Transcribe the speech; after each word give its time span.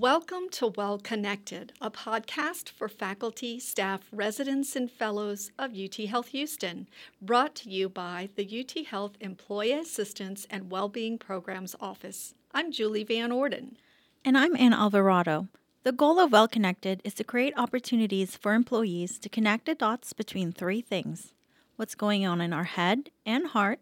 Welcome 0.00 0.48
to 0.52 0.68
Well 0.68 0.96
Connected, 0.96 1.74
a 1.78 1.90
podcast 1.90 2.70
for 2.70 2.88
faculty, 2.88 3.60
staff, 3.60 4.00
residents, 4.10 4.74
and 4.74 4.90
fellows 4.90 5.50
of 5.58 5.76
UT 5.76 5.94
Health 5.96 6.28
Houston, 6.28 6.88
brought 7.20 7.54
to 7.56 7.68
you 7.68 7.90
by 7.90 8.30
the 8.34 8.60
UT 8.60 8.86
Health 8.86 9.18
Employee 9.20 9.74
Assistance 9.74 10.46
and 10.48 10.70
Wellbeing 10.70 11.18
Programs 11.18 11.76
Office. 11.80 12.32
I'm 12.54 12.72
Julie 12.72 13.04
Van 13.04 13.30
Orden. 13.30 13.76
And 14.24 14.38
I'm 14.38 14.56
Ann 14.56 14.72
Alvarado. 14.72 15.48
The 15.82 15.92
goal 15.92 16.18
of 16.18 16.32
Well 16.32 16.48
Connected 16.48 17.02
is 17.04 17.12
to 17.16 17.22
create 17.22 17.52
opportunities 17.58 18.38
for 18.38 18.54
employees 18.54 19.18
to 19.18 19.28
connect 19.28 19.66
the 19.66 19.74
dots 19.74 20.14
between 20.14 20.50
three 20.50 20.80
things 20.80 21.34
what's 21.76 21.94
going 21.94 22.24
on 22.24 22.40
in 22.40 22.54
our 22.54 22.64
head 22.64 23.10
and 23.26 23.48
heart, 23.48 23.80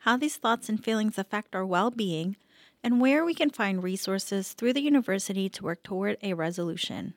how 0.00 0.16
these 0.16 0.36
thoughts 0.36 0.68
and 0.68 0.84
feelings 0.84 1.18
affect 1.18 1.56
our 1.56 1.66
well 1.66 1.90
being, 1.90 2.36
and 2.82 3.00
where 3.00 3.24
we 3.24 3.34
can 3.34 3.50
find 3.50 3.82
resources 3.82 4.52
through 4.52 4.72
the 4.72 4.82
university 4.82 5.48
to 5.48 5.64
work 5.64 5.82
toward 5.82 6.16
a 6.22 6.34
resolution. 6.34 7.14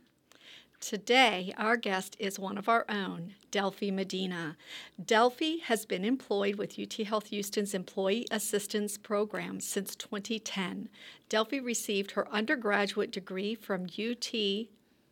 Today, 0.80 1.54
our 1.58 1.76
guest 1.76 2.16
is 2.20 2.40
one 2.40 2.58
of 2.58 2.70
our 2.70 2.86
own, 2.88 3.34
Delphi 3.52 3.92
Medina. 3.92 4.56
Delphi 5.04 5.58
has 5.66 5.86
been 5.86 6.06
employed 6.06 6.56
with 6.56 6.80
UT 6.80 6.94
Health 7.06 7.28
Houston's 7.28 7.74
Employee 7.74 8.26
Assistance 8.32 8.98
Program 8.98 9.60
since 9.60 9.94
2010. 9.98 10.88
Delphi 11.28 11.58
received 11.58 12.12
her 12.12 12.32
undergraduate 12.32 13.12
degree 13.12 13.56
from 13.56 13.88
UT 14.00 14.34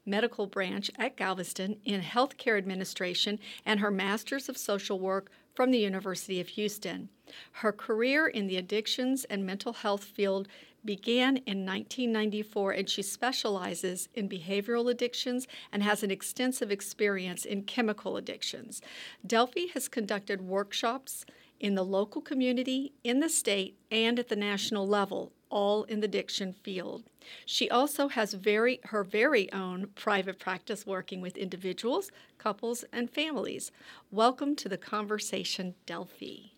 Medical 0.06 0.48
Branch 0.48 0.90
at 0.98 1.18
Galveston 1.18 1.78
in 1.84 2.02
Healthcare 2.02 2.58
Administration 2.58 3.38
and 3.66 3.82
her 3.82 3.92
Master's 3.92 4.48
of 4.48 4.58
Social 4.58 5.00
Work 5.00 5.30
from 5.58 5.72
the 5.72 5.80
University 5.80 6.40
of 6.40 6.50
Houston. 6.50 7.10
Her 7.52 7.72
career 7.72 8.28
in 8.28 8.46
the 8.46 8.58
addictions 8.58 9.24
and 9.24 9.44
mental 9.44 9.74
health 9.74 10.04
field 10.04 10.48
began 10.86 11.38
in 11.38 11.66
1994 11.66 12.74
and 12.74 12.88
she 12.88 13.02
specializes 13.02 14.08
in 14.14 14.30
behavioral 14.30 14.92
addictions 14.92 15.48
and 15.72 15.82
has 15.82 16.04
an 16.04 16.12
extensive 16.12 16.70
experience 16.70 17.44
in 17.44 17.64
chemical 17.64 18.18
addictions. 18.18 18.84
Delphi 19.26 19.66
has 19.74 19.88
conducted 19.88 20.44
workshops 20.44 21.26
in 21.60 21.76
the 21.76 21.84
local 21.84 22.22
community, 22.22 22.94
in 23.04 23.20
the 23.20 23.30
state, 23.30 23.78
and 23.92 24.20
at 24.20 24.28
the 24.28 24.36
national 24.36 24.88
level, 24.88 25.32
all 25.50 25.84
in 25.84 26.00
the 26.00 26.08
diction 26.08 26.54
field. 26.54 27.04
She 27.46 27.70
also 27.70 28.08
has 28.10 28.34
very 28.34 28.80
her 28.86 29.04
very 29.04 29.52
own 29.52 29.88
private 29.96 30.40
practice 30.40 30.86
working 30.86 31.22
with 31.22 31.38
individuals, 31.38 32.12
couples, 32.38 32.86
and 32.92 33.10
families. 33.10 33.72
Welcome 34.12 34.56
to 34.58 34.70
the 34.70 34.78
conversation, 34.78 35.76
Delphi. 35.86 36.52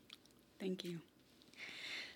Thank 0.59 0.83
you. 0.83 0.99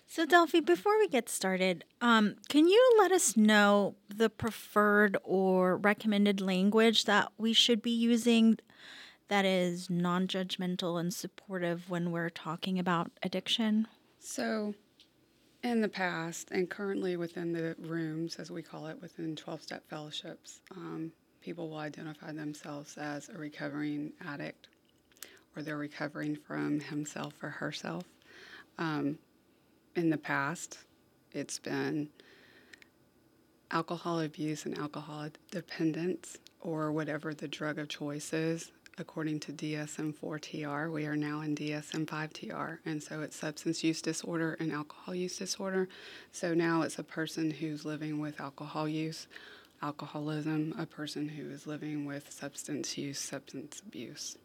So, 0.06 0.26
Delphi, 0.26 0.60
before 0.60 0.98
we 0.98 1.08
get 1.08 1.28
started, 1.28 1.84
um, 2.00 2.36
can 2.48 2.68
you 2.68 2.96
let 2.98 3.10
us 3.10 3.36
know 3.36 3.96
the 4.14 4.30
preferred 4.30 5.16
or 5.24 5.76
recommended 5.76 6.40
language 6.40 7.06
that 7.06 7.32
we 7.38 7.52
should 7.52 7.82
be 7.82 7.90
using 7.90 8.58
that 9.28 9.44
is 9.44 9.88
non 9.90 10.26
judgmental 10.26 11.00
and 11.00 11.12
supportive 11.12 11.88
when 11.88 12.10
we're 12.10 12.30
talking 12.30 12.78
about 12.78 13.10
addiction? 13.22 13.86
So, 14.18 14.74
in 15.62 15.80
the 15.80 15.88
past 15.88 16.50
and 16.50 16.68
currently 16.68 17.16
within 17.16 17.52
the 17.52 17.74
rooms, 17.78 18.36
as 18.36 18.50
we 18.50 18.62
call 18.62 18.86
it, 18.86 19.00
within 19.00 19.34
12 19.34 19.62
step 19.62 19.88
fellowships, 19.88 20.60
um, 20.70 21.12
people 21.40 21.70
will 21.70 21.78
identify 21.78 22.32
themselves 22.32 22.96
as 22.98 23.28
a 23.28 23.38
recovering 23.38 24.12
addict 24.26 24.68
or 25.56 25.62
they're 25.62 25.76
recovering 25.76 26.36
from 26.36 26.80
himself 26.80 27.34
or 27.42 27.48
herself. 27.48 28.04
Um, 28.78 29.18
in 29.94 30.10
the 30.10 30.18
past, 30.18 30.78
it's 31.32 31.58
been 31.58 32.08
alcohol 33.70 34.20
abuse 34.20 34.66
and 34.66 34.76
alcohol 34.78 35.28
dependence 35.50 36.38
or 36.60 36.92
whatever 36.92 37.34
the 37.34 37.48
drug 37.48 37.78
of 37.78 37.88
choice 37.88 38.32
is 38.32 38.72
according 38.98 39.40
to 39.40 39.52
DSM 39.52 40.14
4 40.14 40.38
TR. 40.38 40.90
We 40.90 41.06
are 41.06 41.16
now 41.16 41.40
in 41.40 41.54
DSM 41.54 42.08
5 42.08 42.32
TR. 42.32 42.88
And 42.88 43.02
so 43.02 43.22
it's 43.22 43.36
substance 43.36 43.82
use 43.82 44.00
disorder 44.00 44.56
and 44.60 44.72
alcohol 44.72 45.14
use 45.14 45.36
disorder. 45.36 45.88
So 46.32 46.54
now 46.54 46.82
it's 46.82 46.98
a 46.98 47.04
person 47.04 47.50
who's 47.50 47.84
living 47.84 48.20
with 48.20 48.40
alcohol 48.40 48.88
use, 48.88 49.26
alcoholism, 49.82 50.74
a 50.78 50.86
person 50.86 51.28
who 51.28 51.50
is 51.50 51.66
living 51.66 52.04
with 52.04 52.30
substance 52.32 52.96
use, 52.96 53.18
substance 53.18 53.82
abuse. 53.84 54.38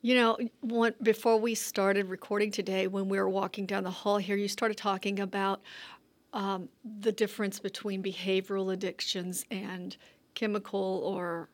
You 0.00 0.16
know, 0.16 0.38
before 1.02 1.38
we 1.38 1.54
started 1.54 2.06
recording 2.06 2.50
today, 2.50 2.88
when 2.88 3.08
we 3.08 3.18
were 3.18 3.28
walking 3.28 3.64
down 3.64 3.84
the 3.84 3.90
hall 3.90 4.18
here, 4.18 4.36
you 4.36 4.48
started 4.48 4.76
talking 4.76 5.20
about 5.20 5.62
um, 6.32 6.68
the 7.00 7.12
difference 7.12 7.60
between 7.60 8.02
behavioral 8.02 8.72
addictions 8.72 9.44
and 9.50 9.96
chemical 10.34 11.02
or 11.04 11.48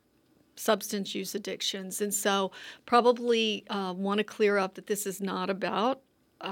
substance 0.59 1.15
use 1.15 1.35
addictions. 1.35 2.01
And 2.01 2.13
so, 2.13 2.51
probably 2.87 3.65
uh, 3.71 3.95
want 3.97 4.19
to 4.19 4.25
clear 4.25 4.59
up 4.59 4.75
that 4.75 4.87
this 4.87 5.07
is 5.07 5.21
not 5.21 5.51
about, 5.51 6.01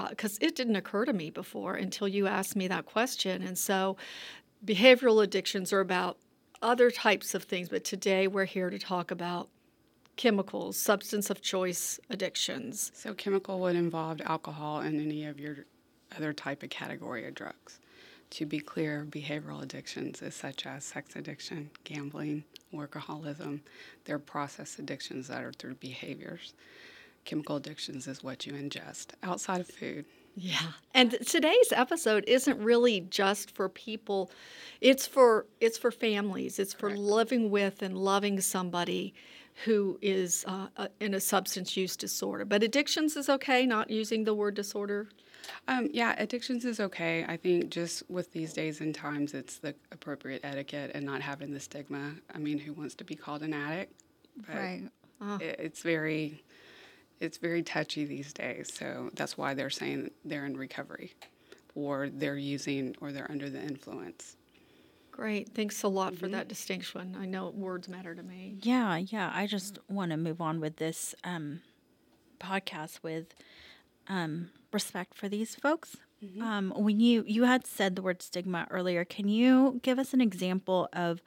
because 0.09 0.35
uh, 0.35 0.47
it 0.47 0.55
didn't 0.55 0.75
occur 0.75 1.05
to 1.05 1.13
me 1.13 1.29
before 1.29 1.75
until 1.75 2.07
you 2.07 2.27
asked 2.27 2.55
me 2.55 2.67
that 2.67 2.85
question. 2.85 3.41
And 3.41 3.57
so, 3.57 3.97
behavioral 4.65 5.23
addictions 5.23 5.71
are 5.71 5.79
about 5.79 6.17
other 6.61 6.89
types 6.89 7.35
of 7.35 7.43
things, 7.43 7.69
but 7.69 7.83
today 7.83 8.27
we're 8.27 8.45
here 8.45 8.69
to 8.69 8.79
talk 8.79 9.11
about 9.11 9.49
chemicals, 10.15 10.77
substance 10.77 11.29
of 11.29 11.41
choice 11.41 11.99
addictions. 12.09 12.91
So, 12.95 13.13
chemical 13.13 13.59
would 13.59 13.75
involve 13.75 14.21
alcohol 14.21 14.79
and 14.79 14.99
any 14.99 15.25
of 15.25 15.39
your 15.39 15.65
other 16.15 16.33
type 16.33 16.63
of 16.63 16.69
category 16.69 17.27
of 17.27 17.35
drugs. 17.35 17.79
To 18.31 18.45
be 18.45 18.59
clear, 18.59 19.05
behavioral 19.09 19.61
addictions 19.63 20.21
is 20.21 20.35
such 20.35 20.65
as 20.65 20.83
sex 20.83 21.15
addiction, 21.15 21.69
gambling, 21.85 22.43
workaholism. 22.73 23.61
They're 24.05 24.19
process 24.19 24.79
addictions 24.79 25.27
that 25.27 25.43
are 25.43 25.53
through 25.53 25.75
behaviors. 25.75 26.53
Chemical 27.25 27.57
addictions 27.57 28.07
is 28.07 28.23
what 28.23 28.45
you 28.45 28.53
ingest 28.53 29.07
outside 29.23 29.61
of 29.61 29.67
food. 29.67 30.05
Yeah. 30.39 30.73
And 30.93 31.17
today's 31.25 31.71
episode 31.71 32.23
isn't 32.27 32.59
really 32.59 33.01
just 33.01 33.51
for 33.55 33.67
people. 33.67 34.29
It's 34.81 35.07
for 35.07 35.47
it's 35.59 35.79
for 35.79 35.89
families. 35.89 36.59
It's 36.59 36.73
for 36.73 36.89
Correct. 36.89 36.99
living 36.99 37.49
with 37.49 37.81
and 37.81 37.97
loving 37.97 38.39
somebody 38.39 39.15
who 39.65 39.97
is 39.99 40.45
uh, 40.47 40.67
uh 40.77 40.87
in 40.99 41.15
a 41.15 41.19
substance 41.19 41.75
use 41.75 41.97
disorder. 41.97 42.45
But 42.45 42.61
addictions 42.61 43.17
is 43.17 43.29
okay, 43.29 43.65
not 43.65 43.89
using 43.89 44.25
the 44.25 44.35
word 44.35 44.53
disorder. 44.53 45.09
Um, 45.67 45.89
yeah, 45.91 46.15
addictions 46.17 46.65
is 46.65 46.79
okay. 46.79 47.25
I 47.27 47.37
think 47.37 47.69
just 47.69 48.09
with 48.09 48.31
these 48.31 48.53
days 48.53 48.81
and 48.81 48.93
times, 48.93 49.33
it's 49.33 49.57
the 49.57 49.75
appropriate 49.91 50.41
etiquette 50.43 50.91
and 50.93 51.05
not 51.05 51.21
having 51.21 51.51
the 51.51 51.59
stigma. 51.59 52.13
I 52.33 52.37
mean, 52.37 52.57
who 52.57 52.73
wants 52.73 52.95
to 52.95 53.03
be 53.03 53.15
called 53.15 53.41
an 53.43 53.53
addict? 53.53 53.93
But 54.45 54.55
right. 54.55 54.83
Oh. 55.21 55.37
It, 55.41 55.59
it's 55.59 55.81
very, 55.81 56.43
it's 57.19 57.37
very 57.37 57.63
touchy 57.63 58.05
these 58.05 58.33
days. 58.33 58.71
So 58.73 59.09
that's 59.15 59.37
why 59.37 59.53
they're 59.53 59.69
saying 59.69 60.11
they're 60.25 60.45
in 60.45 60.55
recovery, 60.57 61.13
or 61.75 62.09
they're 62.09 62.37
using, 62.37 62.95
or 63.01 63.11
they're 63.11 63.31
under 63.31 63.49
the 63.49 63.61
influence. 63.61 64.35
Great. 65.11 65.49
Thanks 65.55 65.81
a 65.81 65.87
lot 65.87 66.13
mm-hmm. 66.13 66.19
for 66.19 66.27
that 66.29 66.47
distinction. 66.47 67.17
I 67.19 67.25
know 67.25 67.49
words 67.49 67.89
matter 67.89 68.13
to 68.13 68.21
me. 68.21 68.57
Yeah, 68.61 68.97
yeah. 68.97 69.31
I 69.33 69.47
just 69.47 69.79
want 69.87 70.11
to 70.11 70.17
move 70.17 70.41
on 70.41 70.59
with 70.59 70.75
this 70.75 71.15
um, 71.23 71.61
podcast 72.39 73.01
with 73.01 73.33
um, 74.07 74.51
respect 74.77 75.15
for 75.15 75.27
these 75.27 75.55
folks. 75.55 75.97
Mm-hmm. 76.23 76.41
Um, 76.41 76.65
when 76.75 76.99
you 76.99 77.23
you 77.27 77.43
had 77.43 77.65
said 77.65 77.95
the 77.95 78.03
word 78.03 78.21
stigma 78.21 78.67
earlier, 78.69 79.03
can 79.05 79.27
you 79.27 79.79
give 79.81 79.97
us 79.97 80.13
an 80.13 80.21
example 80.21 80.87
of 80.93 81.21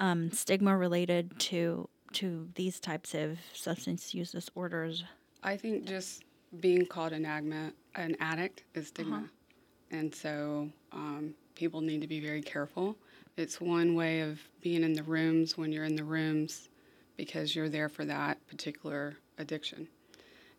um, 0.00 0.32
stigma 0.32 0.76
related 0.76 1.38
to 1.50 1.88
to 2.14 2.48
these 2.54 2.80
types 2.80 3.14
of 3.14 3.38
substance 3.52 4.14
use 4.14 4.32
disorders? 4.32 5.04
I 5.42 5.56
think 5.56 5.86
just 5.86 6.24
being 6.60 6.86
called 6.86 7.12
an 7.12 7.24
agma, 7.24 7.72
an 7.94 8.16
addict 8.18 8.64
is 8.74 8.88
stigma, 8.88 9.16
uh-huh. 9.16 9.96
and 9.98 10.12
so 10.12 10.68
um, 10.92 11.34
people 11.54 11.80
need 11.80 12.00
to 12.00 12.08
be 12.08 12.20
very 12.20 12.42
careful. 12.42 12.96
It's 13.36 13.60
one 13.60 13.94
way 13.94 14.22
of 14.22 14.40
being 14.60 14.82
in 14.82 14.92
the 14.92 15.04
rooms 15.04 15.56
when 15.56 15.70
you're 15.72 15.84
in 15.84 15.94
the 15.94 16.08
rooms 16.18 16.68
because 17.16 17.54
you're 17.54 17.68
there 17.68 17.88
for 17.88 18.04
that 18.04 18.44
particular 18.48 19.16
addiction 19.38 19.86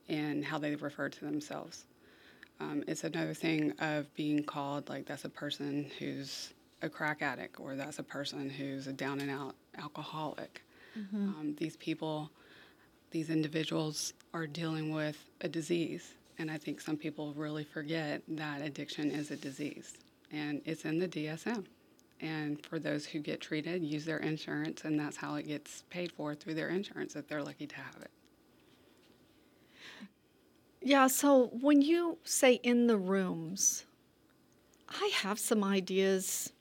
and 0.08 0.44
how 0.44 0.58
they 0.58 0.75
refer 0.75 1.10
to 1.10 1.25
themselves. 1.25 1.86
Um, 2.60 2.84
it's 2.88 3.04
another 3.04 3.34
thing 3.34 3.74
of 3.80 4.14
being 4.16 4.44
called 4.44 4.90
like 4.90 5.06
that's 5.06 5.26
a 5.26 5.30
person 5.30 5.90
who's 5.98 6.54
a 6.82 6.90
crack 6.90 7.22
addict 7.22 7.60
or 7.60 7.76
that's 7.76 8.00
a 8.00 8.04
person 8.04 8.50
who's 8.50 8.88
a 8.88 8.94
down 8.94 9.22
and 9.22 9.30
out 9.30 9.56
alcoholic. 9.78 10.62
Mm-hmm. 10.98 11.28
Um, 11.30 11.56
these 11.58 11.78
people, 11.78 12.32
these 13.12 13.30
individuals 13.30 14.14
are 14.34 14.48
dealing 14.48 14.94
with 14.94 15.18
a 15.42 15.48
disease. 15.48 16.14
And 16.38 16.50
I 16.50 16.58
think 16.58 16.80
some 16.80 16.96
people 16.96 17.34
really 17.34 17.64
forget 17.64 18.22
that 18.30 18.62
addiction 18.62 19.12
is 19.12 19.32
a 19.32 19.36
disease 19.36 19.94
and 20.32 20.62
it's 20.66 20.86
in 20.86 21.00
the 21.00 21.08
DSM. 21.08 21.66
And 22.22 22.66
for 22.66 22.80
those 22.80 23.06
who 23.06 23.20
get 23.20 23.40
treated, 23.40 23.82
use 23.82 24.04
their 24.04 24.18
insurance, 24.18 24.84
and 24.84 25.00
that's 25.00 25.16
how 25.16 25.36
it 25.36 25.48
gets 25.48 25.84
paid 25.90 26.12
for 26.12 26.36
through 26.36 26.56
their 26.56 26.68
insurance 26.68 27.16
if 27.16 27.28
they're 27.28 27.44
lucky 27.44 27.66
to 27.68 27.76
have 27.76 27.96
it. 28.02 28.12
Yeah, 30.89 31.06
so 31.06 31.51
when 31.62 31.83
you 31.83 32.18
say 32.24 32.53
in 32.63 32.88
the 32.88 32.97
rooms, 32.97 33.86
I 34.89 35.12
have 35.18 35.38
some 35.38 35.63
ideas 35.63 36.51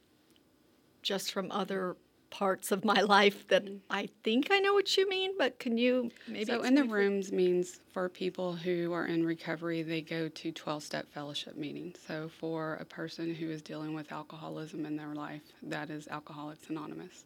just 1.00 1.32
from 1.32 1.50
other 1.50 1.96
parts 2.28 2.70
of 2.70 2.84
my 2.84 3.00
life 3.16 3.48
that 3.48 3.64
mm. 3.64 3.78
I 3.88 4.10
think 4.24 4.48
I 4.50 4.58
know 4.58 4.74
what 4.74 4.98
you 4.98 5.08
mean, 5.08 5.30
but 5.38 5.58
can 5.58 5.78
you 5.78 6.10
maybe? 6.26 6.44
So, 6.44 6.60
in 6.60 6.74
the 6.74 6.84
rooms 6.84 7.32
means 7.32 7.80
for 7.94 8.10
people 8.10 8.52
who 8.52 8.92
are 8.92 9.06
in 9.06 9.24
recovery, 9.24 9.80
they 9.80 10.02
go 10.02 10.28
to 10.28 10.52
12 10.52 10.82
step 10.82 11.10
fellowship 11.10 11.56
meetings. 11.56 11.96
So, 12.06 12.28
for 12.28 12.74
a 12.74 12.84
person 12.84 13.34
who 13.34 13.48
is 13.48 13.62
dealing 13.62 13.94
with 13.94 14.12
alcoholism 14.12 14.84
in 14.84 14.94
their 14.94 15.14
life, 15.14 15.40
that 15.62 15.88
is 15.88 16.06
Alcoholics 16.06 16.68
Anonymous. 16.68 17.24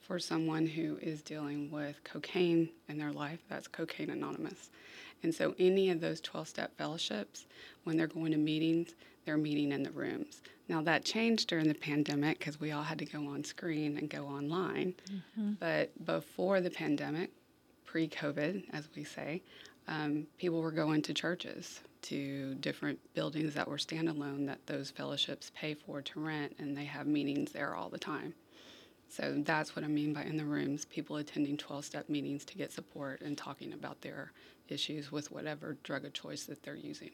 For 0.00 0.18
someone 0.18 0.66
who 0.66 0.98
is 1.00 1.22
dealing 1.22 1.70
with 1.70 2.02
cocaine 2.02 2.70
in 2.88 2.98
their 2.98 3.12
life, 3.12 3.38
that's 3.48 3.68
Cocaine 3.68 4.10
Anonymous. 4.10 4.70
And 5.22 5.34
so, 5.34 5.54
any 5.58 5.90
of 5.90 6.00
those 6.00 6.20
12 6.20 6.48
step 6.48 6.76
fellowships, 6.76 7.46
when 7.84 7.96
they're 7.96 8.06
going 8.06 8.32
to 8.32 8.38
meetings, 8.38 8.94
they're 9.24 9.36
meeting 9.38 9.72
in 9.72 9.82
the 9.82 9.90
rooms. 9.90 10.42
Now, 10.68 10.82
that 10.82 11.04
changed 11.04 11.48
during 11.48 11.68
the 11.68 11.74
pandemic 11.74 12.38
because 12.38 12.60
we 12.60 12.72
all 12.72 12.82
had 12.82 12.98
to 12.98 13.04
go 13.06 13.26
on 13.28 13.44
screen 13.44 13.96
and 13.98 14.08
go 14.08 14.26
online. 14.26 14.94
But 15.60 16.04
before 16.04 16.60
the 16.60 16.70
pandemic, 16.70 17.30
pre 17.84 18.08
COVID, 18.08 18.64
as 18.72 18.88
we 18.94 19.04
say, 19.04 19.42
um, 19.88 20.26
people 20.38 20.60
were 20.60 20.72
going 20.72 21.02
to 21.02 21.14
churches, 21.14 21.80
to 22.02 22.54
different 22.56 22.98
buildings 23.14 23.54
that 23.54 23.66
were 23.66 23.78
standalone 23.78 24.46
that 24.46 24.66
those 24.66 24.90
fellowships 24.90 25.50
pay 25.54 25.72
for 25.74 26.02
to 26.02 26.20
rent, 26.20 26.54
and 26.58 26.76
they 26.76 26.84
have 26.84 27.06
meetings 27.06 27.52
there 27.52 27.74
all 27.74 27.88
the 27.88 27.98
time. 27.98 28.34
So 29.08 29.42
that's 29.44 29.76
what 29.76 29.84
I 29.84 29.88
mean 29.88 30.12
by 30.12 30.24
in 30.24 30.36
the 30.36 30.44
rooms, 30.44 30.84
people 30.86 31.16
attending 31.16 31.56
12 31.56 31.84
step 31.84 32.08
meetings 32.08 32.44
to 32.46 32.56
get 32.56 32.72
support 32.72 33.20
and 33.20 33.38
talking 33.38 33.72
about 33.72 34.00
their 34.00 34.32
issues 34.68 35.12
with 35.12 35.30
whatever 35.30 35.76
drug 35.82 36.04
of 36.04 36.12
choice 36.12 36.44
that 36.44 36.62
they're 36.62 36.74
using. 36.74 37.10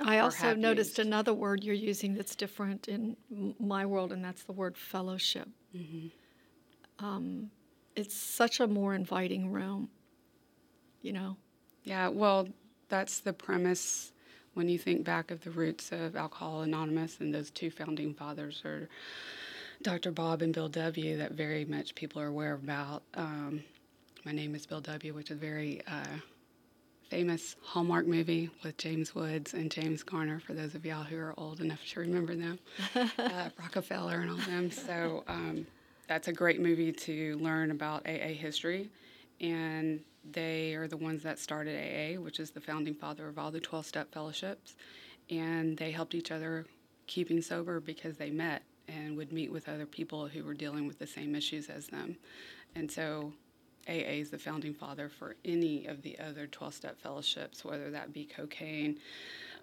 I 0.00 0.20
also 0.20 0.54
noticed 0.54 0.98
used. 0.98 1.06
another 1.08 1.34
word 1.34 1.64
you're 1.64 1.74
using 1.74 2.14
that's 2.14 2.36
different 2.36 2.86
in 2.88 3.16
my 3.58 3.84
world, 3.84 4.12
and 4.12 4.24
that's 4.24 4.44
the 4.44 4.52
word 4.52 4.76
fellowship. 4.76 5.48
Um, 7.00 7.50
it's 7.96 8.14
such 8.14 8.60
a 8.60 8.66
more 8.68 8.94
inviting 8.94 9.50
room, 9.50 9.90
you 11.02 11.12
know. 11.12 11.36
Yeah, 11.82 12.08
well, 12.08 12.48
that's 12.88 13.20
the 13.20 13.32
premise 13.32 14.12
when 14.54 14.68
you 14.68 14.78
think 14.78 15.04
back 15.04 15.30
of 15.30 15.42
the 15.42 15.50
roots 15.50 15.90
of 15.92 16.16
Alcohol 16.16 16.62
Anonymous 16.62 17.18
and 17.20 17.34
those 17.34 17.50
two 17.50 17.70
founding 17.70 18.14
fathers 18.14 18.62
are 18.64 18.88
Dr. 19.82 20.10
Bob 20.10 20.42
and 20.42 20.52
Bill 20.52 20.68
W. 20.68 21.16
that 21.18 21.32
very 21.32 21.64
much 21.64 21.94
people 21.94 22.20
are 22.20 22.26
aware 22.26 22.54
about. 22.54 23.02
Um, 23.14 23.62
My 24.24 24.32
Name 24.32 24.56
is 24.56 24.66
Bill 24.66 24.80
W., 24.80 25.14
which 25.14 25.30
is 25.30 25.36
a 25.36 25.40
very 25.40 25.80
uh, 25.86 26.18
famous 27.08 27.54
Hallmark 27.62 28.06
movie 28.06 28.50
with 28.64 28.76
James 28.76 29.14
Woods 29.14 29.54
and 29.54 29.70
James 29.70 30.02
Garner, 30.02 30.40
for 30.40 30.52
those 30.52 30.74
of 30.74 30.84
y'all 30.84 31.04
who 31.04 31.16
are 31.16 31.32
old 31.38 31.60
enough 31.60 31.78
to 31.92 32.00
remember 32.00 32.34
them, 32.34 32.58
uh, 33.18 33.50
Rockefeller 33.58 34.20
and 34.20 34.30
all 34.30 34.36
them. 34.38 34.70
So 34.72 35.22
um, 35.28 35.64
that's 36.08 36.26
a 36.26 36.32
great 36.32 36.60
movie 36.60 36.90
to 36.92 37.38
learn 37.38 37.70
about 37.70 38.04
AA 38.04 38.34
history. 38.34 38.90
And 39.40 40.00
they 40.28 40.74
are 40.74 40.88
the 40.88 40.96
ones 40.96 41.22
that 41.22 41.38
started 41.38 41.76
AA, 41.78 42.20
which 42.20 42.40
is 42.40 42.50
the 42.50 42.60
founding 42.60 42.94
father 42.94 43.28
of 43.28 43.38
all 43.38 43.52
the 43.52 43.60
12 43.60 43.86
step 43.86 44.12
fellowships. 44.12 44.74
And 45.30 45.76
they 45.76 45.92
helped 45.92 46.16
each 46.16 46.32
other 46.32 46.66
keeping 47.06 47.40
sober 47.40 47.78
because 47.78 48.16
they 48.16 48.30
met 48.30 48.62
and 48.88 49.16
would 49.16 49.32
meet 49.32 49.52
with 49.52 49.68
other 49.68 49.86
people 49.86 50.26
who 50.26 50.42
were 50.42 50.54
dealing 50.54 50.86
with 50.86 50.98
the 50.98 51.06
same 51.06 51.34
issues 51.34 51.68
as 51.68 51.86
them. 51.86 52.16
And 52.74 52.90
so 52.90 53.32
AA 53.88 54.20
is 54.20 54.30
the 54.30 54.38
founding 54.38 54.74
father 54.74 55.08
for 55.08 55.36
any 55.44 55.86
of 55.86 56.02
the 56.02 56.18
other 56.18 56.46
12 56.46 56.74
step 56.74 57.00
fellowships, 57.00 57.64
whether 57.64 57.90
that 57.90 58.12
be 58.12 58.24
cocaine, 58.24 58.98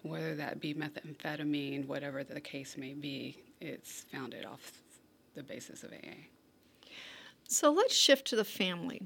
whether 0.02 0.34
that 0.34 0.60
be 0.60 0.74
methamphetamine, 0.74 1.86
whatever 1.86 2.24
the 2.24 2.40
case 2.40 2.76
may 2.76 2.94
be. 2.94 3.36
It's 3.60 4.04
founded 4.12 4.44
off 4.44 4.72
the 5.34 5.42
basis 5.42 5.82
of 5.82 5.92
AA. 5.92 6.26
So 7.48 7.70
let's 7.70 7.94
shift 7.94 8.26
to 8.28 8.36
the 8.36 8.44
family. 8.44 9.02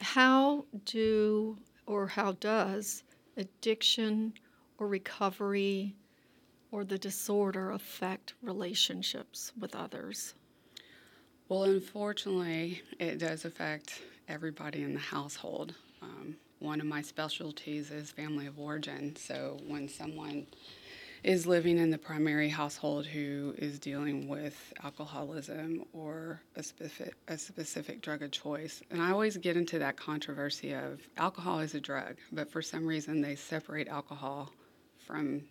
How 0.00 0.64
do 0.84 1.56
or 1.86 2.06
how 2.06 2.32
does 2.32 3.02
addiction 3.36 4.32
or 4.78 4.88
recovery 4.88 5.94
or 6.72 6.84
the 6.84 6.98
disorder 6.98 7.70
affect 7.70 8.34
relationships 8.42 9.52
with 9.58 9.74
others? 9.74 10.34
Well, 11.48 11.64
unfortunately, 11.64 12.82
it 12.98 13.18
does 13.18 13.44
affect 13.44 14.02
everybody 14.28 14.82
in 14.82 14.94
the 14.94 15.00
household. 15.00 15.74
Um, 16.00 16.36
one 16.60 16.80
of 16.80 16.86
my 16.86 17.02
specialties 17.02 17.90
is 17.90 18.10
family 18.12 18.46
of 18.46 18.58
origin. 18.58 19.16
So 19.16 19.58
when 19.66 19.88
someone 19.88 20.46
is 21.22 21.46
living 21.46 21.78
in 21.78 21.90
the 21.90 21.98
primary 21.98 22.48
household 22.48 23.04
who 23.04 23.54
is 23.58 23.78
dealing 23.78 24.28
with 24.28 24.72
alcoholism 24.82 25.84
or 25.92 26.40
a 26.56 26.62
specific, 26.62 27.14
a 27.28 27.36
specific 27.36 28.00
drug 28.00 28.22
of 28.22 28.30
choice, 28.30 28.82
and 28.90 29.02
I 29.02 29.10
always 29.10 29.36
get 29.36 29.56
into 29.56 29.78
that 29.80 29.96
controversy 29.96 30.72
of 30.72 31.00
alcohol 31.16 31.60
is 31.60 31.74
a 31.74 31.80
drug, 31.80 32.16
but 32.32 32.50
for 32.50 32.62
some 32.62 32.86
reason 32.86 33.20
they 33.20 33.34
separate 33.34 33.88
alcohol 33.88 34.50
from 35.10 35.42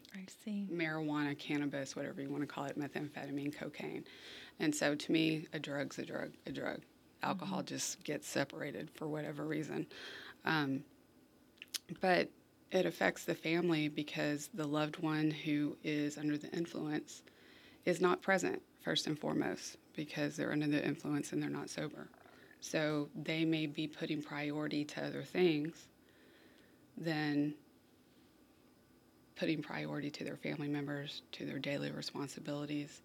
marijuana, 0.71 1.37
cannabis, 1.37 1.95
whatever 1.95 2.21
you 2.21 2.29
want 2.29 2.41
to 2.41 2.47
call 2.47 2.63
it, 2.65 2.79
methamphetamine, 2.79 3.53
cocaine. 3.53 4.05
And 4.59 4.73
so 4.73 4.95
to 4.95 5.11
me, 5.11 5.47
a 5.51 5.59
drug's 5.59 5.99
a 5.99 6.05
drug, 6.05 6.31
a 6.45 6.51
drug. 6.51 6.81
Alcohol 7.23 7.63
just 7.63 8.01
gets 8.03 8.27
separated 8.27 8.89
for 8.89 9.07
whatever 9.07 9.45
reason. 9.45 9.85
Um, 10.45 10.83
but 11.99 12.29
it 12.71 12.85
affects 12.85 13.25
the 13.25 13.35
family 13.35 13.89
because 13.89 14.49
the 14.53 14.65
loved 14.65 14.99
one 14.99 15.29
who 15.29 15.75
is 15.83 16.17
under 16.17 16.37
the 16.37 16.49
influence 16.51 17.21
is 17.83 17.99
not 17.99 18.21
present, 18.21 18.61
first 18.81 19.07
and 19.07 19.19
foremost, 19.19 19.75
because 19.93 20.37
they're 20.37 20.53
under 20.53 20.67
the 20.67 20.85
influence 20.85 21.33
and 21.33 21.43
they're 21.43 21.49
not 21.49 21.69
sober. 21.69 22.07
So 22.61 23.09
they 23.15 23.43
may 23.43 23.65
be 23.65 23.87
putting 23.87 24.21
priority 24.21 24.85
to 24.85 25.05
other 25.05 25.23
things 25.23 25.87
than 26.97 27.55
putting 29.39 29.61
priority 29.61 30.11
to 30.11 30.23
their 30.25 30.35
family 30.35 30.67
members, 30.67 31.21
to 31.31 31.45
their 31.45 31.59
daily 31.59 31.91
responsibilities. 31.91 33.01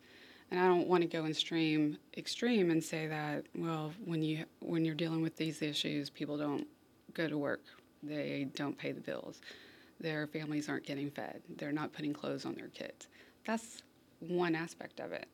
And 0.51 0.59
I 0.59 0.67
don't 0.67 0.89
want 0.89 1.03
to 1.03 1.09
go 1.09 1.27
extreme 1.27 1.97
extreme 2.17 2.71
and 2.71 2.83
say 2.83 3.07
that 3.07 3.45
well, 3.57 3.93
when 4.05 4.23
you 4.23 4.45
when 4.61 4.85
you're 4.85 4.95
dealing 4.97 5.23
with 5.23 5.37
these 5.37 5.63
issues, 5.63 6.11
people 6.11 6.37
don't 6.37 6.67
go 7.15 7.29
to 7.29 7.39
work. 7.39 7.63
They 8.03 8.49
don't 8.55 8.77
pay 8.77 8.93
the 8.93 9.01
bills. 9.01 9.41
Their 10.01 10.27
families 10.27 10.69
aren't 10.69 10.85
getting 10.85 11.11
fed. 11.11 11.41
They're 11.57 11.73
not 11.73 11.93
putting 11.93 12.13
clothes 12.13 12.45
on 12.45 12.55
their 12.55 12.69
kids. 12.69 13.09
That's 13.47 13.83
one 14.19 14.55
aspect 14.55 15.01
of 15.01 15.13
it. 15.13 15.29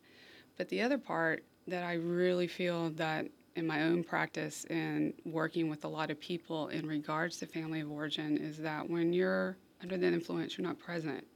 But 0.57 0.69
the 0.69 0.83
other 0.83 0.99
part 0.99 1.45
that 1.67 1.83
I 1.83 1.95
really 1.95 2.47
feel 2.47 2.91
that 2.91 3.27
in 3.57 3.67
my 3.67 3.83
own 3.85 4.05
practice 4.05 4.67
and 4.71 5.15
working 5.25 5.69
with 5.69 5.85
a 5.85 5.89
lot 5.89 6.11
of 6.11 6.21
people 6.21 6.69
in 6.69 6.87
regards 6.87 7.39
to 7.39 7.47
family 7.47 7.81
of 7.81 7.91
origin 7.91 8.37
is 8.37 8.59
that 8.59 8.89
when 8.89 9.13
you're 9.13 9.57
under 9.83 9.97
the 9.97 10.07
influence, 10.07 10.57
you're 10.57 10.67
not 10.67 10.79
present. 10.79 11.27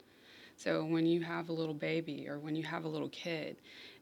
So 0.56 0.84
when 0.84 1.06
you 1.06 1.22
have 1.22 1.48
a 1.48 1.52
little 1.52 1.74
baby 1.74 2.28
or 2.28 2.38
when 2.38 2.54
you 2.54 2.62
have 2.64 2.84
a 2.84 2.88
little 2.88 3.08
kid 3.08 3.56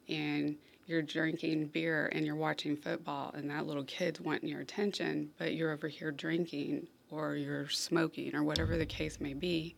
and 0.09 0.57
you're 0.87 1.03
drinking 1.03 1.67
beer 1.67 2.11
and 2.13 2.27
you're 2.27 2.37
watching 2.37 2.77
football 2.77 3.33
and 3.35 3.49
that 3.51 3.67
little 3.67 3.85
kid's 3.85 4.21
wanting 4.21 4.49
your 4.49 4.61
attention, 4.61 5.31
but 5.39 5.55
you're 5.55 5.71
over 5.71 5.89
here 5.89 6.11
drinking 6.11 6.89
or 7.11 7.37
you're 7.37 7.69
smoking 7.69 8.35
or 8.35 8.43
whatever 8.43 8.77
the 8.77 8.87
case 8.87 9.21
may 9.21 9.33
be, 9.35 9.75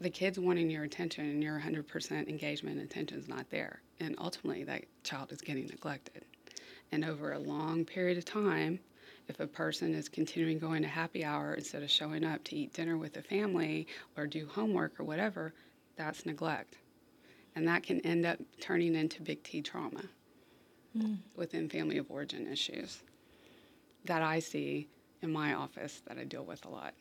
the 0.00 0.10
kid's 0.10 0.38
wanting 0.38 0.70
your 0.70 0.84
attention 0.84 1.24
and 1.24 1.42
your 1.42 1.58
100% 1.58 2.28
engagement 2.28 2.78
and 2.78 2.84
attention 2.90 3.18
is 3.18 3.28
not 3.28 3.48
there. 3.50 3.80
And 4.00 4.16
ultimately, 4.18 4.64
that 4.64 4.84
child 5.04 5.30
is 5.32 5.40
getting 5.40 5.66
neglected. 5.66 6.24
And 6.90 7.04
over 7.04 7.32
a 7.32 7.38
long 7.38 7.84
period 7.84 8.18
of 8.18 8.24
time, 8.24 8.80
if 9.28 9.40
a 9.40 9.46
person 9.46 9.94
is 9.94 10.08
continuing 10.08 10.58
going 10.58 10.82
to 10.82 10.88
happy 10.88 11.24
hour 11.24 11.54
instead 11.54 11.82
of 11.82 11.90
showing 11.90 12.24
up 12.24 12.44
to 12.44 12.56
eat 12.56 12.74
dinner 12.74 12.96
with 12.96 13.14
the 13.14 13.22
family 13.22 13.86
or 14.16 14.26
do 14.26 14.46
homework 14.46 14.98
or 15.00 15.04
whatever, 15.04 15.54
that's 15.96 16.26
neglect. 16.26 16.76
And 17.56 17.66
that 17.68 17.82
can 17.82 18.00
end 18.00 18.26
up 18.26 18.38
turning 18.60 18.94
into 18.94 19.22
big 19.22 19.42
T 19.42 19.62
trauma 19.62 20.02
mm. 20.96 21.18
within 21.36 21.68
family 21.68 21.98
of 21.98 22.10
origin 22.10 22.46
issues 22.50 23.02
that 24.04 24.22
I 24.22 24.40
see 24.40 24.88
in 25.22 25.32
my 25.32 25.54
office 25.54 26.02
that 26.06 26.18
I 26.18 26.24
deal 26.24 26.44
with 26.44 26.64
a 26.64 26.68
lot. 26.68 26.94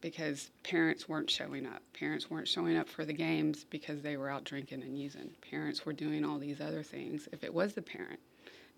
Because 0.00 0.50
parents 0.62 1.08
weren't 1.08 1.30
showing 1.30 1.66
up. 1.66 1.82
Parents 1.92 2.30
weren't 2.30 2.46
showing 2.46 2.76
up 2.76 2.88
for 2.88 3.04
the 3.04 3.12
games 3.12 3.64
because 3.64 4.00
they 4.00 4.16
were 4.16 4.28
out 4.28 4.44
drinking 4.44 4.82
and 4.82 4.96
using. 4.96 5.30
Parents 5.50 5.84
were 5.84 5.92
doing 5.92 6.24
all 6.24 6.38
these 6.38 6.60
other 6.60 6.84
things. 6.84 7.28
If 7.32 7.42
it 7.42 7.52
was 7.52 7.72
the 7.72 7.82
parent, 7.82 8.20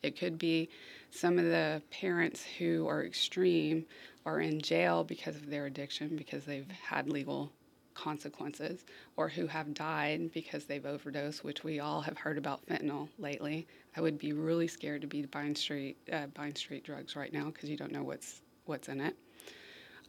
it 0.02 0.19
could 0.19 0.38
be 0.38 0.69
some 1.11 1.38
of 1.38 1.45
the 1.45 1.83
parents 1.90 2.45
who 2.59 2.87
are 2.88 3.04
extreme 3.04 3.85
are 4.25 4.40
in 4.40 4.61
jail 4.61 5.04
because 5.04 5.37
of 5.37 5.49
their 5.50 5.66
addiction, 5.66 6.16
because 6.16 6.45
they've 6.45 6.71
had 6.71 7.09
legal 7.09 7.50
consequences, 7.95 8.85
or 9.16 9.28
who 9.28 9.47
have 9.47 9.75
died 9.75 10.30
because 10.33 10.64
they've 10.64 10.87
overdosed, 10.87 11.45
which 11.45 11.64
we 11.64 11.80
all 11.80 12.00
have 12.00 12.16
heard 12.16 12.38
about 12.38 12.64
fentanyl 12.66 13.09
lately. 13.19 13.66
I 13.97 14.00
would 14.00 14.19
be 14.19 14.33
really 14.33 14.69
scared 14.69 15.02
to 15.02 15.07
be 15.07 15.23
buying 15.26 15.54
street 15.54 15.97
uh, 16.12 16.26
buying 16.28 16.54
street 16.54 16.85
drugs 16.85 17.16
right 17.16 17.33
now 17.33 17.47
because 17.47 17.69
you 17.69 17.76
don't 17.76 17.92
know 17.92 18.02
what's 18.02 18.40
what's 18.66 18.88
in 18.88 19.00
it. 19.00 19.16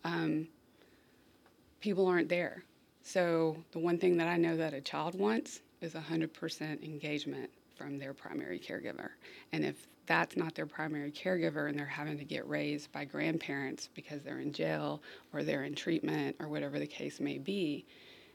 Um, 0.03 0.48
people 1.81 2.07
aren't 2.07 2.29
there. 2.29 2.63
So 3.03 3.57
the 3.71 3.79
one 3.79 3.98
thing 3.98 4.17
that 4.17 4.27
I 4.27 4.38
know 4.38 4.55
that 4.57 4.74
a 4.74 4.81
child 4.81 5.17
wants 5.17 5.62
is 5.81 5.93
100% 5.93 6.83
engagement 6.83 7.50
from 7.81 7.97
their 7.97 8.13
primary 8.13 8.59
caregiver. 8.59 9.09
And 9.51 9.65
if 9.65 9.88
that's 10.05 10.38
not 10.38 10.53
their 10.55 10.65
primary 10.65 11.11
caregiver 11.11 11.69
and 11.69 11.77
they're 11.77 11.85
having 11.85 12.17
to 12.17 12.23
get 12.23 12.47
raised 12.47 12.91
by 12.91 13.05
grandparents 13.05 13.89
because 13.93 14.21
they're 14.21 14.39
in 14.39 14.53
jail 14.53 15.01
or 15.33 15.43
they're 15.43 15.63
in 15.63 15.73
treatment 15.73 16.35
or 16.39 16.47
whatever 16.47 16.79
the 16.79 16.88
case 16.88 17.19
may 17.19 17.38
be, 17.38 17.85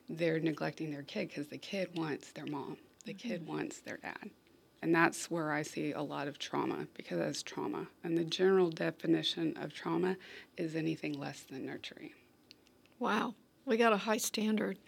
they're 0.09 0.41
neglecting 0.41 0.91
their 0.91 1.03
kid 1.03 1.29
because 1.29 1.47
the 1.47 1.59
kid 1.59 1.91
wants 1.95 2.33
their 2.33 2.47
mom, 2.47 2.77
the 3.05 3.13
mm-hmm. 3.13 3.29
kid 3.29 3.47
wants 3.47 3.81
their 3.81 3.99
dad. 3.99 4.31
And 4.83 4.95
that's 4.95 5.31
where 5.31 5.53
I 5.53 5.63
see 5.63 5.93
a 5.93 6.03
lot 6.03 6.29
of 6.29 6.39
trauma 6.39 6.87
because 6.95 7.19
that's 7.19 7.43
trauma. 7.43 7.87
And 8.05 8.17
the 8.17 8.25
general 8.25 8.71
definition 8.71 9.57
of 9.61 9.73
trauma 9.73 10.17
is 10.57 10.77
anything 10.77 11.19
less 11.19 11.41
than 11.43 11.67
nurturing. 11.67 12.11
Wow, 12.99 13.35
we 13.65 13.77
got 13.77 13.93
a 13.93 13.97
high 13.97 14.19
standard 14.19 14.79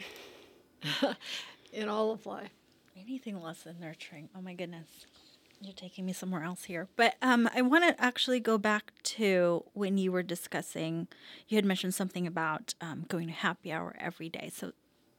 in 1.72 1.88
all 1.88 2.12
of 2.12 2.26
life. 2.26 2.57
Anything 3.00 3.40
less 3.40 3.62
than 3.62 3.80
nurturing. 3.80 4.28
Oh 4.36 4.40
my 4.40 4.54
goodness. 4.54 5.06
You're 5.60 5.72
taking 5.72 6.06
me 6.06 6.12
somewhere 6.12 6.44
else 6.44 6.64
here. 6.64 6.88
But 6.96 7.16
um, 7.20 7.48
I 7.54 7.62
want 7.62 7.84
to 7.84 8.02
actually 8.02 8.38
go 8.40 8.58
back 8.58 8.92
to 9.02 9.64
when 9.72 9.98
you 9.98 10.12
were 10.12 10.22
discussing, 10.22 11.08
you 11.48 11.56
had 11.56 11.64
mentioned 11.64 11.94
something 11.94 12.26
about 12.26 12.74
um, 12.80 13.04
going 13.08 13.26
to 13.26 13.32
happy 13.32 13.72
hour 13.72 13.96
every 13.98 14.28
day. 14.28 14.50
So 14.54 14.72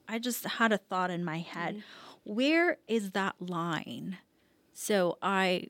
I 0.08 0.18
just 0.18 0.46
had 0.46 0.72
a 0.72 0.78
thought 0.78 1.12
in 1.12 1.24
my 1.26 1.40
head. 1.40 1.76
Mm-hmm. 1.76 2.34
Where 2.36 2.78
is 2.88 3.12
that 3.12 3.36
line? 3.40 4.18
So 4.74 5.18
I 5.22 5.68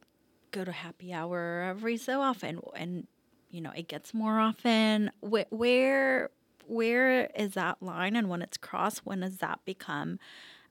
go 0.52 0.64
to 0.64 0.72
happy 0.72 1.14
hour 1.14 1.64
every 1.68 1.98
so 1.98 2.22
often, 2.22 2.60
and 2.76 3.08
you 3.50 3.62
know 3.62 3.72
it 3.76 3.88
gets 3.88 4.14
more 4.14 4.40
often. 4.40 5.12
Wh- 5.22 5.52
where 5.52 6.30
where 6.68 7.26
is 7.36 7.54
that 7.54 7.82
line, 7.82 8.16
and 8.16 8.30
when 8.30 8.42
it's 8.42 8.58
crossed, 8.58 9.06
when 9.06 9.22
does 9.22 9.38
that 9.38 9.60
become 9.66 10.20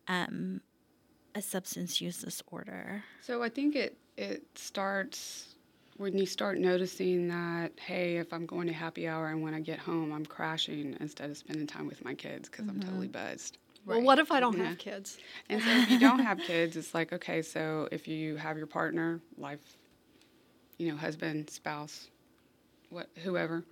um, 0.07 0.61
a 1.39 1.43
substance 1.43 2.01
use 2.01 2.19
disorder? 2.19 3.03
So 3.23 3.43
I 3.43 3.49
think 3.49 3.77
it 3.77 3.97
it 4.17 4.43
starts 4.57 5.55
when 5.97 6.17
you 6.19 6.27
start 6.27 6.59
noticing 6.59 7.29
that 7.29 7.73
hey, 7.79 8.19
if 8.19 8.33
I'm 8.33 8.47
going 8.47 8.67
to 8.67 8.73
happy 8.73 9.09
hour 9.09 9.29
and 9.29 9.43
when 9.43 9.55
I 9.55 9.61
get 9.61 9.79
home 9.79 10.13
I'm 10.13 10.27
crashing 10.27 10.97
instead 11.01 11.31
of 11.31 11.37
spending 11.37 11.67
time 11.67 11.87
with 11.87 12.05
my 12.05 12.15
kids 12.15 12.49
because 12.49 12.67
mm-hmm. 12.67 12.81
I'm 12.81 12.89
totally 12.89 13.09
buzzed. 13.09 13.59
Well, 13.87 14.03
what 14.03 14.19
if 14.19 14.31
I 14.31 14.39
don't 14.39 14.59
yeah. 14.59 14.65
have 14.65 14.79
kids? 14.79 15.17
And 15.49 15.63
so 15.63 15.71
if 15.71 15.91
you 15.91 15.99
don't 15.99 16.19
have 16.19 16.39
kids, 16.41 16.77
it's 16.77 16.93
like, 16.95 17.13
okay, 17.15 17.41
so 17.41 17.89
if 17.91 18.07
you 18.07 18.37
have 18.37 18.59
your 18.59 18.67
partner, 18.67 19.21
life, 19.39 19.79
you 20.77 20.91
know, 20.91 20.97
husband, 20.97 21.49
spouse, 21.49 22.09
what, 22.91 23.09
whoever, 23.25 23.65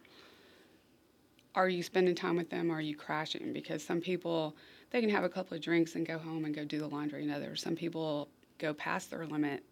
are 1.54 1.68
you 1.68 1.82
spending 1.82 2.14
time 2.14 2.36
with 2.36 2.48
them 2.48 2.70
or 2.70 2.76
are 2.76 2.80
you 2.80 2.96
crashing? 2.96 3.52
Because 3.52 3.84
some 3.84 4.00
people, 4.00 4.56
they 4.90 5.00
can 5.00 5.10
have 5.10 5.24
a 5.24 5.28
couple 5.28 5.56
of 5.56 5.62
drinks 5.62 5.94
and 5.94 6.06
go 6.06 6.18
home 6.18 6.44
and 6.44 6.54
go 6.54 6.64
do 6.64 6.78
the 6.78 6.88
laundry 6.88 7.22
and 7.22 7.32
others. 7.32 7.62
Some 7.62 7.76
people 7.76 8.28
go 8.58 8.72
past 8.74 9.10
their 9.10 9.26
limit 9.26 9.62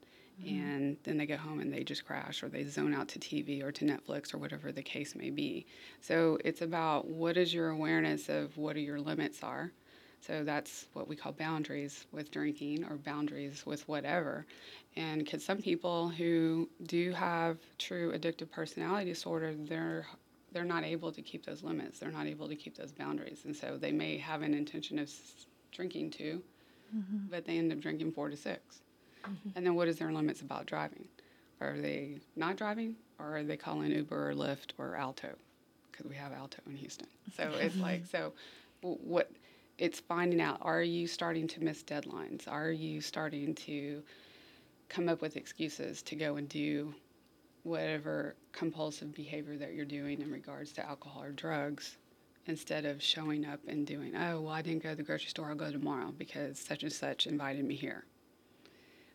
mm-hmm. 0.42 0.56
and 0.56 0.96
then 1.04 1.16
they 1.16 1.26
go 1.26 1.36
home 1.36 1.60
and 1.60 1.72
they 1.72 1.84
just 1.84 2.04
crash 2.04 2.42
or 2.42 2.48
they 2.48 2.64
zone 2.64 2.94
out 2.94 3.08
to 3.08 3.18
TV 3.18 3.62
or 3.62 3.72
to 3.72 3.84
Netflix 3.84 4.34
or 4.34 4.38
whatever 4.38 4.72
the 4.72 4.82
case 4.82 5.14
may 5.14 5.30
be. 5.30 5.66
So 6.00 6.38
it's 6.44 6.62
about 6.62 7.06
what 7.06 7.36
is 7.36 7.54
your 7.54 7.70
awareness 7.70 8.28
of 8.28 8.56
what 8.56 8.76
are 8.76 8.80
your 8.80 9.00
limits 9.00 9.42
are 9.42 9.72
so 10.26 10.42
that's 10.42 10.86
what 10.94 11.06
we 11.06 11.16
call 11.16 11.32
boundaries 11.32 12.06
with 12.10 12.30
drinking 12.30 12.84
or 12.84 12.96
boundaries 12.96 13.66
with 13.66 13.86
whatever. 13.86 14.46
And 14.96 15.22
because 15.22 15.44
some 15.44 15.58
people 15.58 16.08
who 16.08 16.68
do 16.86 17.12
have 17.12 17.58
true 17.78 18.12
addictive 18.12 18.50
personality 18.50 19.10
disorder, 19.10 19.54
they're 19.54 20.06
they're 20.54 20.64
not 20.64 20.84
able 20.84 21.12
to 21.12 21.20
keep 21.20 21.44
those 21.44 21.62
limits. 21.62 21.98
They're 21.98 22.10
not 22.10 22.26
able 22.26 22.48
to 22.48 22.56
keep 22.56 22.76
those 22.76 22.92
boundaries, 22.92 23.42
and 23.44 23.54
so 23.54 23.76
they 23.76 23.92
may 23.92 24.16
have 24.16 24.40
an 24.40 24.54
intention 24.54 24.98
of 24.98 25.10
drinking 25.72 26.08
2 26.12 26.40
mm-hmm. 26.96 27.16
but 27.28 27.44
they 27.44 27.58
end 27.58 27.72
up 27.72 27.80
drinking 27.80 28.12
four 28.12 28.30
to 28.30 28.36
6 28.36 28.80
mm-hmm. 29.24 29.48
And 29.56 29.66
then 29.66 29.74
what 29.74 29.88
is 29.88 29.98
their 29.98 30.12
limits 30.12 30.40
about 30.40 30.66
driving? 30.66 31.08
Are 31.60 31.76
they 31.76 32.20
not 32.36 32.56
driving, 32.56 32.94
or 33.18 33.38
are 33.38 33.42
they 33.42 33.56
calling 33.56 33.90
Uber 33.90 34.30
or 34.30 34.34
Lyft 34.34 34.70
or 34.78 34.96
Alto? 34.96 35.30
Because 35.90 36.06
we 36.06 36.14
have 36.16 36.32
Alto 36.32 36.58
in 36.66 36.76
Houston. 36.76 37.08
So 37.36 37.50
it's 37.58 37.76
like 37.76 38.06
so. 38.06 38.32
What 38.82 39.30
it's 39.78 40.00
finding 40.00 40.40
out 40.40 40.58
are 40.60 40.82
you 40.82 41.06
starting 41.06 41.48
to 41.48 41.62
miss 41.62 41.82
deadlines? 41.82 42.46
Are 42.48 42.70
you 42.70 43.00
starting 43.00 43.54
to 43.54 44.02
come 44.88 45.08
up 45.08 45.20
with 45.22 45.36
excuses 45.36 46.02
to 46.02 46.14
go 46.14 46.36
and 46.36 46.48
do 46.48 46.94
whatever 47.64 48.36
compulsive 48.52 49.12
behavior 49.14 49.56
that 49.56 49.74
you're 49.74 49.84
doing 49.84 50.20
in 50.20 50.30
regards 50.30 50.72
to 50.72 50.86
alcohol 50.86 51.22
or 51.22 51.32
drugs 51.32 51.96
instead 52.46 52.84
of 52.84 53.02
showing 53.02 53.44
up 53.46 53.58
and 53.66 53.86
doing, 53.86 54.14
oh, 54.14 54.42
well, 54.42 54.52
I 54.52 54.62
didn't 54.62 54.82
go 54.82 54.90
to 54.90 54.96
the 54.96 55.02
grocery 55.02 55.30
store, 55.30 55.48
I'll 55.48 55.54
go 55.54 55.72
tomorrow 55.72 56.12
because 56.16 56.58
such 56.58 56.82
and 56.82 56.92
such 56.92 57.26
invited 57.26 57.64
me 57.64 57.74
here. 57.74 58.04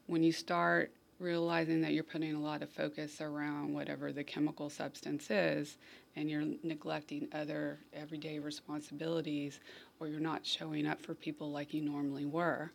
When 0.07 0.23
you 0.23 0.31
start 0.31 0.91
realizing 1.19 1.81
that 1.81 1.93
you're 1.93 2.03
putting 2.03 2.33
a 2.33 2.39
lot 2.39 2.63
of 2.63 2.69
focus 2.69 3.21
around 3.21 3.73
whatever 3.73 4.11
the 4.11 4.23
chemical 4.23 4.69
substance 4.69 5.29
is 5.29 5.77
and 6.15 6.29
you're 6.29 6.45
neglecting 6.63 7.27
other 7.33 7.77
everyday 7.93 8.39
responsibilities 8.39 9.59
or 9.99 10.07
you're 10.07 10.19
not 10.19 10.45
showing 10.45 10.87
up 10.87 10.99
for 11.01 11.13
people 11.13 11.51
like 11.51 11.73
you 11.73 11.81
normally 11.81 12.25
were, 12.25 12.71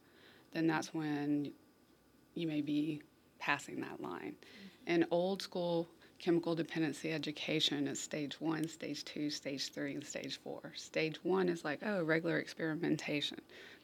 then 0.52 0.66
that's 0.66 0.94
when 0.94 1.50
you 2.34 2.46
may 2.46 2.60
be 2.60 3.02
passing 3.38 3.80
that 3.80 4.00
line. 4.00 4.34
Mm-hmm. 4.36 4.73
And 4.86 5.06
old 5.10 5.42
school 5.42 5.88
chemical 6.18 6.54
dependency 6.54 7.12
education 7.12 7.86
is 7.86 8.00
stage 8.00 8.40
one, 8.40 8.66
stage 8.68 9.04
two, 9.04 9.30
stage 9.30 9.72
three, 9.72 9.94
and 9.94 10.04
stage 10.04 10.38
four. 10.42 10.72
Stage 10.74 11.22
one 11.22 11.48
is 11.48 11.64
like, 11.64 11.80
oh, 11.84 12.02
regular 12.02 12.38
experimentation. 12.38 13.38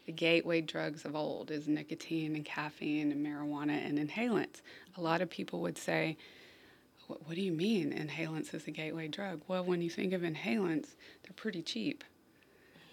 The 0.07 0.13
gateway 0.13 0.63
drugs 0.63 1.05
of 1.05 1.15
old 1.15 1.51
is 1.51 1.69
nicotine 1.69 2.35
and 2.35 2.45
caffeine 2.45 3.13
and 3.13 3.25
marijuana 3.25 3.87
and 3.87 3.99
inhalants. 3.99 4.63
A 4.97 5.01
lot 5.01 5.21
of 5.21 5.29
people 5.29 5.61
would 5.61 5.77
say, 5.77 6.17
what, 7.07 7.27
what 7.27 7.35
do 7.35 7.43
you 7.43 7.53
mean 7.53 7.93
inhalants 7.93 8.55
is 8.55 8.67
a 8.67 8.71
gateway 8.71 9.09
drug? 9.09 9.43
Well, 9.47 9.65
when 9.65 9.83
you 9.83 9.91
think 9.91 10.13
of 10.13 10.23
inhalants, 10.23 10.95
they're 11.23 11.35
pretty 11.37 11.63
cheap. 11.63 12.05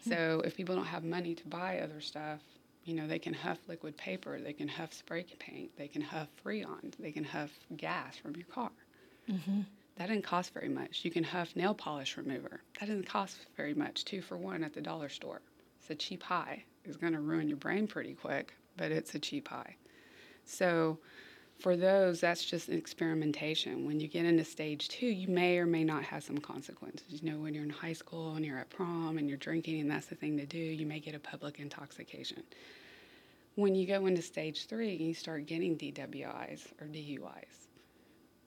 Hmm. 0.04 0.10
So 0.10 0.42
if 0.44 0.58
people 0.58 0.76
don't 0.76 0.86
have 0.86 1.04
money 1.04 1.36
to 1.36 1.48
buy 1.48 1.80
other 1.80 2.02
stuff, 2.02 2.42
you 2.88 2.96
know, 2.96 3.06
they 3.06 3.20
can 3.20 3.34
huff 3.34 3.58
liquid 3.68 3.98
paper, 3.98 4.40
they 4.40 4.54
can 4.54 4.70
huff 4.70 4.94
spray 4.94 5.26
paint, 5.40 5.70
they 5.78 5.90
can 5.90 6.02
huff 6.02 6.30
Freon, 6.44 6.96
they 6.98 7.12
can 7.12 7.26
huff 7.26 7.52
gas 7.76 8.16
from 8.16 8.34
your 8.36 8.46
car. 8.46 8.72
Mm-hmm. 9.30 9.62
That 9.98 10.08
didn't 10.08 10.24
cost 10.24 10.54
very 10.54 10.70
much. 10.70 11.04
You 11.04 11.12
can 11.12 11.26
huff 11.26 11.54
nail 11.56 11.74
polish 11.74 12.16
remover. 12.16 12.62
That 12.80 12.86
doesn't 12.86 13.10
cost 13.10 13.40
very 13.58 13.74
much, 13.74 14.06
two 14.06 14.22
for 14.22 14.38
one 14.38 14.64
at 14.64 14.74
the 14.74 14.80
dollar 14.80 15.10
store. 15.10 15.42
It's 15.82 15.90
a 15.90 15.96
cheap 15.96 16.24
high. 16.24 16.64
It's 16.86 16.96
going 16.96 17.12
to 17.12 17.20
ruin 17.20 17.50
your 17.50 17.58
brain 17.58 17.88
pretty 17.88 18.14
quick, 18.14 18.54
but 18.78 18.94
it's 18.94 19.14
a 19.16 19.20
cheap 19.20 19.50
high. 19.50 19.76
So 20.46 21.00
for 21.60 21.76
those, 21.76 22.22
that's 22.22 22.46
just 22.46 22.70
experimentation. 22.70 23.86
When 23.86 24.00
you 24.00 24.08
get 24.08 24.26
into 24.26 24.44
stage 24.44 24.90
two, 24.90 25.08
you 25.08 25.28
may 25.28 25.58
or 25.58 25.66
may 25.66 25.84
not 25.84 26.04
have 26.04 26.24
some 26.24 26.38
consequences. 26.38 27.22
You 27.22 27.32
know, 27.32 27.40
when 27.40 27.54
you're 27.54 27.64
in 27.64 27.70
high 27.70 27.94
school 27.94 28.36
and 28.36 28.46
you're 28.46 28.60
at 28.60 28.70
prom 28.70 29.18
and 29.18 29.28
you're 29.28 29.38
drinking 29.38 29.82
and 29.82 29.90
that's 29.90 30.06
the 30.06 30.16
thing 30.16 30.38
to 30.38 30.46
do, 30.46 30.60
you 30.60 30.86
may 30.86 31.00
get 31.00 31.16
a 31.16 31.20
public 31.20 31.60
intoxication. 31.60 32.44
When 33.56 33.74
you 33.74 33.88
go 33.88 34.06
into 34.06 34.22
stage 34.22 34.68
three 34.68 34.98
and 34.98 35.08
you 35.08 35.16
start 35.16 35.48
getting 35.48 35.76
DWIs 35.76 36.74
or 36.80 36.86
DUIs, 36.86 37.68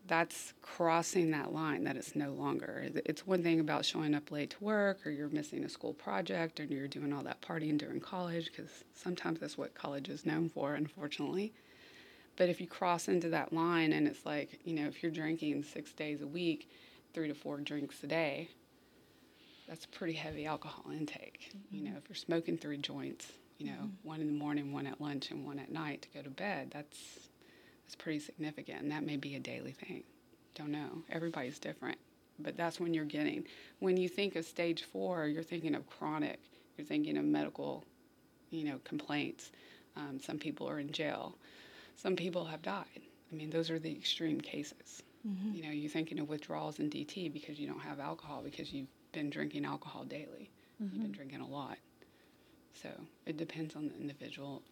that's 0.06 0.54
crossing 0.62 1.32
that 1.32 1.52
line 1.52 1.82
that 1.84 1.96
it's 1.96 2.14
no 2.14 2.30
longer. 2.30 2.88
It's 3.04 3.26
one 3.26 3.42
thing 3.42 3.58
about 3.58 3.84
showing 3.84 4.14
up 4.14 4.30
late 4.30 4.50
to 4.50 4.64
work 4.64 5.04
or 5.04 5.10
you're 5.10 5.28
missing 5.28 5.64
a 5.64 5.68
school 5.68 5.94
project 5.94 6.60
or 6.60 6.64
you're 6.64 6.86
doing 6.86 7.12
all 7.12 7.24
that 7.24 7.42
partying 7.42 7.76
during 7.76 8.00
college, 8.00 8.46
because 8.46 8.84
sometimes 8.94 9.40
that's 9.40 9.58
what 9.58 9.74
college 9.74 10.08
is 10.08 10.24
known 10.24 10.48
for, 10.48 10.74
unfortunately 10.74 11.52
but 12.40 12.48
if 12.48 12.58
you 12.58 12.66
cross 12.66 13.06
into 13.08 13.28
that 13.28 13.52
line 13.52 13.92
and 13.92 14.08
it's 14.08 14.24
like, 14.24 14.60
you 14.64 14.72
know, 14.72 14.86
if 14.86 15.02
you're 15.02 15.12
drinking 15.12 15.62
six 15.62 15.92
days 15.92 16.22
a 16.22 16.26
week, 16.26 16.70
three 17.12 17.28
to 17.28 17.34
four 17.34 17.58
drinks 17.58 18.02
a 18.02 18.06
day, 18.06 18.48
that's 19.68 19.84
pretty 19.84 20.14
heavy 20.14 20.46
alcohol 20.46 20.90
intake. 20.90 21.50
Mm-hmm. 21.50 21.76
You 21.76 21.90
know, 21.90 21.98
if 21.98 22.08
you're 22.08 22.16
smoking 22.16 22.56
three 22.56 22.78
joints, 22.78 23.30
you 23.58 23.66
know, 23.66 23.72
mm-hmm. 23.72 24.08
one 24.08 24.22
in 24.22 24.26
the 24.26 24.32
morning, 24.32 24.72
one 24.72 24.86
at 24.86 25.02
lunch, 25.02 25.30
and 25.30 25.44
one 25.44 25.58
at 25.58 25.70
night 25.70 26.00
to 26.00 26.08
go 26.16 26.22
to 26.22 26.30
bed, 26.30 26.70
that's 26.72 27.28
that's 27.84 27.94
pretty 27.94 28.20
significant. 28.20 28.80
And 28.80 28.90
that 28.90 29.04
may 29.04 29.18
be 29.18 29.34
a 29.34 29.38
daily 29.38 29.72
thing. 29.72 30.02
Don't 30.54 30.72
know. 30.72 31.02
Everybody's 31.10 31.58
different. 31.58 31.98
But 32.38 32.56
that's 32.56 32.80
when 32.80 32.94
you're 32.94 33.04
getting 33.04 33.44
when 33.80 33.98
you 33.98 34.08
think 34.08 34.34
of 34.36 34.46
stage 34.46 34.84
four, 34.84 35.26
you're 35.26 35.42
thinking 35.42 35.74
of 35.74 35.86
chronic, 35.86 36.40
you're 36.78 36.86
thinking 36.86 37.18
of 37.18 37.24
medical, 37.26 37.84
you 38.48 38.64
know, 38.64 38.80
complaints. 38.84 39.52
Um, 39.94 40.18
some 40.18 40.38
people 40.38 40.66
are 40.70 40.78
in 40.78 40.90
jail 40.90 41.36
some 42.00 42.16
people 42.16 42.44
have 42.46 42.62
died. 42.62 43.02
I 43.30 43.34
mean, 43.34 43.50
those 43.50 43.70
are 43.70 43.78
the 43.78 43.92
extreme 43.92 44.40
cases. 44.40 45.02
Mm-hmm. 45.26 45.54
You 45.54 45.62
know, 45.62 45.70
you're 45.70 45.90
thinking 45.90 46.18
of 46.18 46.28
withdrawals 46.28 46.78
and 46.78 46.90
DT 46.90 47.32
because 47.32 47.58
you 47.58 47.66
don't 47.66 47.80
have 47.80 48.00
alcohol 48.00 48.40
because 48.42 48.72
you've 48.72 48.88
been 49.12 49.28
drinking 49.28 49.66
alcohol 49.66 50.04
daily. 50.04 50.50
Mm-hmm. 50.82 50.84
You've 50.84 50.92
been 50.92 51.02
mm-hmm. 51.02 51.12
drinking 51.12 51.40
a 51.42 51.46
lot. 51.46 51.76
So 52.72 52.88
it 53.26 53.36
depends 53.36 53.76
on 53.76 53.88
the 53.88 53.94
individual. 53.96 54.62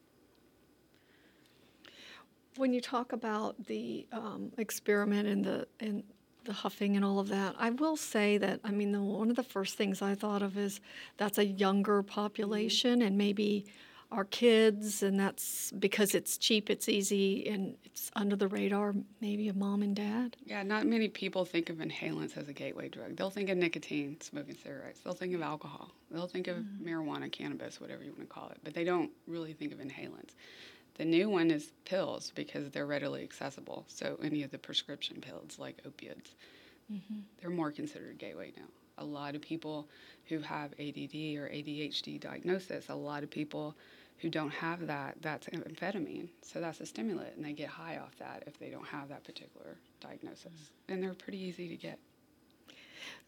When 2.57 2.73
you 2.73 2.81
talk 2.81 3.13
about 3.13 3.67
the 3.67 4.07
um, 4.11 4.51
experiment 4.57 5.29
and 5.29 5.45
the 5.45 5.69
and 5.81 6.03
the 6.45 6.53
huffing 6.53 6.97
and 6.97 7.05
all 7.05 7.19
of 7.19 7.29
that, 7.29 7.55
I 7.59 7.71
will 7.71 7.97
say 7.97 8.39
that 8.39 8.61
I 8.65 8.71
mean 8.71 8.93
the, 8.93 9.03
one 9.03 9.29
of 9.29 9.37
the 9.37 9.43
first 9.43 9.77
things 9.77 10.01
I 10.01 10.15
thought 10.15 10.41
of 10.41 10.57
is 10.57 10.81
that's 11.19 11.37
a 11.37 11.45
younger 11.45 12.03
population 12.03 12.99
mm-hmm. 12.99 13.07
and 13.07 13.19
maybe 13.19 13.67
our 14.11 14.25
kids, 14.25 15.03
and 15.03 15.21
that's 15.21 15.71
because 15.73 16.15
it's 16.15 16.39
cheap, 16.39 16.71
it's 16.71 16.89
easy, 16.89 17.47
and 17.49 17.77
it's 17.85 18.11
under 18.17 18.37
the 18.37 18.49
radar, 18.49 18.95
maybe 19.21 19.49
of 19.49 19.57
mom 19.57 19.83
and 19.83 19.95
dad? 19.95 20.37
Yeah, 20.47 20.63
not 20.63 20.87
many 20.87 21.09
people 21.09 21.45
think 21.45 21.69
of 21.69 21.77
inhalants 21.77 22.37
as 22.37 22.49
a 22.49 22.55
gateway 22.55 22.89
drug. 22.89 23.17
They'll 23.17 23.31
think 23.31 23.51
of 23.51 23.59
nicotine, 23.59 24.19
smoking 24.21 24.57
cigarettes. 24.57 25.01
They'll 25.01 25.13
think 25.13 25.35
of 25.35 25.43
alcohol. 25.43 25.91
They'll 26.11 26.27
think 26.27 26.49
of 26.49 26.57
mm-hmm. 26.57 26.89
marijuana, 26.89 27.31
cannabis, 27.31 27.81
whatever 27.81 28.03
you 28.03 28.13
want 28.13 28.29
to 28.29 28.35
call 28.35 28.49
it, 28.49 28.59
but 28.65 28.73
they 28.73 28.85
don't 28.85 29.11
really 29.27 29.53
think 29.53 29.73
of 29.73 29.79
inhalants. 29.79 30.35
The 30.95 31.05
new 31.05 31.29
one 31.29 31.51
is 31.51 31.73
pills 31.85 32.33
because 32.35 32.71
they're 32.71 32.87
readily 32.87 33.23
accessible. 33.23 33.85
So 33.89 34.19
any 34.23 34.43
of 34.43 34.51
the 34.51 34.59
prescription 34.59 35.21
pills 35.21 35.59
like 35.59 35.81
opiates, 35.87 36.35
mm-hmm. 36.93 37.21
they're 37.41 37.51
more 37.51 37.71
considered 37.71 38.19
gateway 38.19 38.53
now. 38.57 38.67
A 39.01 39.05
lot 39.05 39.37
of 39.37 39.41
people 39.43 39.87
who 40.25 40.41
have 40.41 40.73
ADD 40.73 41.15
or 41.37 41.49
ADHD 41.49 42.19
diagnosis, 42.19 42.89
a 42.89 42.95
lot 42.95 43.23
of 43.23 43.31
people 43.31 43.77
who 44.19 44.29
don't 44.29 44.51
have 44.51 44.87
that, 44.87 45.17
that's 45.21 45.47
amphetamine. 45.49 46.29
So 46.43 46.61
that's 46.61 46.81
a 46.81 46.87
stimulant, 46.87 47.37
and 47.37 47.45
they 47.45 47.53
get 47.53 47.69
high 47.69 47.99
off 47.99 48.17
that 48.19 48.45
if 48.47 48.59
they 48.59 48.69
don't 48.69 48.87
have 48.87 49.09
that 49.09 49.25
particular 49.25 49.77
diagnosis. 50.01 50.73
And 50.89 51.03
they're 51.03 51.15
pretty 51.15 51.39
easy 51.39 51.69
to 51.69 51.77
get. 51.77 51.99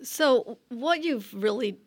So, 0.03 0.59
what 0.69 1.05
you've 1.05 1.33
really 1.33 1.79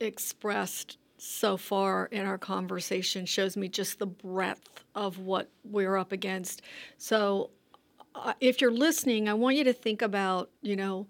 expressed 0.00 0.98
so 1.16 1.56
far 1.56 2.06
in 2.06 2.26
our 2.26 2.38
conversation 2.38 3.26
shows 3.26 3.56
me 3.56 3.68
just 3.68 3.98
the 3.98 4.06
breadth 4.06 4.84
of 4.94 5.18
what 5.18 5.50
we're 5.64 5.96
up 5.96 6.12
against. 6.12 6.62
So, 6.96 7.50
uh, 8.14 8.34
if 8.40 8.60
you're 8.60 8.70
listening, 8.70 9.28
I 9.28 9.34
want 9.34 9.56
you 9.56 9.64
to 9.64 9.72
think 9.72 10.00
about, 10.00 10.50
you 10.62 10.76
know, 10.76 11.08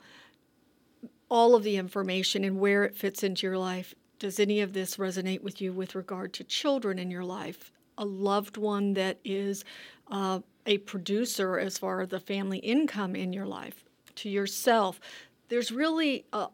all 1.29 1.55
of 1.55 1.63
the 1.63 1.77
information 1.77 2.45
and 2.45 2.59
where 2.59 2.85
it 2.85 2.97
fits 2.97 3.23
into 3.23 3.47
your 3.47 3.59
life 3.59 3.95
does 4.19 4.39
any 4.39 4.61
of 4.61 4.73
this 4.73 4.97
resonate 4.97 5.43
with 5.43 5.61
you 5.61 5.73
with 5.73 5.95
regard 5.95 6.33
to 6.35 6.45
children 6.45 6.99
in 6.99 7.11
your 7.11 7.25
life? 7.25 7.73
A 7.99 8.05
loved 8.05 8.57
one 8.57 8.95
that 8.95 9.19
is 9.25 9.65
uh, 10.11 10.41
a 10.67 10.79
producer 10.79 11.59
as 11.59 11.79
far 11.79 12.01
as 12.01 12.09
the 12.09 12.21
family 12.21 12.59
income 12.59 13.15
in 13.15 13.33
your 13.33 13.47
life, 13.47 13.85
to 14.17 14.29
yourself. 14.29 15.01
There's 15.49 15.71
really 15.71 16.25
a, 16.33 16.49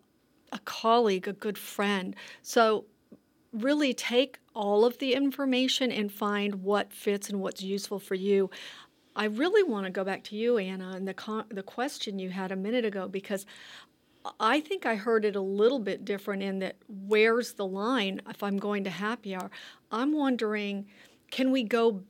a 0.53 0.59
colleague, 0.65 1.29
a 1.29 1.33
good 1.33 1.59
friend. 1.59 2.15
So, 2.43 2.87
really 3.53 3.93
take 3.93 4.39
all 4.55 4.85
of 4.85 4.99
the 4.99 5.15
information 5.15 5.91
and 5.91 6.13
find 6.13 6.63
what 6.63 6.93
fits 6.93 7.29
and 7.29 7.41
what's 7.41 7.63
useful 7.63 7.99
for 7.99 8.15
you. 8.15 8.49
I 9.17 9.25
really 9.25 9.65
want 9.65 9.87
to 9.87 9.91
go 9.91 10.05
back 10.05 10.23
to 10.25 10.37
you, 10.37 10.59
Anna, 10.59 10.93
and 10.95 11.07
the 11.07 11.15
con- 11.15 11.47
the 11.51 11.63
question 11.63 12.19
you 12.19 12.31
had 12.31 12.53
a 12.53 12.57
minute 12.57 12.85
ago 12.85 13.09
because 13.09 13.45
I 14.39 14.61
think 14.61 14.85
I 14.85 14.97
heard 14.97 15.25
it 15.25 15.37
a 15.37 15.41
little 15.41 15.79
bit 15.79 16.05
different 16.05 16.43
in 16.43 16.59
that 16.59 16.77
where's 16.89 17.55
the 17.55 17.67
line 17.67 18.21
if 18.29 18.43
I'm 18.43 18.59
going 18.59 18.85
to 18.85 18.91
happy 18.91 19.35
hour? 19.35 19.51
I'm 19.91 20.13
wondering, 20.13 20.87
can 21.31 21.51
we 21.51 21.63
go 21.63 22.03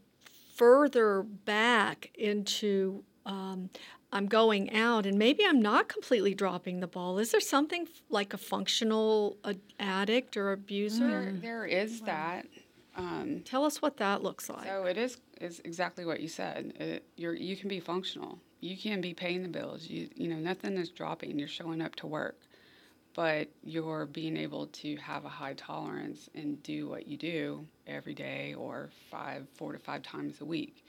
further 0.54 1.22
back 1.22 2.10
into 2.14 3.04
um, 3.26 3.70
I'm 4.12 4.26
going 4.26 4.74
out 4.74 5.06
and 5.06 5.18
maybe 5.18 5.44
I'm 5.46 5.62
not 5.62 5.88
completely 5.88 6.34
dropping 6.34 6.80
the 6.80 6.86
ball. 6.86 7.18
Is 7.18 7.30
there 7.30 7.40
something 7.40 7.86
like 8.08 8.34
a 8.34 8.38
functional 8.38 9.36
addict 9.78 10.36
or 10.36 10.52
abuser? 10.52 11.08
There, 11.08 11.32
there 11.32 11.66
is 11.66 12.00
that. 12.02 12.46
Um, 13.00 13.40
Tell 13.44 13.64
us 13.64 13.80
what 13.82 13.96
that 13.96 14.22
looks 14.22 14.48
like. 14.48 14.66
So 14.66 14.84
it 14.84 14.96
is 14.96 15.18
is 15.40 15.60
exactly 15.64 16.04
what 16.04 16.20
you 16.20 16.28
said. 16.28 16.72
It, 16.78 17.04
you're 17.16 17.34
you 17.34 17.56
can 17.56 17.68
be 17.68 17.80
functional 17.80 18.38
you 18.60 18.76
can 18.76 19.00
be 19.00 19.14
paying 19.14 19.42
the 19.42 19.48
bills. 19.48 19.88
You 19.88 20.08
you 20.14 20.28
know 20.28 20.36
nothing 20.36 20.76
is 20.76 20.90
dropping. 20.90 21.38
You're 21.38 21.48
showing 21.48 21.80
up 21.80 21.96
to 21.96 22.06
work, 22.06 22.38
but 23.14 23.48
you're 23.64 24.06
being 24.06 24.36
able 24.36 24.66
to 24.66 24.96
have 24.96 25.24
a 25.24 25.28
high 25.28 25.54
tolerance 25.54 26.28
and 26.34 26.62
do 26.62 26.88
what 26.88 27.06
you 27.06 27.16
do 27.16 27.66
every 27.86 28.14
day 28.14 28.54
or 28.54 28.90
five, 29.10 29.46
four 29.54 29.72
to 29.72 29.78
five 29.78 30.02
times 30.02 30.40
a 30.40 30.44
week. 30.44 30.84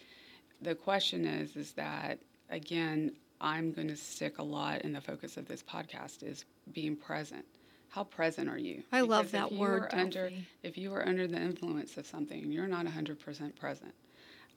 The 0.61 0.75
question 0.75 1.25
is, 1.25 1.55
is 1.55 1.71
that 1.73 2.19
again? 2.49 3.13
I'm 3.43 3.71
going 3.71 3.87
to 3.87 3.95
stick 3.95 4.37
a 4.37 4.43
lot 4.43 4.83
in 4.83 4.93
the 4.93 5.01
focus 5.01 5.35
of 5.35 5.47
this 5.47 5.63
podcast 5.63 6.21
is 6.21 6.45
being 6.73 6.95
present. 6.95 7.43
How 7.91 8.05
present 8.05 8.47
are 8.47 8.57
you? 8.57 8.83
I 8.93 9.01
because 9.01 9.09
love 9.09 9.31
that 9.31 9.51
word. 9.51 9.89
Under, 9.91 10.31
if 10.63 10.77
you 10.77 10.93
are 10.93 11.05
under 11.05 11.27
the 11.27 11.37
influence 11.37 11.97
of 11.97 12.07
something, 12.07 12.49
you're 12.49 12.67
not 12.67 12.85
100% 12.85 13.55
present. 13.59 13.93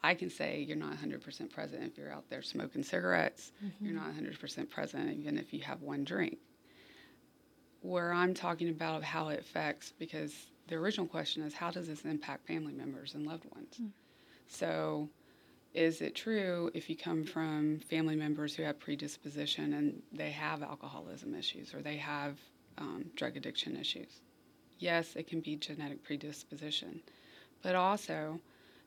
I 0.04 0.14
can 0.14 0.30
say 0.30 0.64
you're 0.68 0.76
not 0.76 0.92
100% 0.92 1.50
present 1.50 1.82
if 1.82 1.98
you're 1.98 2.12
out 2.12 2.30
there 2.30 2.42
smoking 2.42 2.84
cigarettes. 2.84 3.50
Mm-hmm. 3.64 3.86
You're 3.86 3.94
not 3.94 4.14
100% 4.14 4.70
present 4.70 5.18
even 5.18 5.36
if 5.36 5.52
you 5.52 5.60
have 5.62 5.82
one 5.82 6.04
drink. 6.04 6.38
Where 7.80 8.12
I'm 8.12 8.34
talking 8.34 8.68
about 8.68 9.02
how 9.02 9.30
it 9.30 9.40
affects, 9.40 9.92
because 9.98 10.32
the 10.68 10.76
original 10.76 11.06
question 11.06 11.42
is 11.42 11.54
how 11.54 11.72
does 11.72 11.88
this 11.88 12.02
impact 12.02 12.46
family 12.46 12.72
members 12.72 13.14
and 13.14 13.26
loved 13.26 13.46
ones? 13.52 13.78
Mm. 13.82 13.90
So, 14.46 15.08
is 15.72 16.00
it 16.02 16.14
true 16.14 16.70
if 16.72 16.88
you 16.88 16.96
come 16.96 17.24
from 17.24 17.80
family 17.80 18.14
members 18.14 18.54
who 18.54 18.62
have 18.62 18.78
predisposition 18.78 19.72
and 19.72 20.02
they 20.12 20.30
have 20.30 20.62
alcoholism 20.62 21.34
issues 21.34 21.74
or 21.74 21.82
they 21.82 21.96
have 21.96 22.38
um, 22.78 23.10
drug 23.16 23.36
addiction 23.36 23.76
issues? 23.76 24.20
Yes, 24.78 25.16
it 25.16 25.26
can 25.26 25.40
be 25.40 25.56
genetic 25.56 26.02
predisposition, 26.02 27.00
but 27.62 27.74
also 27.74 28.40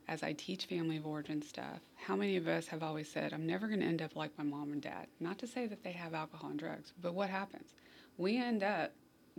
as 0.07 0.23
I 0.23 0.33
teach 0.33 0.65
family 0.65 0.97
of 0.97 1.05
origin 1.05 1.41
stuff, 1.41 1.81
how 1.95 2.15
many 2.15 2.37
of 2.37 2.47
us 2.47 2.67
have 2.67 2.81
always 2.81 3.09
said, 3.11 3.33
I'm 3.33 3.45
never 3.45 3.67
going 3.67 3.81
to 3.81 3.85
end 3.85 4.01
up 4.01 4.15
like 4.15 4.37
my 4.37 4.43
mom 4.43 4.71
and 4.71 4.81
dad? 4.81 5.07
Not 5.19 5.37
to 5.39 5.47
say 5.47 5.67
that 5.67 5.83
they 5.83 5.91
have 5.91 6.13
alcohol 6.13 6.51
and 6.51 6.59
drugs, 6.59 6.93
but 7.01 7.13
what 7.13 7.29
happens? 7.29 7.73
We 8.17 8.37
end 8.37 8.63
up 8.63 8.93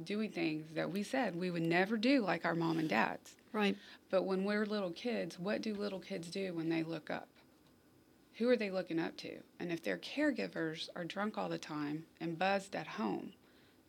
doing 0.05 0.31
things 0.31 0.67
that 0.75 0.91
we 0.91 1.03
said 1.03 1.35
we 1.35 1.51
would 1.51 1.63
never 1.63 1.97
do 1.97 2.21
like 2.21 2.45
our 2.45 2.55
mom 2.55 2.79
and 2.79 2.89
dads. 2.89 3.35
Right. 3.53 3.77
But 4.11 4.25
when 4.25 4.45
we're 4.45 4.67
little 4.67 4.91
kids, 4.91 5.39
what 5.39 5.63
do 5.63 5.75
little 5.75 6.01
kids 6.01 6.29
do 6.29 6.53
when 6.53 6.69
they 6.69 6.83
look 6.83 7.11
up? 7.11 7.29
Who 8.35 8.49
are 8.49 8.57
they 8.57 8.71
looking 8.71 9.01
up 9.01 9.17
to? 9.19 9.39
And 9.59 9.73
if 9.73 9.83
their 9.83 9.99
caregivers 9.99 10.89
are 10.95 11.05
drunk 11.05 11.39
all 11.39 11.49
the 11.49 11.59
time 11.59 12.05
and 12.21 12.39
buzzed 12.39 12.77
at 12.77 12.87
home, 12.87 13.33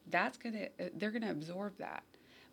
that's 0.09 0.37
going 0.37 0.55
to 0.55 0.89
they're 0.95 1.11
going 1.11 1.23
to 1.23 1.31
absorb 1.31 1.77
that. 1.77 2.03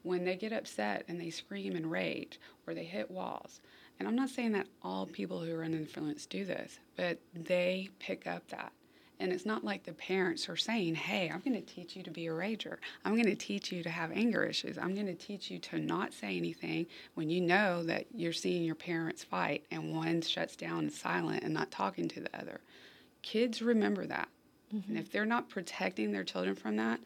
When 0.03 0.25
they 0.25 0.37
get 0.37 0.53
upset 0.53 1.05
and 1.09 1.21
they 1.21 1.31
scream 1.31 1.75
and 1.75 1.91
rage 1.91 2.39
or 2.67 2.75
they 2.75 2.85
hit 2.85 3.11
walls, 3.11 3.61
and 3.99 4.07
I'm 4.07 4.15
not 4.15 4.31
saying 4.31 4.53
that 4.53 4.69
all 4.83 5.07
people 5.07 5.41
who 5.41 5.55
are 5.55 5.65
under 5.65 5.79
influence 5.79 6.27
do 6.27 6.45
this, 6.45 6.79
but 6.97 7.19
they 7.35 7.89
pick 7.99 8.27
up 8.27 8.47
that. 8.49 8.73
And 9.19 9.33
it's 9.33 9.47
not 9.47 9.65
like 9.65 9.85
the 9.85 9.95
parents 9.95 10.49
are 10.49 10.57
saying, 10.57 10.95
hey, 10.95 11.31
I'm 11.33 11.41
going 11.41 11.55
to 11.55 11.75
teach 11.75 11.97
you 11.97 12.03
to 12.03 12.11
be 12.11 12.27
a 12.27 12.33
rager. 12.33 12.77
I'm 13.05 13.15
going 13.15 13.25
to 13.25 13.35
teach 13.35 13.73
you 13.73 13.83
to 13.83 13.89
have 13.89 14.13
anger 14.13 14.45
issues. 14.45 14.77
I'm 14.77 14.95
going 14.95 15.07
to 15.07 15.15
teach 15.15 15.51
you 15.51 15.59
to 15.61 15.79
not 15.79 16.13
say 16.13 16.37
anything 16.37 16.87
when 17.15 17.31
you 17.31 17.41
know 17.41 17.83
that 17.85 18.07
you're 18.15 18.35
seeing 18.35 18.63
your 18.63 18.75
parents 18.75 19.25
fight 19.25 19.65
and 19.71 19.97
one 19.97 20.21
shuts 20.21 20.55
down 20.55 20.81
and 20.81 20.93
silent 20.93 21.45
and 21.45 21.55
not 21.55 21.71
talking 21.71 22.09
to 22.09 22.21
the 22.21 22.39
other. 22.39 22.61
Kids 23.23 23.63
remember 23.63 24.05
that. 24.07 24.29
Mm-hmm. 24.75 24.91
And 24.91 24.99
if 24.99 25.11
they're 25.11 25.25
not 25.25 25.49
protecting 25.49 26.13
their 26.13 26.25
children 26.25 26.55
from 26.55 26.77
that, 26.77 27.01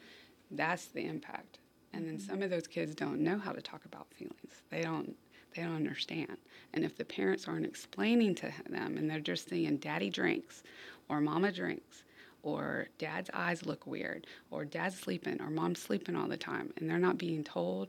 that's 0.51 0.87
the 0.87 1.05
impact. 1.05 1.59
And 1.93 2.07
then 2.07 2.19
mm-hmm. 2.19 2.31
some 2.31 2.43
of 2.43 2.51
those 2.51 2.67
kids 2.67 2.95
don't 2.95 3.21
know 3.21 3.39
how 3.39 3.53
to 3.53 3.61
talk 3.61 3.85
about 3.85 4.13
feelings. 4.13 4.63
They 4.71 4.83
don't 4.83 5.17
they 5.55 5.63
don't 5.63 5.75
understand. 5.75 6.37
And 6.75 6.85
if 6.85 6.97
the 6.97 7.05
parents 7.05 7.49
aren't 7.49 7.67
explaining 7.67 8.37
to 8.37 8.53
them 8.69 8.97
and 8.97 9.11
they're 9.11 9.19
just 9.19 9.49
saying, 9.49 9.79
Daddy 9.79 10.09
drinks, 10.09 10.63
or 11.09 11.21
Mama 11.21 11.51
drinks, 11.51 12.05
or 12.43 12.87
Dad's 12.99 13.31
eyes 13.35 13.67
look 13.67 13.87
weird, 13.87 14.29
or 14.51 14.65
Dad's 14.65 14.97
sleeping, 14.97 15.41
or 15.41 15.51
Mom's 15.51 15.81
sleeping 15.81 16.15
all 16.15 16.29
the 16.29 16.37
time, 16.37 16.73
and 16.77 16.89
they're 16.89 16.99
not 16.99 17.19
being 17.19 17.43
told, 17.43 17.89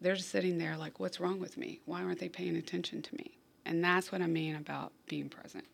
they're 0.00 0.16
just 0.16 0.30
sitting 0.30 0.58
there 0.58 0.76
like, 0.76 0.98
What's 0.98 1.20
wrong 1.20 1.40
with 1.40 1.56
me? 1.56 1.80
Why 1.84 2.02
aren't 2.02 2.20
they 2.20 2.28
paying 2.28 2.56
attention 2.56 3.02
to 3.02 3.14
me? 3.16 3.38
And 3.64 3.82
that's 3.82 4.12
what 4.12 4.22
I 4.22 4.26
mean 4.26 4.56
about 4.56 4.92
being 5.06 5.28
present. 5.28 5.66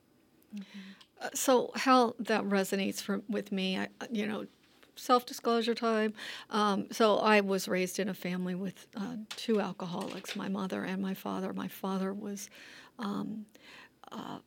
Mm-hmm. 0.55 0.79
Uh, 1.21 1.29
so, 1.35 1.71
how 1.75 2.14
that 2.18 2.42
resonates 2.45 3.01
for, 3.01 3.23
with 3.29 3.53
me, 3.53 3.79
I, 3.79 3.88
you 4.11 4.27
know, 4.27 4.47
self 4.96 5.26
disclosure 5.26 5.74
time. 5.74 6.14
Um, 6.50 6.87
so 6.90 7.18
I 7.18 7.40
was 7.40 7.68
raised 7.68 7.98
in 7.98 8.09
a 8.09 8.14
family 8.14 8.55
with 8.55 8.87
uh, 8.96 9.16
two 9.37 9.61
alcoholics, 9.61 10.37
my 10.37 10.48
mother 10.48 10.85
and 10.85 11.00
my 11.00 11.14
father. 11.14 11.52
My 11.52 11.68
father 11.68 12.12
was 12.12 12.48
um, 12.98 13.46
uh, 14.11 14.38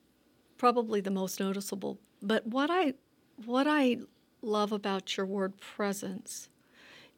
probably 0.57 1.01
the 1.01 1.11
most 1.11 1.39
noticeable. 1.39 1.99
But 2.21 2.45
what 2.47 2.69
I 2.71 2.93
what 3.45 3.67
I 3.67 3.97
love 4.41 4.71
about 4.71 5.17
your 5.17 5.25
word 5.25 5.57
presence 5.59 6.49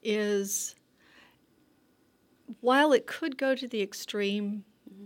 is 0.01 0.75
while 2.61 2.93
it 2.93 3.05
could 3.05 3.37
go 3.37 3.55
to 3.55 3.67
the 3.67 3.81
extreme 3.81 4.63
mm-hmm. 4.91 5.05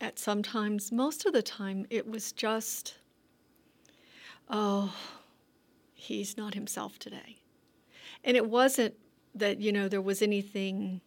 at 0.00 0.18
sometimes, 0.18 0.92
most 0.92 1.26
of 1.26 1.32
the 1.32 1.42
time 1.42 1.86
it 1.90 2.08
was 2.08 2.32
just, 2.32 2.94
oh, 4.48 4.94
he's 6.04 6.36
not 6.36 6.54
himself 6.54 6.98
today. 6.98 7.38
And 8.22 8.36
it 8.36 8.48
wasn't 8.48 8.94
that, 9.34 9.60
you 9.60 9.72
know, 9.72 9.88
there 9.88 10.00
was 10.00 10.22
anything 10.22 11.00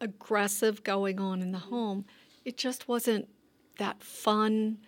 aggressive 0.00 0.82
going 0.84 1.20
on 1.20 1.42
in 1.42 1.52
the 1.52 1.58
home. 1.58 2.04
It 2.44 2.56
just 2.56 2.88
wasn't 2.88 3.28
that 3.78 4.02
fun 4.02 4.78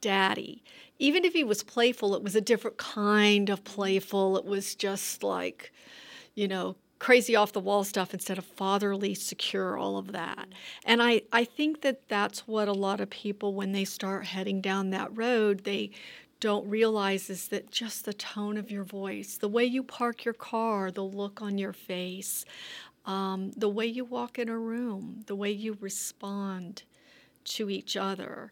daddy. 0.00 0.62
Even 0.98 1.24
if 1.24 1.32
he 1.32 1.44
was 1.44 1.62
playful, 1.62 2.14
it 2.14 2.22
was 2.22 2.36
a 2.36 2.40
different 2.40 2.76
kind 2.76 3.48
of 3.50 3.64
playful. 3.64 4.36
It 4.36 4.44
was 4.44 4.74
just 4.74 5.22
like, 5.22 5.72
you 6.34 6.48
know, 6.48 6.76
crazy 6.98 7.34
off 7.34 7.52
the 7.52 7.60
wall 7.60 7.82
stuff 7.82 8.14
instead 8.14 8.38
of 8.38 8.44
fatherly, 8.44 9.14
secure, 9.14 9.76
all 9.76 9.98
of 9.98 10.12
that. 10.12 10.48
And 10.84 11.02
I, 11.02 11.22
I 11.32 11.44
think 11.44 11.80
that 11.82 12.08
that's 12.08 12.46
what 12.46 12.68
a 12.68 12.72
lot 12.72 13.00
of 13.00 13.10
people, 13.10 13.54
when 13.54 13.72
they 13.72 13.84
start 13.84 14.26
heading 14.26 14.60
down 14.60 14.90
that 14.90 15.16
road, 15.16 15.64
they 15.64 15.90
don't 16.42 16.68
realize 16.68 17.30
is 17.30 17.46
that 17.48 17.70
just 17.70 18.04
the 18.04 18.12
tone 18.12 18.56
of 18.56 18.68
your 18.68 18.82
voice, 18.82 19.38
the 19.38 19.48
way 19.48 19.64
you 19.64 19.80
park 19.80 20.24
your 20.24 20.34
car, 20.34 20.90
the 20.90 21.04
look 21.04 21.40
on 21.40 21.56
your 21.56 21.72
face, 21.72 22.44
um, 23.06 23.52
the 23.56 23.68
way 23.68 23.86
you 23.86 24.04
walk 24.04 24.40
in 24.40 24.48
a 24.48 24.58
room, 24.58 25.22
the 25.26 25.36
way 25.36 25.52
you 25.52 25.78
respond 25.80 26.82
to 27.44 27.70
each 27.70 27.96
other. 27.96 28.50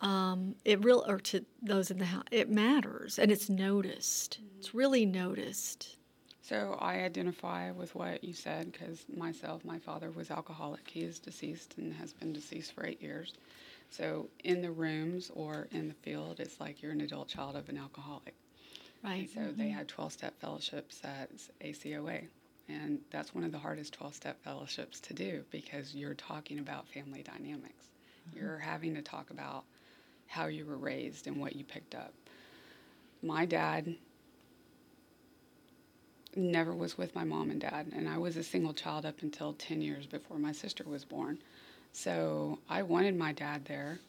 Um, 0.00 0.54
it 0.64 0.84
real 0.84 1.04
or 1.08 1.18
to 1.18 1.44
those 1.60 1.90
in 1.90 1.98
the 1.98 2.04
house, 2.04 2.22
it 2.30 2.50
matters 2.50 3.18
and 3.18 3.32
it's 3.32 3.50
noticed. 3.50 4.38
It's 4.60 4.72
really 4.72 5.04
noticed. 5.04 5.96
So 6.40 6.78
I 6.80 7.00
identify 7.00 7.72
with 7.72 7.96
what 7.96 8.22
you 8.22 8.32
said 8.32 8.70
because 8.70 9.06
myself, 9.12 9.64
my 9.64 9.80
father 9.80 10.12
was 10.12 10.30
alcoholic. 10.30 10.88
He 10.88 11.00
is 11.00 11.18
deceased 11.18 11.74
and 11.78 11.92
has 11.94 12.12
been 12.12 12.32
deceased 12.32 12.74
for 12.74 12.86
eight 12.86 13.02
years. 13.02 13.32
So 13.90 14.28
in 14.42 14.62
the 14.62 14.70
rooms 14.70 15.30
or 15.34 15.68
in 15.70 15.88
the 15.88 15.94
field, 15.94 16.40
it's 16.40 16.60
like 16.60 16.82
you're 16.82 16.92
an 16.92 17.00
adult 17.00 17.28
child 17.28 17.56
of 17.56 17.68
an 17.68 17.78
alcoholic. 17.78 18.34
Right. 19.02 19.20
And 19.20 19.30
so 19.30 19.40
they 19.56 19.64
mm-hmm. 19.64 19.78
had 19.78 19.88
12 19.88 20.12
step 20.12 20.40
fellowships 20.40 21.00
at 21.04 21.30
ACOA. 21.60 22.24
And 22.68 23.00
that's 23.10 23.34
one 23.34 23.44
of 23.44 23.52
the 23.52 23.58
hardest 23.58 23.92
12 23.92 24.14
step 24.14 24.42
fellowships 24.42 24.98
to 25.00 25.14
do 25.14 25.44
because 25.50 25.94
you're 25.94 26.14
talking 26.14 26.58
about 26.58 26.88
family 26.88 27.22
dynamics. 27.22 27.86
Mm-hmm. 28.28 28.38
You're 28.38 28.58
having 28.58 28.94
to 28.94 29.02
talk 29.02 29.30
about 29.30 29.64
how 30.26 30.46
you 30.46 30.64
were 30.64 30.76
raised 30.76 31.26
and 31.26 31.36
what 31.36 31.54
you 31.54 31.64
picked 31.64 31.94
up. 31.94 32.12
My 33.22 33.44
dad 33.44 33.94
never 36.36 36.74
was 36.74 36.98
with 36.98 37.14
my 37.14 37.24
mom 37.24 37.50
and 37.50 37.60
dad, 37.60 37.92
and 37.94 38.08
I 38.08 38.18
was 38.18 38.36
a 38.36 38.42
single 38.42 38.72
child 38.72 39.06
up 39.06 39.22
until 39.22 39.52
10 39.52 39.80
years 39.80 40.06
before 40.06 40.38
my 40.38 40.52
sister 40.52 40.84
was 40.84 41.04
born. 41.04 41.38
So 41.94 42.58
I 42.68 42.82
wanted 42.82 43.16
my 43.16 43.32
dad 43.32 43.66
there, 43.66 44.00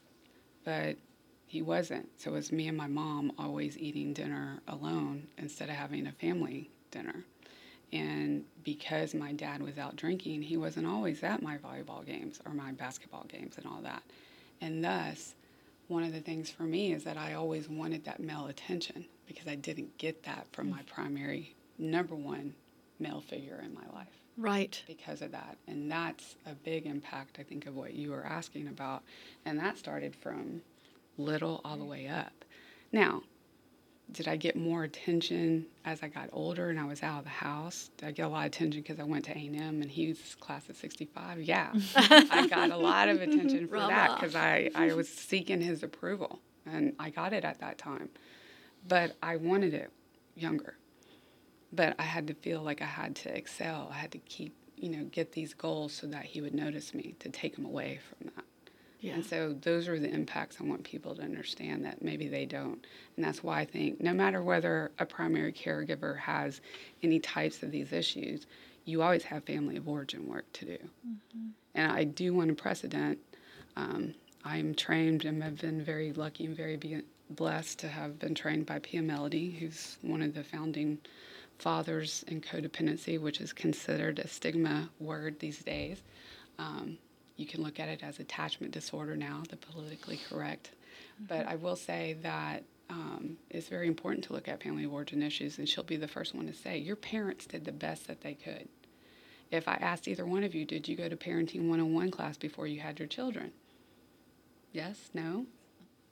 but 0.63 0.97
he 1.45 1.61
wasn't. 1.61 2.09
So 2.19 2.31
it 2.31 2.33
was 2.33 2.51
me 2.51 2.67
and 2.67 2.75
my 2.75 2.87
mom 2.87 3.31
always 3.37 3.77
eating 3.77 4.11
dinner 4.11 4.59
alone 4.67 5.27
instead 5.37 5.69
of 5.69 5.75
having 5.75 6.07
a 6.07 6.11
family 6.11 6.71
dinner. 6.89 7.23
And 7.93 8.43
because 8.63 9.13
my 9.13 9.33
dad 9.33 9.61
was 9.61 9.77
out 9.77 9.95
drinking, 9.95 10.41
he 10.41 10.57
wasn't 10.57 10.87
always 10.87 11.21
at 11.23 11.43
my 11.43 11.59
volleyball 11.59 12.03
games 12.03 12.41
or 12.43 12.53
my 12.53 12.71
basketball 12.71 13.25
games 13.29 13.55
and 13.57 13.67
all 13.67 13.81
that. 13.83 14.01
And 14.61 14.83
thus, 14.83 15.35
one 15.87 16.03
of 16.03 16.11
the 16.11 16.21
things 16.21 16.49
for 16.49 16.63
me 16.63 16.91
is 16.91 17.03
that 17.03 17.17
I 17.17 17.35
always 17.35 17.69
wanted 17.69 18.03
that 18.05 18.19
male 18.19 18.47
attention 18.47 19.05
because 19.27 19.47
I 19.47 19.55
didn't 19.55 19.95
get 19.99 20.23
that 20.23 20.47
from 20.51 20.71
my 20.71 20.81
primary 20.87 21.55
number 21.77 22.15
one 22.15 22.55
male 22.99 23.21
figure 23.21 23.61
in 23.63 23.75
my 23.75 23.85
life 23.93 24.24
Right. 24.37 24.81
because 24.87 25.21
of 25.21 25.31
that. 25.31 25.57
And 25.67 25.89
that's 25.89 26.35
a 26.45 26.53
big 26.53 26.85
impact, 26.85 27.37
I 27.39 27.43
think, 27.43 27.65
of 27.65 27.75
what 27.75 27.93
you 27.93 28.11
were 28.11 28.25
asking 28.25 28.67
about. 28.67 29.03
And 29.45 29.57
that 29.59 29.77
started 29.77 30.15
from 30.15 30.61
little 31.17 31.61
all 31.63 31.77
the 31.77 31.85
way 31.85 32.07
up. 32.07 32.33
Now, 32.91 33.23
did 34.11 34.27
I 34.27 34.35
get 34.35 34.55
more 34.55 34.83
attention 34.83 35.65
as 35.83 36.03
I 36.03 36.09
got 36.09 36.29
older 36.31 36.69
and 36.69 36.79
I 36.79 36.85
was 36.85 37.01
out 37.01 37.19
of 37.19 37.23
the 37.23 37.29
house? 37.29 37.89
Did 37.97 38.09
I 38.09 38.11
get 38.11 38.25
a 38.25 38.29
lot 38.29 38.41
of 38.41 38.47
attention 38.47 38.81
because 38.81 38.99
I 38.99 39.03
went 39.03 39.25
to 39.25 39.31
A&M 39.31 39.81
and 39.81 39.89
he 39.89 40.09
was 40.09 40.35
class 40.39 40.69
of 40.69 40.75
65? 40.75 41.41
Yeah. 41.41 41.73
I 41.95 42.47
got 42.47 42.69
a 42.71 42.77
lot 42.77 43.09
of 43.09 43.21
attention 43.21 43.67
for 43.67 43.75
Rub 43.75 43.89
that 43.89 44.15
because 44.15 44.35
I, 44.35 44.69
I 44.75 44.93
was 44.93 45.09
seeking 45.09 45.61
his 45.61 45.81
approval 45.81 46.39
and 46.65 46.93
I 46.99 47.09
got 47.09 47.33
it 47.33 47.43
at 47.43 47.59
that 47.59 47.77
time. 47.77 48.09
But 48.87 49.15
I 49.23 49.37
wanted 49.37 49.73
it 49.73 49.91
younger. 50.35 50.75
But 51.75 51.95
I 51.99 52.03
had 52.03 52.27
to 52.27 52.33
feel 52.33 52.61
like 52.61 52.81
I 52.81 52.85
had 52.85 53.15
to 53.17 53.35
excel. 53.35 53.89
I 53.91 53.95
had 53.95 54.11
to 54.11 54.17
keep, 54.19 54.55
you 54.77 54.89
know, 54.89 55.03
get 55.05 55.33
these 55.33 55.53
goals 55.53 55.93
so 55.93 56.07
that 56.07 56.25
he 56.25 56.41
would 56.41 56.53
notice 56.53 56.93
me 56.93 57.15
to 57.19 57.29
take 57.29 57.57
him 57.57 57.65
away 57.65 57.99
from 58.09 58.31
that. 58.35 58.45
Yeah. 59.01 59.15
And 59.15 59.25
so 59.25 59.53
those 59.61 59.87
are 59.87 59.99
the 59.99 60.09
impacts 60.09 60.57
I 60.59 60.63
want 60.63 60.83
people 60.83 61.13
to 61.15 61.21
understand 61.21 61.85
that 61.85 62.01
maybe 62.01 62.27
they 62.27 62.45
don't. 62.45 62.83
And 63.15 63.25
that's 63.25 63.43
why 63.43 63.59
I 63.59 63.65
think 63.65 64.01
no 64.01 64.13
matter 64.13 64.41
whether 64.41 64.91
a 64.97 65.05
primary 65.05 65.53
caregiver 65.53 66.17
has 66.17 66.61
any 67.03 67.19
types 67.19 67.61
of 67.61 67.71
these 67.71 67.93
issues, 67.93 68.47
you 68.85 69.01
always 69.01 69.23
have 69.23 69.43
family 69.43 69.77
of 69.77 69.87
origin 69.87 70.27
work 70.27 70.51
to 70.53 70.65
do. 70.65 70.77
And 71.75 71.91
I 71.91 72.03
do 72.03 72.33
want 72.33 72.49
to 72.49 72.55
precedent. 72.55 73.19
Um, 73.75 74.15
I'm 74.43 74.73
trained 74.73 75.25
and 75.25 75.43
I've 75.43 75.59
been 75.59 75.83
very 75.83 76.13
lucky 76.13 76.45
and 76.45 76.55
very 76.55 76.77
be- 76.77 77.03
blessed 77.29 77.79
to 77.79 77.87
have 77.87 78.17
been 78.19 78.35
trained 78.35 78.65
by 78.65 78.79
Pia 78.79 79.01
Mellody, 79.01 79.57
who's 79.57 79.97
one 80.01 80.21
of 80.21 80.33
the 80.33 80.43
founding 80.43 80.99
fathers 81.57 82.23
and 82.27 82.43
codependency, 82.43 83.19
which 83.19 83.41
is 83.41 83.53
considered 83.53 84.19
a 84.19 84.27
stigma 84.27 84.89
word 84.99 85.39
these 85.39 85.63
days. 85.63 86.01
Um, 86.59 86.97
you 87.37 87.45
can 87.45 87.61
look 87.61 87.79
at 87.79 87.89
it 87.89 88.01
as 88.03 88.19
attachment 88.19 88.71
disorder 88.71 89.15
now, 89.15 89.43
the 89.49 89.57
politically 89.57 90.19
correct. 90.29 90.71
But 91.27 91.47
I 91.47 91.55
will 91.55 91.75
say 91.75 92.17
that 92.21 92.63
um, 92.89 93.37
it's 93.49 93.67
very 93.67 93.87
important 93.87 94.23
to 94.25 94.33
look 94.33 94.47
at 94.47 94.61
family 94.61 94.83
of 94.83 94.93
origin 94.93 95.21
issues, 95.21 95.57
and 95.57 95.67
she'll 95.67 95.83
be 95.83 95.97
the 95.97 96.07
first 96.07 96.35
one 96.35 96.47
to 96.47 96.53
say, 96.53 96.77
Your 96.77 96.95
parents 96.95 97.45
did 97.45 97.65
the 97.65 97.71
best 97.71 98.07
that 98.07 98.21
they 98.21 98.33
could. 98.33 98.67
If 99.51 99.67
I 99.67 99.75
asked 99.75 100.07
either 100.07 100.25
one 100.25 100.43
of 100.43 100.55
you, 100.55 100.65
did 100.65 100.87
you 100.87 100.95
go 100.95 101.07
to 101.09 101.15
parenting 101.15 101.67
101 101.67 102.11
class 102.11 102.37
before 102.37 102.67
you 102.67 102.79
had 102.79 102.99
your 102.99 103.07
children? 103.07 103.51
Yes, 104.71 105.09
no? 105.13 105.45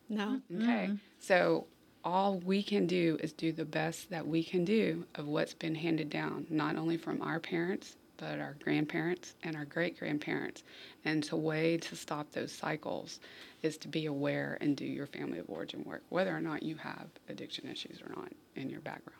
no. 0.09 0.41
Okay. 0.55 0.91
So 1.19 1.67
all 2.03 2.39
we 2.39 2.61
can 2.61 2.85
do 2.85 3.17
is 3.21 3.33
do 3.33 3.51
the 3.51 3.65
best 3.65 4.09
that 4.09 4.27
we 4.27 4.43
can 4.43 4.65
do 4.65 5.05
of 5.15 5.27
what's 5.27 5.53
been 5.53 5.75
handed 5.75 6.09
down, 6.09 6.45
not 6.49 6.75
only 6.75 6.97
from 6.97 7.21
our 7.21 7.39
parents, 7.39 7.95
but 8.17 8.39
our 8.39 8.55
grandparents 8.63 9.35
and 9.43 9.55
our 9.55 9.65
great 9.65 9.97
grandparents. 9.97 10.63
And 11.05 11.23
the 11.23 11.35
way 11.35 11.77
to 11.77 11.95
stop 11.95 12.31
those 12.31 12.51
cycles 12.51 13.19
is 13.61 13.77
to 13.79 13.87
be 13.87 14.05
aware 14.05 14.57
and 14.61 14.75
do 14.75 14.85
your 14.85 15.07
family 15.07 15.39
of 15.39 15.49
origin 15.49 15.83
work, 15.85 16.03
whether 16.09 16.35
or 16.35 16.41
not 16.41 16.63
you 16.63 16.75
have 16.75 17.07
addiction 17.29 17.67
issues 17.67 18.01
or 18.01 18.09
not 18.15 18.31
in 18.55 18.69
your 18.69 18.81
background. 18.81 19.19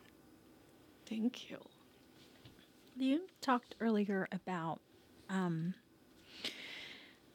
Thank 1.07 1.49
you. 1.49 1.57
You 2.95 3.21
talked 3.41 3.75
earlier 3.79 4.27
about 4.31 4.79
um, 5.29 5.73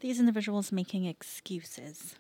these 0.01 0.21
individuals 0.21 0.71
making 0.71 1.05
excuses. 1.07 2.15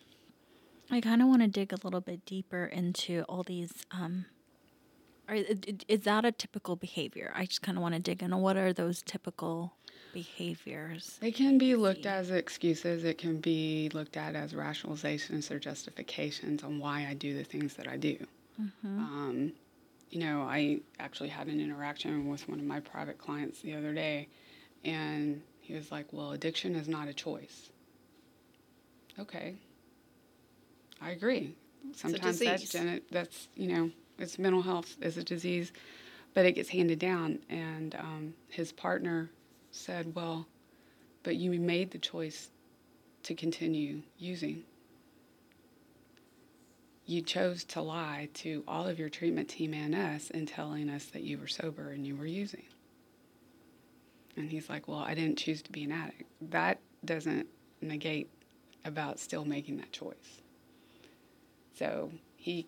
I 0.91 1.01
kind 1.01 1.21
of 1.21 1.29
want 1.29 1.43
to 1.43 1.49
dig 1.49 1.73
a 1.73 1.77
little 1.83 2.01
bit 2.01 2.25
deeper 2.25 2.65
into 2.65 3.25
all 3.29 3.43
these. 3.43 3.73
Um, 3.91 4.27
are, 5.29 5.37
is 5.89 6.01
that 6.03 6.25
a 6.25 6.33
typical 6.33 6.77
behavior? 6.77 7.33
I 7.37 7.45
just 7.45 7.61
kind 7.61 7.77
of 7.77 7.83
want 7.83 7.95
to 7.95 8.01
dig 8.01 8.23
in. 8.23 8.35
What 8.39 8.57
are 8.57 8.73
those 8.73 9.03
typical 9.03 9.75
behaviors? 10.15 11.19
They 11.21 11.31
can 11.31 11.59
be 11.59 11.75
looked 11.75 12.07
at 12.07 12.19
as 12.19 12.31
excuses. 12.31 13.05
It 13.05 13.19
can 13.19 13.39
be 13.39 13.91
looked 13.93 14.17
at 14.17 14.35
as 14.35 14.55
rationalizations 14.55 15.51
or 15.51 15.59
justifications 15.59 16.63
on 16.63 16.79
why 16.79 17.07
I 17.09 17.15
do 17.15 17.37
the 17.37 17.45
things 17.45 17.75
that 17.75 17.87
I 17.87 17.97
do. 17.99 18.17
Um, 18.85 19.53
you 20.11 20.21
know, 20.21 20.43
I 20.43 20.81
actually 20.99 21.29
had 21.29 21.49
an 21.49 21.61
interaction 21.61 22.27
with 22.29 22.49
one 22.49 22.59
of 22.59 22.65
my 22.65 22.81
private 22.81 23.19
clients 23.19 23.61
the 23.61 23.75
other 23.75 23.93
day, 23.93 24.29
and 24.85 25.43
he 25.61 25.75
was 25.75 25.93
like, 25.93 26.13
"Well, 26.13 26.33
addiction 26.33 26.75
is 26.75 26.89
not 26.89 27.07
a 27.07 27.13
choice." 27.13 27.69
Okay, 29.19 29.55
I 31.01 31.11
agree. 31.11 31.55
Sometimes 31.95 32.39
that's 32.39 32.77
that's 33.11 33.49
you 33.55 33.69
know, 33.69 33.91
it's 34.19 34.39
mental 34.39 34.63
health 34.63 34.97
is 35.01 35.17
a 35.17 35.23
disease, 35.25 35.73
but 36.35 36.45
it 36.45 36.53
gets 36.53 36.69
handed 36.69 36.99
down. 36.99 37.39
And 37.49 37.95
um, 37.95 38.35
his 38.49 38.73
partner 38.73 39.31
said, 39.71 40.15
"Well, 40.15 40.47
but 41.23 41.37
you 41.37 41.59
made 41.59 41.91
the 41.91 41.99
choice 41.99 42.51
to 43.25 43.35
continue 43.35 44.03
using. 44.19 44.65
You 47.07 47.23
chose 47.23 47.65
to 47.65 47.81
lie 47.81 48.29
to 48.35 48.63
all 48.69 48.87
of 48.87 48.99
your 48.99 49.09
treatment 49.09 49.49
team 49.49 49.73
and 49.73 49.95
us 49.95 50.31
in 50.31 50.47
telling 50.47 50.91
us 50.91 51.07
that 51.07 51.23
you 51.23 51.39
were 51.39 51.47
sober 51.47 51.91
and 51.91 52.07
you 52.07 52.17
were 52.17 52.27
using. 52.27 52.65
And 54.37 54.51
he's 54.51 54.69
like, 54.69 54.89
Well, 54.89 54.99
I 54.99 55.15
didn't 55.15 55.39
choose 55.39 55.63
to 55.63 55.73
be 55.73 55.85
an 55.85 55.93
addict. 55.93 56.25
That 56.51 56.81
doesn't 57.05 57.47
negate 57.81 58.31
about 58.85 59.19
still 59.19 59.45
making 59.45 59.79
that 59.79 59.93
choice. 59.93 60.43
So 61.79 62.11
he 62.37 62.67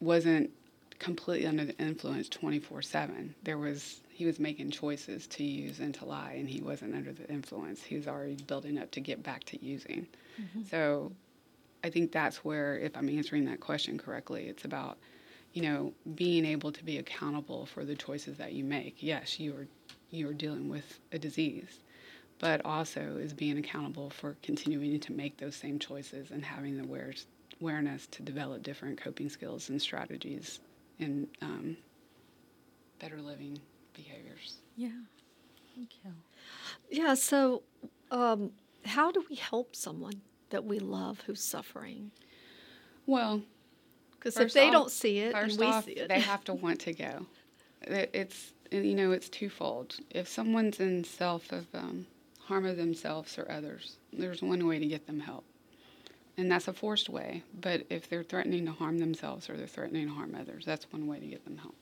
wasn't 0.00 0.50
completely 0.98 1.46
under 1.46 1.64
the 1.64 1.76
influence 1.78 2.28
24 2.28 2.82
7. 2.82 3.34
There 3.44 3.58
was, 3.58 4.00
he 4.10 4.26
was 4.26 4.40
making 4.40 4.70
choices 4.70 5.26
to 5.28 5.44
use 5.44 5.80
and 5.80 5.94
to 5.94 6.04
lie, 6.04 6.34
and 6.38 6.48
he 6.48 6.60
wasn't 6.60 6.94
under 6.94 7.12
the 7.12 7.28
influence. 7.28 7.82
He 7.82 7.96
was 7.96 8.08
already 8.08 8.36
building 8.36 8.78
up 8.78 8.90
to 8.92 9.00
get 9.00 9.22
back 9.22 9.44
to 9.44 9.64
using. 9.64 10.06
Mm-hmm. 10.40 10.62
So 10.70 11.12
I 11.84 11.90
think 11.90 12.12
that's 12.12 12.44
where, 12.44 12.78
if 12.78 12.96
I'm 12.96 13.08
answering 13.08 13.44
that 13.44 13.60
question 13.60 13.98
correctly, 13.98 14.48
it's 14.48 14.64
about, 14.64 14.98
you 15.52 15.62
know, 15.62 15.92
being 16.14 16.44
able 16.44 16.72
to 16.72 16.84
be 16.84 16.98
accountable 16.98 17.66
for 17.66 17.84
the 17.84 17.94
choices 17.94 18.38
that 18.38 18.52
you 18.52 18.64
make. 18.64 18.96
Yes, 19.00 19.38
you 19.38 19.54
are, 19.54 19.66
you 20.10 20.28
are 20.28 20.32
dealing 20.32 20.68
with 20.68 20.98
a 21.12 21.18
disease, 21.18 21.80
but 22.38 22.64
also 22.64 23.18
is 23.20 23.32
being 23.32 23.58
accountable 23.58 24.10
for 24.10 24.36
continuing 24.42 24.98
to 25.00 25.12
make 25.12 25.36
those 25.36 25.54
same 25.54 25.78
choices 25.78 26.30
and 26.30 26.44
having 26.44 26.78
the 26.78 26.84
awares- 26.84 27.26
awareness 27.60 28.06
to 28.08 28.22
develop 28.22 28.62
different 28.62 29.00
coping 29.00 29.28
skills 29.28 29.68
and 29.68 29.80
strategies 29.80 30.60
and 30.98 31.26
um, 31.42 31.76
better 32.98 33.20
living 33.20 33.58
behaviors. 33.94 34.56
Yeah. 34.76 34.90
Thank 35.74 35.90
you. 36.04 36.12
Yeah, 36.90 37.14
so 37.14 37.62
um, 38.10 38.50
how 38.84 39.10
do 39.10 39.24
we 39.28 39.36
help 39.36 39.74
someone 39.74 40.20
that 40.50 40.64
we 40.64 40.78
love 40.78 41.20
who's 41.26 41.42
suffering? 41.42 42.10
Well, 43.06 43.42
Because 44.12 44.36
if 44.38 44.52
they 44.52 44.66
off- 44.68 44.72
don't 44.72 44.90
see 44.90 45.18
it 45.18 45.34
and 45.34 45.46
First 45.48 45.60
we 45.60 45.66
off, 45.66 45.84
see 45.84 45.92
it, 45.92 46.08
they 46.08 46.20
have 46.20 46.44
to 46.44 46.54
want 46.54 46.80
to 46.80 46.92
go. 46.92 47.26
It's 47.82 48.52
you 48.70 48.94
know 48.94 49.12
it's 49.12 49.28
twofold. 49.28 49.96
If 50.10 50.26
someone's 50.28 50.80
in 50.80 51.04
self 51.04 51.52
of 51.52 51.66
um, 51.74 52.06
harm 52.40 52.64
of 52.64 52.76
themselves 52.78 53.36
or 53.38 53.50
others, 53.50 53.96
there's 54.12 54.40
one 54.42 54.66
way 54.66 54.78
to 54.78 54.86
get 54.86 55.06
them 55.06 55.20
help, 55.20 55.44
and 56.36 56.50
that's 56.50 56.68
a 56.68 56.72
forced 56.72 57.08
way. 57.08 57.42
But 57.60 57.84
if 57.90 58.08
they're 58.08 58.22
threatening 58.22 58.66
to 58.66 58.72
harm 58.72 58.98
themselves 58.98 59.48
or 59.48 59.56
they're 59.56 59.66
threatening 59.66 60.08
to 60.08 60.14
harm 60.14 60.36
others, 60.38 60.64
that's 60.64 60.90
one 60.92 61.06
way 61.06 61.20
to 61.20 61.26
get 61.26 61.44
them 61.44 61.58
help. 61.58 61.74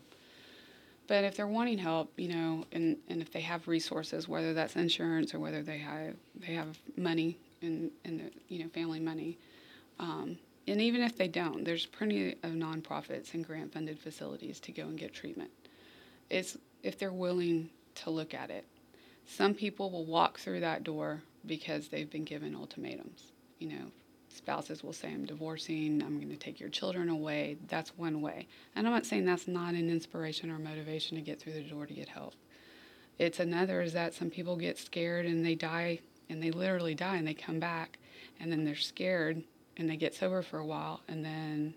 But 1.06 1.24
if 1.24 1.36
they're 1.36 1.46
wanting 1.46 1.78
help, 1.78 2.12
you 2.16 2.28
know, 2.28 2.64
and, 2.72 2.96
and 3.08 3.20
if 3.20 3.32
they 3.32 3.40
have 3.40 3.66
resources, 3.68 4.28
whether 4.28 4.54
that's 4.54 4.76
insurance 4.76 5.34
or 5.34 5.40
whether 5.40 5.62
they 5.62 5.78
have 5.78 6.14
they 6.36 6.54
have 6.54 6.78
money 6.96 7.38
and 7.60 7.90
and 8.04 8.20
the, 8.20 8.30
you 8.48 8.62
know 8.62 8.68
family 8.68 9.00
money, 9.00 9.36
um, 9.98 10.38
and 10.66 10.80
even 10.80 11.02
if 11.02 11.16
they 11.16 11.28
don't, 11.28 11.64
there's 11.64 11.86
plenty 11.86 12.32
of 12.32 12.52
nonprofits 12.52 13.34
and 13.34 13.44
grant 13.44 13.72
funded 13.72 13.98
facilities 13.98 14.60
to 14.60 14.72
go 14.72 14.84
and 14.84 14.98
get 14.98 15.12
treatment. 15.12 15.50
It's 16.30 16.56
if 16.82 16.98
they're 16.98 17.12
willing 17.12 17.70
to 17.96 18.10
look 18.10 18.32
at 18.34 18.50
it. 18.50 18.64
Some 19.26 19.54
people 19.54 19.90
will 19.90 20.04
walk 20.04 20.38
through 20.38 20.60
that 20.60 20.82
door 20.82 21.22
because 21.46 21.88
they've 21.88 22.10
been 22.10 22.24
given 22.24 22.54
ultimatums. 22.54 23.32
You 23.58 23.68
know, 23.68 23.84
spouses 24.32 24.82
will 24.82 24.92
say, 24.92 25.08
I'm 25.08 25.24
divorcing, 25.24 26.02
I'm 26.02 26.16
going 26.16 26.30
to 26.30 26.36
take 26.36 26.60
your 26.60 26.68
children 26.68 27.08
away. 27.08 27.56
That's 27.68 27.96
one 27.96 28.20
way. 28.20 28.48
And 28.74 28.86
I'm 28.86 28.92
not 28.92 29.06
saying 29.06 29.24
that's 29.24 29.48
not 29.48 29.74
an 29.74 29.90
inspiration 29.90 30.50
or 30.50 30.58
motivation 30.58 31.16
to 31.16 31.22
get 31.22 31.40
through 31.40 31.54
the 31.54 31.62
door 31.62 31.86
to 31.86 31.94
get 31.94 32.08
help. 32.08 32.34
It's 33.18 33.40
another 33.40 33.82
is 33.82 33.92
that 33.92 34.14
some 34.14 34.30
people 34.30 34.56
get 34.56 34.78
scared 34.78 35.26
and 35.26 35.44
they 35.44 35.54
die, 35.54 36.00
and 36.28 36.42
they 36.42 36.50
literally 36.50 36.94
die, 36.94 37.16
and 37.16 37.26
they 37.26 37.34
come 37.34 37.60
back, 37.60 37.98
and 38.40 38.50
then 38.50 38.64
they're 38.64 38.74
scared 38.74 39.42
and 39.76 39.88
they 39.88 39.96
get 39.96 40.14
sober 40.14 40.42
for 40.42 40.58
a 40.58 40.66
while, 40.66 41.00
and 41.08 41.24
then 41.24 41.74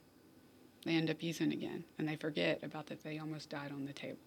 they 0.86 0.96
end 0.96 1.10
up 1.10 1.24
using 1.24 1.52
again, 1.52 1.84
and 1.98 2.08
they 2.08 2.16
forget 2.16 2.60
about 2.64 2.88
that 2.88 3.04
they 3.04 3.20
almost 3.20 3.50
died 3.50 3.72
on 3.72 3.86
the 3.86 3.94
table. 3.94 4.20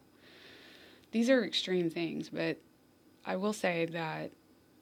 These 1.12 1.30
are 1.30 1.44
extreme 1.44 1.90
things, 1.90 2.28
but 2.28 2.58
I 3.24 3.36
will 3.36 3.52
say 3.52 3.86
that 3.86 4.30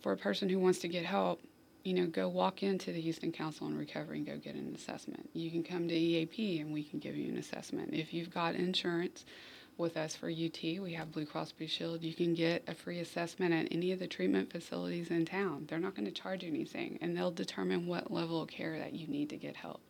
for 0.00 0.12
a 0.12 0.16
person 0.16 0.48
who 0.48 0.59
wants 0.59 0.78
to 0.80 0.88
get 0.88 1.04
help, 1.04 1.40
you 1.87 1.94
know, 1.94 2.07
go 2.07 2.29
walk 2.29 2.64
into 2.64 2.90
the 2.90 3.01
Houston 3.01 3.31
Council 3.31 3.68
on 3.68 3.79
Recovery 3.79 4.18
and 4.18 4.27
go 4.27 4.37
get 4.37 4.57
an 4.57 4.72
assessment. 4.75 5.31
You 5.35 5.53
can 5.53 5.62
come 5.62 5.87
to 5.87 5.94
EAP 5.94 6.59
and 6.59 6.72
we 6.72 6.83
can 6.83 6.99
give 6.99 7.16
you 7.16 7.31
an 7.31 7.38
assessment. 7.38 7.94
If 7.94 8.12
you've 8.12 8.35
got 8.35 8.57
insurance 8.57 9.25
with 9.79 9.96
us 9.96 10.16
for 10.16 10.29
UT, 10.29 10.61
we 10.62 10.94
have 10.94 11.12
Blue 11.12 11.27
Cross 11.27 11.53
Blue 11.53 11.68
Shield, 11.68 12.03
you 12.03 12.12
can 12.12 12.35
get 12.35 12.64
a 12.66 12.75
free 12.75 12.99
assessment 12.99 13.55
at 13.55 13.68
any 13.70 13.92
of 13.92 14.01
the 14.01 14.09
treatment 14.09 14.51
facilities 14.51 15.12
in 15.12 15.27
town. 15.27 15.66
They're 15.68 15.79
not 15.79 15.94
going 15.94 16.07
to 16.07 16.11
charge 16.11 16.42
you 16.42 16.49
anything 16.49 16.99
and 17.01 17.16
they'll 17.16 17.31
determine 17.31 17.87
what 17.87 18.11
level 18.11 18.42
of 18.42 18.49
care 18.49 18.77
that 18.81 18.94
you 18.94 19.07
need 19.07 19.31
to 19.31 19.37
get 19.37 19.55
help. 19.55 19.81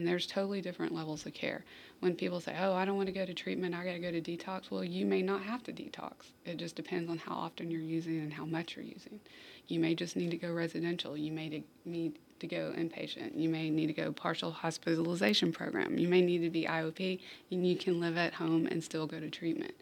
And 0.00 0.08
there's 0.08 0.26
totally 0.26 0.62
different 0.62 0.94
levels 0.94 1.26
of 1.26 1.34
care. 1.34 1.62
When 1.98 2.14
people 2.14 2.40
say, 2.40 2.56
oh, 2.58 2.72
I 2.72 2.86
don't 2.86 2.96
want 2.96 3.08
to 3.08 3.12
go 3.12 3.26
to 3.26 3.34
treatment, 3.34 3.74
I 3.74 3.84
got 3.84 3.92
to 3.92 3.98
go 3.98 4.10
to 4.10 4.22
detox, 4.22 4.70
well, 4.70 4.82
you 4.82 5.04
may 5.04 5.20
not 5.20 5.42
have 5.42 5.62
to 5.64 5.74
detox. 5.74 6.12
It 6.46 6.56
just 6.56 6.74
depends 6.74 7.10
on 7.10 7.18
how 7.18 7.34
often 7.34 7.70
you're 7.70 7.82
using 7.82 8.18
and 8.18 8.32
how 8.32 8.46
much 8.46 8.76
you're 8.76 8.84
using. 8.86 9.20
You 9.68 9.78
may 9.78 9.94
just 9.94 10.16
need 10.16 10.30
to 10.30 10.38
go 10.38 10.54
residential. 10.54 11.18
You 11.18 11.32
may 11.32 11.64
need 11.84 12.18
to 12.38 12.46
go 12.46 12.72
inpatient. 12.74 13.36
You 13.38 13.50
may 13.50 13.68
need 13.68 13.88
to 13.88 13.92
go 13.92 14.10
partial 14.10 14.52
hospitalization 14.52 15.52
program. 15.52 15.98
You 15.98 16.08
may 16.08 16.22
need 16.22 16.38
to 16.38 16.50
be 16.50 16.64
IOP, 16.64 17.20
and 17.50 17.66
you 17.66 17.76
can 17.76 18.00
live 18.00 18.16
at 18.16 18.32
home 18.32 18.64
and 18.68 18.82
still 18.82 19.06
go 19.06 19.20
to 19.20 19.28
treatment. 19.28 19.74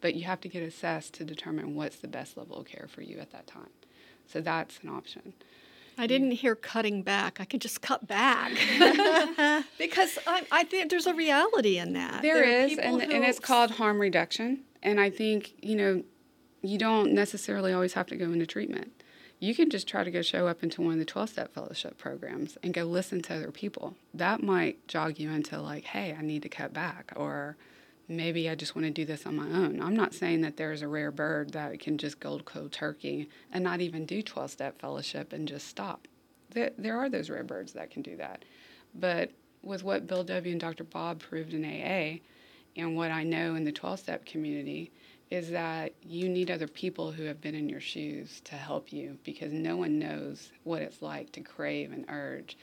But 0.00 0.14
you 0.14 0.22
have 0.22 0.40
to 0.42 0.48
get 0.48 0.62
assessed 0.62 1.14
to 1.14 1.24
determine 1.24 1.74
what's 1.74 1.96
the 1.96 2.06
best 2.06 2.36
level 2.36 2.58
of 2.58 2.66
care 2.66 2.86
for 2.88 3.02
you 3.02 3.18
at 3.18 3.32
that 3.32 3.48
time. 3.48 3.70
So 4.28 4.40
that's 4.40 4.78
an 4.84 4.90
option. 4.90 5.32
I 5.96 6.06
didn't 6.06 6.32
hear 6.32 6.54
cutting 6.54 7.02
back. 7.02 7.40
I 7.40 7.44
could 7.44 7.60
just 7.60 7.80
cut 7.80 8.06
back 8.06 8.52
because 9.78 10.18
I, 10.26 10.46
I 10.50 10.64
think 10.64 10.90
there's 10.90 11.06
a 11.06 11.14
reality 11.14 11.78
in 11.78 11.92
that. 11.94 12.22
There 12.22 12.40
are 12.40 12.44
is, 12.44 12.78
and, 12.78 13.00
and 13.02 13.24
it's 13.24 13.40
called 13.40 13.72
harm 13.72 14.00
reduction. 14.00 14.64
And 14.82 15.00
I 15.00 15.10
think, 15.10 15.54
you 15.62 15.76
know, 15.76 16.02
you 16.62 16.78
don't 16.78 17.12
necessarily 17.12 17.72
always 17.72 17.92
have 17.94 18.06
to 18.08 18.16
go 18.16 18.26
into 18.26 18.46
treatment. 18.46 19.02
You 19.38 19.54
can 19.54 19.68
just 19.68 19.86
try 19.86 20.04
to 20.04 20.10
go 20.10 20.22
show 20.22 20.46
up 20.46 20.62
into 20.62 20.80
one 20.80 20.94
of 20.94 20.98
the 20.98 21.04
12 21.04 21.28
step 21.28 21.52
fellowship 21.52 21.98
programs 21.98 22.56
and 22.62 22.72
go 22.72 22.84
listen 22.84 23.20
to 23.22 23.34
other 23.34 23.50
people. 23.50 23.94
That 24.14 24.42
might 24.42 24.86
jog 24.88 25.18
you 25.18 25.30
into, 25.30 25.60
like, 25.60 25.84
hey, 25.84 26.16
I 26.18 26.22
need 26.22 26.42
to 26.42 26.48
cut 26.48 26.72
back, 26.72 27.12
or 27.16 27.56
maybe 28.08 28.48
I 28.48 28.54
just 28.54 28.74
want 28.74 28.86
to 28.86 28.90
do 28.90 29.04
this 29.04 29.26
on 29.26 29.36
my 29.36 29.46
own. 29.46 29.80
I'm 29.80 29.96
not 29.96 30.14
saying 30.14 30.42
that 30.42 30.56
there's 30.56 30.82
a 30.82 30.88
rare 30.88 31.10
bird 31.10 31.52
that 31.52 31.78
can 31.80 31.98
just 31.98 32.20
go 32.20 32.38
cold 32.38 32.72
turkey 32.72 33.28
and 33.52 33.64
not 33.64 33.80
even 33.80 34.06
do 34.06 34.22
12 34.22 34.50
step 34.50 34.80
fellowship 34.80 35.32
and 35.32 35.48
just 35.48 35.68
stop. 35.68 36.06
There, 36.50 36.70
there 36.76 36.98
are 36.98 37.08
those 37.08 37.30
rare 37.30 37.44
birds 37.44 37.72
that 37.72 37.90
can 37.90 38.02
do 38.02 38.16
that. 38.16 38.44
But 38.94 39.30
with 39.62 39.82
what 39.82 40.06
Bill 40.06 40.24
W. 40.24 40.52
and 40.52 40.60
Dr. 40.60 40.84
Bob 40.84 41.20
proved 41.20 41.54
in 41.54 41.64
AA, 41.64 42.20
and 42.76 42.96
what 42.96 43.10
I 43.10 43.22
know 43.22 43.54
in 43.54 43.64
the 43.64 43.72
12 43.72 44.00
step 44.00 44.26
community, 44.26 44.92
is 45.30 45.50
that 45.50 45.92
you 46.02 46.28
need 46.28 46.50
other 46.50 46.68
people 46.68 47.10
who 47.10 47.24
have 47.24 47.40
been 47.40 47.54
in 47.54 47.68
your 47.68 47.80
shoes 47.80 48.40
to 48.44 48.54
help 48.54 48.92
you 48.92 49.18
because 49.24 49.52
no 49.52 49.76
one 49.76 49.98
knows 49.98 50.52
what 50.64 50.82
it's 50.82 51.02
like 51.02 51.32
to 51.32 51.40
crave 51.40 51.92
and 51.92 52.04
urge, 52.08 52.56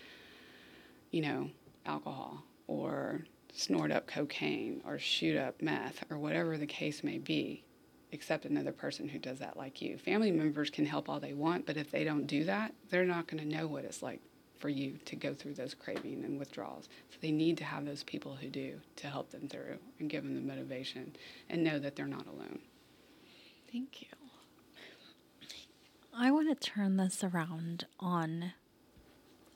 you 1.10 1.22
know, 1.22 1.50
alcohol 1.86 2.44
or 2.68 3.22
snort 3.54 3.92
up 3.92 4.08
cocaine 4.08 4.82
or 4.86 4.98
shoot 4.98 5.38
up 5.38 5.62
meth 5.62 6.04
or 6.10 6.18
whatever 6.18 6.58
the 6.58 6.66
case 6.66 7.04
may 7.04 7.18
be, 7.18 7.64
except 8.12 8.46
another 8.46 8.72
person 8.72 9.08
who 9.10 9.20
does 9.20 9.40
that 9.40 9.58
like 9.58 9.82
you. 9.82 9.98
Family 9.98 10.32
members 10.32 10.70
can 10.70 10.86
help 10.86 11.10
all 11.10 11.20
they 11.20 11.34
want, 11.34 11.66
but 11.66 11.78
if 11.78 11.92
they 11.92 12.04
don't 12.04 12.28
do 12.28 12.44
that, 12.46 12.74
they're 12.90 13.06
not 13.06 13.28
going 13.28 13.42
to 13.44 13.58
know 13.58 13.68
what 13.68 13.86
it's 13.86 14.02
like 14.02 14.22
for 14.60 14.70
you 14.70 14.98
to 15.06 15.16
go 15.16 15.34
through 15.34 15.56
those 15.56 15.74
craving 15.74 16.24
and 16.24 16.38
withdrawals. 16.38 16.88
So 17.10 17.18
they 17.20 17.32
need 17.32 17.58
to 17.58 17.64
have 17.64 17.86
those 17.86 18.04
people 18.04 18.36
who 18.36 18.48
do 18.48 18.80
to 18.98 19.08
help 19.08 19.32
them 19.32 19.48
through 19.48 19.78
and 20.00 20.10
give 20.10 20.24
them 20.24 20.36
the 20.36 20.42
motivation 20.42 21.16
and 21.50 21.64
know 21.64 21.80
that 21.80 21.96
they're 21.96 22.06
not 22.06 22.28
alone. 22.28 22.60
Thank 23.72 24.02
you. 24.02 24.08
I 26.14 26.30
want 26.30 26.50
to 26.50 26.70
turn 26.70 26.98
this 26.98 27.24
around 27.24 27.86
on 28.00 28.54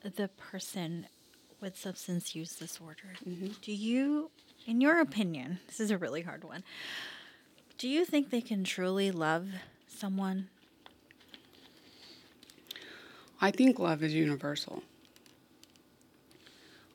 the 0.01 0.29
person 0.29 1.07
with 1.61 1.77
substance 1.77 2.35
use 2.35 2.55
disorder. 2.55 3.15
Mm-hmm. 3.27 3.53
Do 3.61 3.71
you, 3.71 4.31
in 4.65 4.81
your 4.81 4.99
opinion, 4.99 5.59
this 5.67 5.79
is 5.79 5.91
a 5.91 5.97
really 5.97 6.21
hard 6.21 6.43
one, 6.43 6.63
do 7.77 7.89
you 7.89 8.05
think 8.05 8.29
they 8.29 8.41
can 8.41 8.63
truly 8.63 9.11
love 9.11 9.47
someone? 9.87 10.47
I 13.41 13.51
think 13.51 13.79
love 13.79 14.01
is 14.01 14.13
universal. 14.13 14.81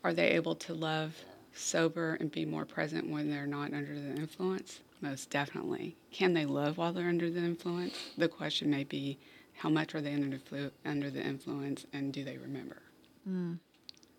Are 0.03 0.15
they 0.15 0.29
able 0.29 0.55
to 0.57 0.73
love 0.73 1.15
sober 1.53 2.17
and 2.19 2.33
be 2.33 2.47
more 2.47 2.65
present 2.65 3.11
when 3.11 3.31
they're 3.31 3.47
not 3.47 3.75
under 3.75 3.95
the 3.95 4.15
influence? 4.17 4.81
Most 5.03 5.29
definitely. 5.29 5.97
Can 6.11 6.33
they 6.33 6.47
love 6.47 6.79
while 6.79 6.93
they're 6.93 7.09
under 7.09 7.31
the 7.31 7.41
influence? 7.41 7.95
The 8.17 8.29
question 8.29 8.71
may 8.71 8.85
be 8.85 9.19
how 9.57 9.69
much 9.69 9.95
are 9.95 10.01
they 10.01 10.15
under 10.15 10.41
the, 10.51 10.73
under 10.87 11.11
the 11.11 11.23
influence 11.23 11.85
and 11.93 12.13
do 12.13 12.25
they 12.25 12.39
remember? 12.39 12.81
Mm. 13.29 13.59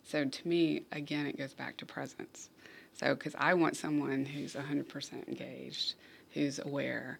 So 0.03 0.25
to 0.25 0.47
me, 0.47 0.83
again, 0.91 1.25
it 1.27 1.37
goes 1.37 1.53
back 1.53 1.77
to 1.77 1.85
presence. 1.85 2.49
So, 2.93 3.15
because 3.15 3.35
I 3.37 3.53
want 3.53 3.77
someone 3.77 4.25
who's 4.25 4.53
100% 4.53 5.27
engaged, 5.27 5.95
who's 6.33 6.59
aware, 6.59 7.19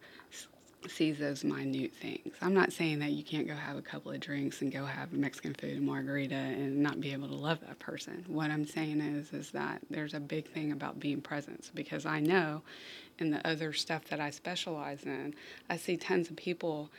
sees 0.88 1.20
those 1.20 1.44
minute 1.44 1.94
things. 1.94 2.34
I'm 2.42 2.54
not 2.54 2.74
saying 2.74 3.00
that 3.00 3.12
you 3.12 3.24
can't 3.24 3.48
go 3.48 3.54
have 3.54 3.78
a 3.78 3.82
couple 3.82 4.12
of 4.12 4.20
drinks 4.20 4.62
and 4.62 4.72
go 4.72 4.86
have 4.86 5.14
Mexican 5.14 5.54
food 5.54 5.78
and 5.78 5.86
margarita 5.86 6.36
and 6.36 6.82
not 6.82 7.00
be 7.00 7.14
able 7.14 7.28
to 7.28 7.36
love 7.36 7.60
that 7.62 7.80
person. 7.80 8.26
What 8.28 8.50
I'm 8.50 8.66
saying 8.66 9.00
is, 9.00 9.32
is 9.32 9.52
that 9.52 9.82
there's 9.90 10.14
a 10.14 10.20
big 10.20 10.48
thing 10.48 10.72
about 10.72 11.00
being 11.00 11.22
present 11.22 11.70
because 11.76 12.06
I 12.06 12.20
know 12.20 12.64
in 13.20 13.30
the 13.30 13.48
other 13.48 13.74
stuff 13.74 14.06
that 14.06 14.20
I 14.20 14.32
specialize 14.32 15.04
in, 15.04 15.36
I 15.70 15.78
see 15.78 15.98
tons 15.98 16.30
of 16.30 16.36
people 16.36 16.90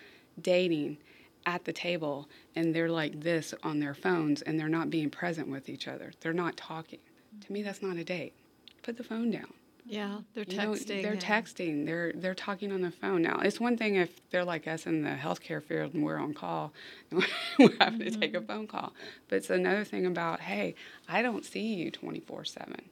dating 0.40 0.98
at 1.46 1.64
the 1.64 1.72
table 1.72 2.28
and 2.54 2.74
they're 2.74 2.88
like 2.88 3.20
this 3.20 3.54
on 3.62 3.80
their 3.80 3.94
phones 3.94 4.42
and 4.42 4.58
they're 4.58 4.68
not 4.68 4.90
being 4.90 5.10
present 5.10 5.48
with 5.48 5.68
each 5.68 5.88
other. 5.88 6.12
They're 6.20 6.32
not 6.32 6.56
talking. 6.56 7.00
To 7.46 7.52
me, 7.52 7.62
that's 7.62 7.82
not 7.82 7.96
a 7.96 8.04
date. 8.04 8.34
Put 8.82 8.96
the 8.96 9.04
phone 9.04 9.30
down. 9.30 9.52
Yeah, 9.84 10.18
they're 10.34 10.44
You 10.44 10.56
know, 10.56 10.72
texting. 10.72 11.02
they're 11.02 11.12
and- 11.12 11.20
texting. 11.20 11.86
They're 11.86 12.12
they're 12.14 12.34
talking 12.34 12.70
on 12.72 12.82
the 12.82 12.90
phone 12.92 13.22
now. 13.22 13.40
It's 13.40 13.58
one 13.58 13.76
thing 13.76 13.96
if 13.96 14.20
they're 14.30 14.44
like 14.44 14.68
us 14.68 14.86
in 14.86 15.02
the 15.02 15.10
healthcare 15.10 15.62
field 15.62 15.94
and 15.94 16.04
we're 16.04 16.18
on 16.18 16.34
call, 16.34 16.72
and 17.10 17.24
we're 17.58 17.76
having 17.80 17.98
to 18.00 18.10
take 18.10 18.34
a 18.34 18.38
mm-hmm. 18.38 18.46
phone 18.46 18.66
call. 18.68 18.92
But 19.28 19.36
it's 19.36 19.50
another 19.50 19.84
thing 19.84 20.06
about 20.06 20.40
hey, 20.40 20.76
I 21.08 21.22
don't 21.22 21.44
see 21.44 21.74
you 21.74 21.90
twenty 21.90 22.20
four 22.20 22.44
seven, 22.44 22.90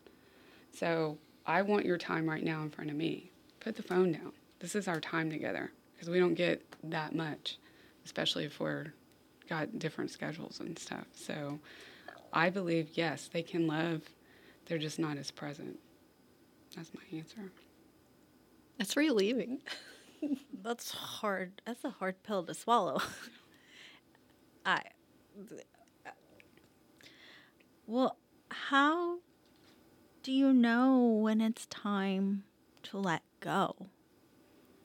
so 0.72 1.18
I 1.46 1.62
want 1.62 1.86
your 1.86 1.98
time 1.98 2.28
right 2.28 2.42
now 2.42 2.62
in 2.62 2.70
front 2.70 2.90
of 2.90 2.96
me. 2.96 3.30
Put 3.60 3.76
the 3.76 3.82
phone 3.82 4.12
down. 4.12 4.32
This 4.58 4.74
is 4.74 4.88
our 4.88 5.00
time 5.00 5.30
together 5.30 5.70
because 5.94 6.10
we 6.10 6.18
don't 6.18 6.34
get 6.34 6.62
that 6.84 7.14
much, 7.14 7.58
especially 8.10 8.44
if 8.44 8.58
we're 8.58 8.92
got 9.48 9.78
different 9.78 10.10
schedules 10.10 10.58
and 10.58 10.76
stuff. 10.76 11.06
So 11.14 11.60
I 12.32 12.50
believe 12.50 12.90
yes, 12.94 13.30
they 13.32 13.40
can 13.40 13.68
love. 13.68 14.02
They're 14.66 14.78
just 14.78 14.98
not 14.98 15.16
as 15.16 15.30
present. 15.30 15.78
That's 16.74 16.90
my 16.92 17.16
answer. 17.16 17.52
That's 18.78 18.96
relieving. 18.96 19.60
That's 20.62 20.90
hard. 20.90 21.62
That's 21.64 21.84
a 21.84 21.90
hard 21.90 22.20
pill 22.24 22.42
to 22.42 22.52
swallow. 22.52 23.00
I. 24.66 24.82
Well, 27.86 28.16
how 28.48 29.18
do 30.24 30.32
you 30.32 30.52
know 30.52 30.98
when 31.22 31.40
it's 31.40 31.66
time 31.66 32.42
to 32.84 32.98
let 32.98 33.22
go? 33.38 33.86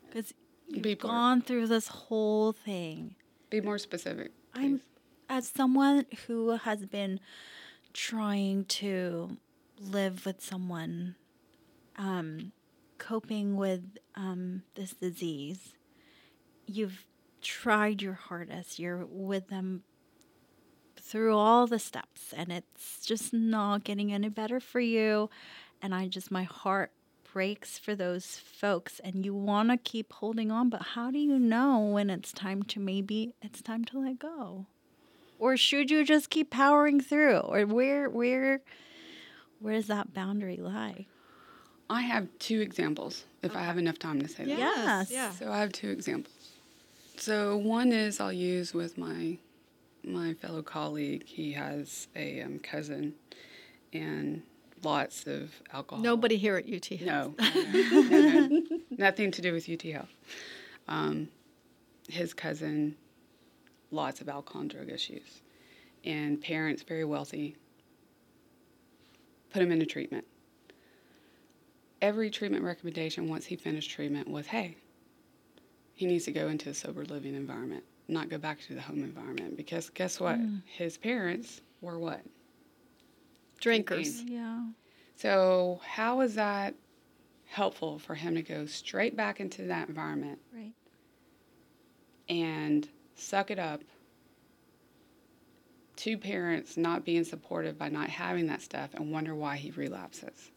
Because 0.05 0.35
you've 0.67 0.83
Be 0.83 0.95
more- 0.95 1.11
gone 1.11 1.41
through 1.41 1.67
this 1.67 1.87
whole 1.87 2.51
thing. 2.53 3.15
Be 3.49 3.61
more 3.61 3.77
specific. 3.77 4.31
I'm 4.53 4.81
as 5.29 5.47
someone 5.47 6.05
who 6.27 6.51
has 6.57 6.85
been 6.85 7.19
trying 7.93 8.65
to 8.65 9.37
live 9.79 10.25
with 10.25 10.41
someone 10.41 11.15
um, 11.97 12.51
coping 12.97 13.55
with 13.55 13.97
um, 14.15 14.63
this 14.75 14.93
disease. 14.93 15.73
You've 16.65 17.05
tried 17.41 18.01
your 18.01 18.13
hardest. 18.13 18.79
You're 18.79 19.05
with 19.05 19.47
them 19.47 19.83
through 20.99 21.35
all 21.35 21.67
the 21.67 21.79
steps, 21.79 22.33
and 22.35 22.51
it's 22.51 23.05
just 23.05 23.33
not 23.33 23.83
getting 23.83 24.11
any 24.11 24.29
better 24.29 24.59
for 24.59 24.79
you. 24.79 25.29
And 25.81 25.93
I 25.93 26.07
just, 26.07 26.31
my 26.31 26.43
heart 26.43 26.91
breaks 27.35 27.77
for 27.77 27.95
those 27.95 28.37
folks 28.37 29.01
and 29.03 29.25
you 29.25 29.33
want 29.33 29.69
to 29.69 29.75
keep 29.75 30.13
holding 30.13 30.51
on 30.51 30.69
but 30.69 30.81
how 30.81 31.11
do 31.11 31.19
you 31.19 31.37
know 31.37 31.79
when 31.79 32.09
it's 32.09 32.31
time 32.31 32.63
to 32.63 32.79
maybe 32.79 33.33
it's 33.41 33.61
time 33.61 33.83
to 33.83 33.99
let 33.99 34.17
go 34.17 34.65
or 35.37 35.57
should 35.57 35.91
you 35.91 36.05
just 36.05 36.29
keep 36.29 36.49
powering 36.49 37.01
through 37.01 37.39
or 37.39 37.65
where 37.65 38.09
where 38.09 38.61
where 39.59 39.73
does 39.73 39.87
that 39.87 40.13
boundary 40.13 40.55
lie 40.55 41.05
I 41.89 42.01
have 42.01 42.27
two 42.39 42.61
examples, 42.61 43.25
if 43.43 43.55
I 43.55 43.61
have 43.61 43.77
enough 43.77 43.99
time 43.99 44.19
to 44.21 44.27
say 44.27 44.45
that. 44.45 44.57
Yes. 44.57 45.11
Yeah. 45.11 45.31
So 45.31 45.51
I 45.51 45.59
have 45.59 45.71
two 45.71 45.89
examples. 45.89 46.33
So 47.17 47.57
one 47.57 47.91
is 47.91 48.19
I'll 48.19 48.33
use 48.33 48.73
with 48.73 48.97
my 48.97 49.37
my 50.03 50.33
fellow 50.33 50.63
colleague. 50.63 51.25
He 51.27 51.53
has 51.53 52.07
a 52.15 52.41
um, 52.41 52.57
cousin 52.57 53.13
and 53.93 54.41
lots 54.83 55.25
of 55.27 55.51
alcohol. 55.73 56.03
Nobody 56.03 56.37
here 56.37 56.55
at 56.57 56.65
UT. 56.71 56.85
has. 56.85 57.01
No, 57.01 57.33
no, 57.39 57.63
no, 57.73 58.01
no, 58.01 58.47
no. 58.47 58.61
nothing 58.91 59.31
to 59.31 59.41
do 59.41 59.53
with 59.53 59.69
UT 59.69 59.81
Health. 59.83 60.15
Um, 60.87 61.29
his 62.07 62.33
cousin, 62.33 62.95
lots 63.91 64.21
of 64.21 64.29
alcohol 64.29 64.61
and 64.61 64.69
drug 64.69 64.89
issues, 64.89 65.41
and 66.03 66.39
parents 66.41 66.83
very 66.83 67.05
wealthy. 67.05 67.55
Put 69.51 69.61
him 69.61 69.71
into 69.71 69.85
treatment. 69.85 70.25
Every 72.01 72.29
treatment 72.29 72.63
recommendation 72.63 73.29
once 73.29 73.45
he 73.45 73.55
finished 73.55 73.89
treatment 73.89 74.27
was, 74.29 74.47
"Hey, 74.47 74.75
he 75.93 76.05
needs 76.05 76.25
to 76.25 76.31
go 76.31 76.49
into 76.49 76.69
a 76.69 76.73
sober 76.73 77.05
living 77.05 77.33
environment, 77.35 77.83
not 78.07 78.29
go 78.29 78.37
back 78.37 78.59
to 78.61 78.75
the 78.75 78.81
home 78.81 78.99
environment." 79.03 79.55
Because 79.57 79.89
guess 79.89 80.19
what? 80.19 80.37
His 80.65 80.97
parents 80.97 81.61
were 81.81 81.97
what? 81.97 82.21
Drinkers. 83.59 84.23
yeah 84.23 84.65
So, 85.15 85.81
how 85.85 86.21
is 86.21 86.35
that 86.35 86.75
helpful 87.47 87.99
for 87.99 88.15
him 88.15 88.35
to 88.35 88.41
go 88.41 88.65
straight 88.65 89.15
back 89.15 89.39
into 89.39 89.63
that 89.63 89.87
environment 89.87 90.39
right 90.53 90.73
and 92.29 92.87
suck 93.15 93.51
it 93.51 93.59
up? 93.59 93.81
Two 95.95 96.17
parents 96.17 96.75
not 96.75 97.05
being 97.05 97.23
supportive 97.23 97.77
by 97.77 97.87
not 97.89 98.09
having 98.09 98.47
that 98.47 98.61
stuff 98.61 98.93
and 98.93 99.11
wonder 99.11 99.33
why 99.33 99.55
he 99.55 99.71
relapses. 99.71 100.51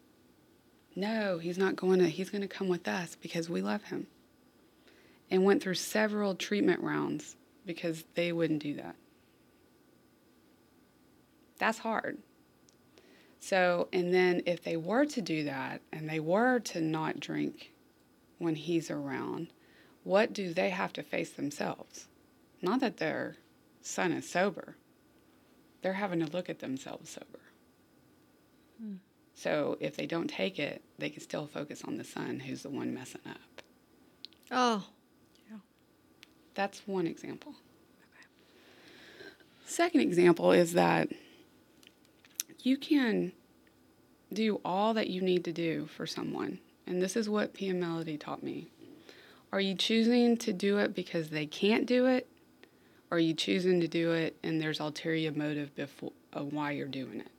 No, 0.96 1.38
he's 1.38 1.58
not 1.58 1.76
going 1.76 2.00
to, 2.00 2.08
he's 2.08 2.28
going 2.28 2.42
to 2.42 2.48
come 2.48 2.66
with 2.66 2.88
us 2.88 3.16
because 3.20 3.48
we 3.48 3.62
love 3.62 3.84
him. 3.84 4.08
And 5.30 5.44
went 5.44 5.62
through 5.62 5.74
several 5.74 6.34
treatment 6.34 6.82
rounds 6.82 7.36
because 7.64 8.02
they 8.14 8.32
wouldn't 8.32 8.62
do 8.62 8.74
that. 8.74 8.96
That's 11.58 11.78
hard. 11.78 12.18
So, 13.40 13.88
and 13.92 14.12
then 14.12 14.42
if 14.46 14.62
they 14.62 14.76
were 14.76 15.04
to 15.06 15.22
do 15.22 15.44
that 15.44 15.80
and 15.92 16.08
they 16.08 16.20
were 16.20 16.58
to 16.60 16.80
not 16.80 17.20
drink 17.20 17.72
when 18.38 18.56
he's 18.56 18.90
around, 18.90 19.48
what 20.04 20.32
do 20.32 20.52
they 20.52 20.70
have 20.70 20.92
to 20.94 21.02
face 21.02 21.30
themselves? 21.30 22.08
Not 22.60 22.80
that 22.80 22.96
their 22.96 23.36
son 23.80 24.12
is 24.12 24.28
sober, 24.28 24.76
they're 25.82 25.94
having 25.94 26.20
to 26.20 26.26
look 26.26 26.48
at 26.48 26.58
themselves 26.58 27.10
sober. 27.10 27.40
Hmm. 28.80 28.94
So, 29.34 29.76
if 29.78 29.96
they 29.96 30.06
don't 30.06 30.28
take 30.28 30.58
it, 30.58 30.82
they 30.98 31.10
can 31.10 31.22
still 31.22 31.46
focus 31.46 31.84
on 31.84 31.96
the 31.96 32.02
son 32.02 32.40
who's 32.40 32.62
the 32.62 32.70
one 32.70 32.92
messing 32.92 33.20
up. 33.24 33.62
Oh, 34.50 34.84
yeah. 35.48 35.58
That's 36.54 36.82
one 36.86 37.06
example. 37.06 37.54
Second 39.64 40.00
example 40.00 40.50
is 40.50 40.72
that 40.72 41.08
you 42.60 42.76
can 42.76 43.32
do 44.32 44.60
all 44.64 44.94
that 44.94 45.08
you 45.08 45.20
need 45.20 45.44
to 45.44 45.52
do 45.52 45.86
for 45.86 46.06
someone. 46.06 46.58
And 46.86 47.00
this 47.00 47.16
is 47.16 47.28
what 47.28 47.54
Pia 47.54 47.74
Mellody 47.74 48.18
taught 48.18 48.42
me. 48.42 48.68
Are 49.52 49.60
you 49.60 49.74
choosing 49.74 50.36
to 50.38 50.52
do 50.52 50.78
it 50.78 50.94
because 50.94 51.30
they 51.30 51.46
can't 51.46 51.86
do 51.86 52.06
it? 52.06 52.28
Or 53.10 53.16
are 53.16 53.20
you 53.20 53.32
choosing 53.32 53.80
to 53.80 53.88
do 53.88 54.12
it 54.12 54.36
and 54.42 54.60
there's 54.60 54.80
ulterior 54.80 55.32
motive 55.32 55.74
before, 55.74 56.12
of 56.32 56.42
uh, 56.42 56.44
why 56.44 56.72
you're 56.72 56.86
doing 56.86 57.20
it? 57.20 57.30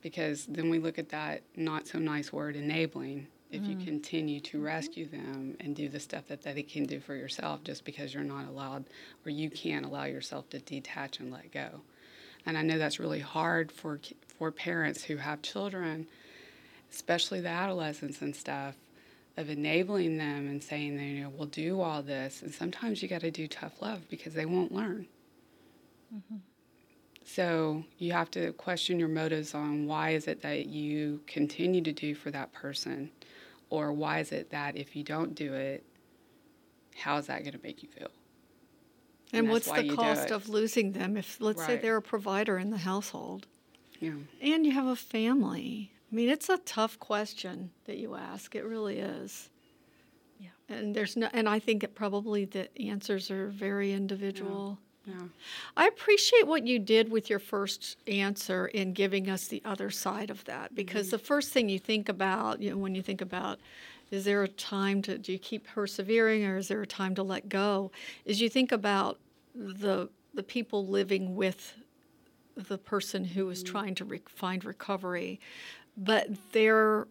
Because 0.00 0.46
then 0.46 0.70
we 0.70 0.78
look 0.78 0.98
at 0.98 1.08
that 1.08 1.42
not 1.56 1.88
so 1.88 1.98
nice 1.98 2.32
word 2.32 2.54
enabling. 2.54 3.26
If 3.50 3.64
you 3.64 3.76
mm. 3.76 3.84
continue 3.84 4.40
to 4.40 4.58
mm-hmm. 4.58 4.66
rescue 4.66 5.08
them 5.08 5.56
and 5.60 5.74
do 5.74 5.88
the 5.88 6.00
stuff 6.00 6.26
that 6.28 6.42
they 6.42 6.62
can 6.62 6.84
do 6.84 7.00
for 7.00 7.14
yourself 7.14 7.64
just 7.64 7.84
because 7.84 8.12
you're 8.12 8.24
not 8.24 8.46
allowed 8.46 8.84
or 9.24 9.30
you 9.30 9.50
can't 9.50 9.86
allow 9.86 10.04
yourself 10.04 10.48
to 10.50 10.58
detach 10.58 11.18
and 11.20 11.32
let 11.32 11.52
go. 11.52 11.80
And 12.46 12.56
I 12.56 12.62
know 12.62 12.78
that's 12.78 13.00
really 13.00 13.20
hard 13.20 13.70
for 13.72 14.00
for 14.38 14.50
parents 14.50 15.02
who 15.04 15.16
have 15.16 15.42
children, 15.42 16.06
especially 16.90 17.40
the 17.40 17.48
adolescents 17.48 18.22
and 18.22 18.34
stuff, 18.34 18.74
of 19.36 19.50
enabling 19.50 20.18
them 20.18 20.46
and 20.46 20.62
saying, 20.62 20.98
you 20.98 21.24
know, 21.24 21.30
we'll 21.30 21.46
do 21.46 21.80
all 21.80 22.02
this. 22.02 22.42
And 22.42 22.54
sometimes 22.54 23.02
you 23.02 23.08
got 23.08 23.22
to 23.22 23.30
do 23.30 23.48
tough 23.48 23.82
love 23.82 24.08
because 24.08 24.34
they 24.34 24.46
won't 24.46 24.72
learn. 24.72 25.06
Mm-hmm. 26.14 26.36
So 27.24 27.84
you 27.98 28.12
have 28.12 28.30
to 28.32 28.52
question 28.52 29.00
your 29.00 29.08
motives 29.08 29.52
on 29.54 29.86
why 29.86 30.10
is 30.10 30.28
it 30.28 30.42
that 30.42 30.66
you 30.66 31.20
continue 31.26 31.82
to 31.82 31.92
do 31.92 32.14
for 32.14 32.30
that 32.30 32.52
person, 32.52 33.10
or 33.68 33.92
why 33.92 34.20
is 34.20 34.30
it 34.30 34.50
that 34.50 34.76
if 34.76 34.94
you 34.94 35.02
don't 35.02 35.34
do 35.34 35.52
it, 35.52 35.84
how 36.96 37.16
is 37.16 37.26
that 37.26 37.42
going 37.42 37.52
to 37.52 37.62
make 37.62 37.82
you 37.82 37.88
feel? 37.88 38.10
And 39.32 39.48
that's 39.48 39.66
what's 39.66 39.82
the 39.82 39.94
cost 39.94 40.30
of 40.30 40.48
losing 40.48 40.92
them 40.92 41.16
if, 41.16 41.40
let's 41.40 41.64
say, 41.64 41.76
they're 41.76 41.96
a 41.96 42.02
provider 42.02 42.58
in 42.58 42.70
the 42.70 42.78
household 42.78 43.46
Yeah. 44.00 44.12
and 44.40 44.64
you 44.64 44.72
have 44.72 44.86
a 44.86 44.96
family? 44.96 45.92
I 46.10 46.14
mean, 46.14 46.28
it's 46.28 46.48
a 46.48 46.58
tough 46.58 46.98
question 46.98 47.70
that 47.86 47.96
you 47.98 48.14
ask. 48.14 48.54
It 48.54 48.64
really 48.64 48.98
is. 48.98 49.50
Yeah. 50.38 50.50
And 50.68 50.94
there's 50.94 51.16
no, 51.16 51.28
and 51.32 51.48
I 51.48 51.58
think 51.58 51.82
it 51.82 51.94
probably 51.94 52.44
the 52.44 52.68
answers 52.80 53.30
are 53.30 53.48
very 53.48 53.92
individual. 53.92 54.78
Yeah. 55.04 55.14
I 55.76 55.86
appreciate 55.86 56.46
what 56.46 56.66
you 56.66 56.78
did 56.78 57.10
with 57.10 57.30
your 57.30 57.38
first 57.38 57.96
answer 58.08 58.66
in 58.66 58.92
giving 58.92 59.30
us 59.30 59.46
the 59.46 59.62
other 59.64 59.90
side 59.90 60.30
of 60.30 60.44
that 60.44 60.74
because 60.74 61.06
mm-hmm. 61.06 61.16
the 61.16 61.22
first 61.22 61.52
thing 61.52 61.68
you 61.68 61.78
think 61.78 62.08
about, 62.08 62.60
you 62.60 62.70
know, 62.70 62.76
when 62.76 62.94
you 62.94 63.02
think 63.02 63.20
about 63.20 63.60
is 64.10 64.24
there 64.24 64.42
a 64.42 64.48
time 64.48 65.02
to 65.02 65.18
do 65.18 65.32
you 65.32 65.38
keep 65.38 65.66
persevering 65.66 66.44
or 66.44 66.56
is 66.56 66.68
there 66.68 66.82
a 66.82 66.86
time 66.86 67.14
to 67.14 67.22
let 67.22 67.48
go, 67.48 67.90
is 68.24 68.40
you 68.40 68.48
think 68.48 68.72
about 68.72 69.18
the 69.54 70.08
the 70.34 70.42
people 70.42 70.86
living 70.86 71.34
with 71.34 71.74
the 72.54 72.78
person 72.78 73.24
who 73.24 73.48
is 73.50 73.62
mm-hmm. 73.62 73.72
trying 73.72 73.94
to 73.94 74.04
re- 74.04 74.22
find 74.28 74.64
recovery, 74.64 75.40
but 75.96 76.28
they're 76.52 77.06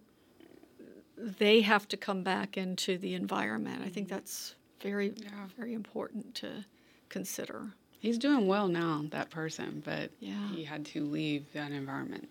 they 1.18 1.62
have 1.62 1.88
to 1.88 1.98
come 1.98 2.24
back 2.24 2.58
into 2.58 2.98
the 2.98 3.14
environment. 3.14 3.82
I 3.84 3.90
think 3.90 4.08
mm-hmm. 4.08 4.16
that's 4.16 4.56
very 4.82 5.14
Yeah. 5.18 5.48
very 5.58 5.74
important 5.74 6.36
to 6.36 6.66
consider. 7.10 7.74
He's 8.00 8.18
doing 8.18 8.48
well 8.48 8.68
now, 8.68 9.06
that 9.10 9.30
person, 9.32 9.82
but 9.84 10.12
Yeah. 10.20 10.50
he 10.50 10.64
had 10.64 10.86
to 10.88 11.04
leave 11.06 11.52
that 11.54 11.72
environment. 11.72 12.30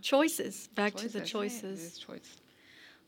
Choices. 0.00 0.68
Back 0.74 0.94
to 0.96 1.08
the 1.08 1.20
Choices. 1.20 1.30
choices. 1.30 1.84
Is 1.84 1.98
choice. 1.98 2.36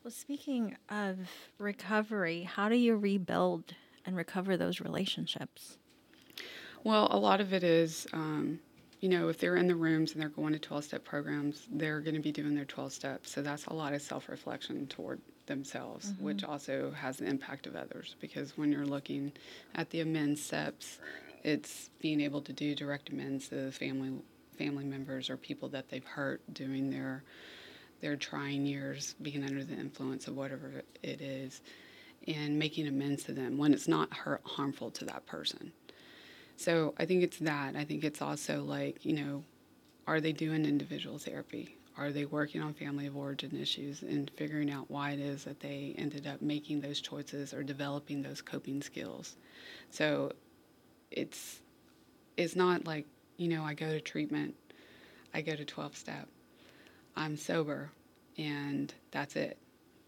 Well 0.04 0.10
speaking 0.12 0.76
of 0.90 1.18
recovery 1.58 2.42
how 2.44 2.68
do 2.68 2.76
you 2.76 2.96
rebuild 2.96 3.74
and 4.06 4.16
recover 4.16 4.56
those 4.56 4.80
relationships 4.80 5.78
Well, 6.84 7.08
a 7.10 7.16
lot 7.18 7.40
of 7.40 7.54
it 7.54 7.64
is, 7.64 8.06
um, 8.12 8.60
you 9.00 9.08
know, 9.08 9.28
if 9.28 9.38
they're 9.38 9.56
in 9.56 9.66
the 9.66 9.74
rooms 9.74 10.12
and 10.12 10.20
they're 10.20 10.28
going 10.28 10.52
to 10.52 10.58
12 10.58 10.84
step 10.84 11.04
programs, 11.04 11.66
they're 11.72 12.00
going 12.00 12.14
to 12.14 12.20
be 12.20 12.32
doing 12.32 12.54
their 12.54 12.66
12 12.66 12.92
steps. 12.92 13.30
So 13.32 13.42
that's 13.42 13.66
a 13.66 13.72
lot 13.72 13.94
of 13.94 14.02
self 14.02 14.28
reflection 14.28 14.86
toward 14.86 15.20
themselves, 15.46 16.12
which 16.18 16.44
also 16.44 16.90
has 16.92 17.18
the 17.18 17.26
impact 17.26 17.66
of 17.66 17.76
others. 17.76 18.16
Because 18.20 18.56
when 18.58 18.70
you're 18.72 18.86
looking 18.86 19.32
at 19.74 19.90
the 19.90 20.00
amends 20.00 20.42
steps, 20.42 20.98
it's 21.42 21.90
being 22.00 22.20
able 22.20 22.42
to 22.42 22.52
do 22.52 22.74
direct 22.74 23.10
amends 23.10 23.48
to 23.48 23.56
the 23.56 23.72
family 23.72 24.12
family 24.58 24.84
members 24.84 25.30
or 25.30 25.36
people 25.36 25.68
that 25.70 25.88
they've 25.88 26.04
hurt 26.04 26.40
during 26.52 26.90
their 26.90 27.24
their 28.00 28.16
trying 28.16 28.66
years, 28.66 29.14
being 29.22 29.42
under 29.44 29.64
the 29.64 29.74
influence 29.74 30.28
of 30.28 30.36
whatever 30.36 30.82
it 31.02 31.20
is. 31.20 31.60
and 32.26 32.58
making 32.58 32.86
amends 32.86 33.24
to 33.24 33.32
them 33.32 33.58
when 33.58 33.72
it's 33.74 33.88
not 33.88 34.12
hurt, 34.12 34.40
harmful 34.44 34.90
to 34.90 35.04
that 35.04 35.26
person. 35.26 35.72
So 36.56 36.94
I 36.98 37.04
think 37.04 37.22
it's 37.22 37.38
that. 37.38 37.76
I 37.76 37.84
think 37.84 38.04
it's 38.04 38.22
also 38.22 38.62
like, 38.62 39.04
you 39.04 39.12
know, 39.14 39.44
are 40.06 40.20
they 40.20 40.32
doing 40.32 40.64
individual 40.64 41.18
therapy? 41.18 41.76
Are 41.96 42.10
they 42.12 42.24
working 42.24 42.60
on 42.60 42.74
family 42.74 43.06
of 43.06 43.16
origin 43.16 43.56
issues 43.56 44.02
and 44.02 44.30
figuring 44.36 44.70
out 44.70 44.90
why 44.90 45.12
it 45.12 45.20
is 45.20 45.44
that 45.44 45.60
they 45.60 45.94
ended 45.98 46.26
up 46.26 46.42
making 46.42 46.80
those 46.80 47.00
choices 47.00 47.54
or 47.54 47.62
developing 47.62 48.22
those 48.22 48.42
coping 48.42 48.82
skills? 48.82 49.36
So 49.90 50.32
it's 51.10 51.60
it's 52.36 52.56
not 52.56 52.84
like, 52.86 53.06
you 53.36 53.48
know, 53.48 53.62
I 53.62 53.74
go 53.74 53.88
to 53.88 54.00
treatment, 54.00 54.54
I 55.32 55.40
go 55.40 55.54
to 55.54 55.64
12 55.64 55.96
step, 55.96 56.28
I'm 57.16 57.36
sober, 57.36 57.90
and 58.36 58.92
that's 59.10 59.36
it. 59.36 59.58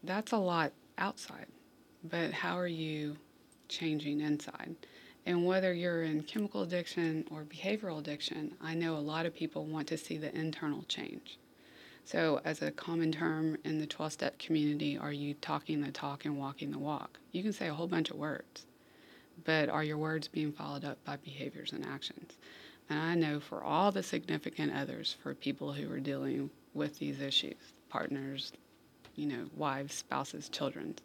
That's 0.03 0.31
a 0.33 0.37
lot 0.37 0.73
outside. 0.97 1.47
But 2.03 2.31
how 2.31 2.57
are 2.57 2.67
you 2.67 3.17
changing 3.69 4.21
inside? 4.21 4.75
And 5.25 5.45
whether 5.45 5.73
you're 5.73 6.03
in 6.03 6.23
chemical 6.23 6.61
addiction 6.61 7.25
or 7.31 7.43
behavioral 7.43 7.99
addiction, 7.99 8.55
I 8.61 8.73
know 8.73 8.95
a 8.95 8.99
lot 8.99 9.25
of 9.25 9.33
people 9.33 9.65
want 9.65 9.87
to 9.87 9.97
see 9.97 10.17
the 10.17 10.33
internal 10.33 10.83
change. 10.87 11.37
So, 12.05 12.39
as 12.45 12.61
a 12.61 12.71
common 12.71 13.11
term 13.11 13.57
in 13.65 13.79
the 13.79 13.85
12 13.85 14.13
step 14.13 14.39
community, 14.39 14.97
are 14.97 15.11
you 15.11 15.33
talking 15.33 15.81
the 15.81 15.91
talk 15.91 16.23
and 16.23 16.37
walking 16.37 16.71
the 16.71 16.79
walk? 16.79 17.19
You 17.33 17.43
can 17.43 17.51
say 17.51 17.67
a 17.67 17.73
whole 17.73 17.87
bunch 17.87 18.09
of 18.09 18.15
words, 18.15 18.65
but 19.43 19.67
are 19.67 19.83
your 19.83 19.97
words 19.97 20.29
being 20.29 20.53
followed 20.53 20.85
up 20.85 21.03
by 21.03 21.17
behaviors 21.17 21.73
and 21.73 21.85
actions? 21.85 22.37
And 22.89 22.97
I 22.97 23.15
know 23.15 23.41
for 23.41 23.61
all 23.61 23.91
the 23.91 24.03
significant 24.03 24.71
others, 24.73 25.17
for 25.21 25.33
people 25.33 25.73
who 25.73 25.91
are 25.91 25.99
dealing 25.99 26.49
with 26.77 26.99
these 26.99 27.19
issues, 27.21 27.73
partners, 27.89 28.53
you 29.15 29.25
know, 29.25 29.49
wives, 29.55 29.95
spouses, 29.95 30.47
children, 30.49 30.95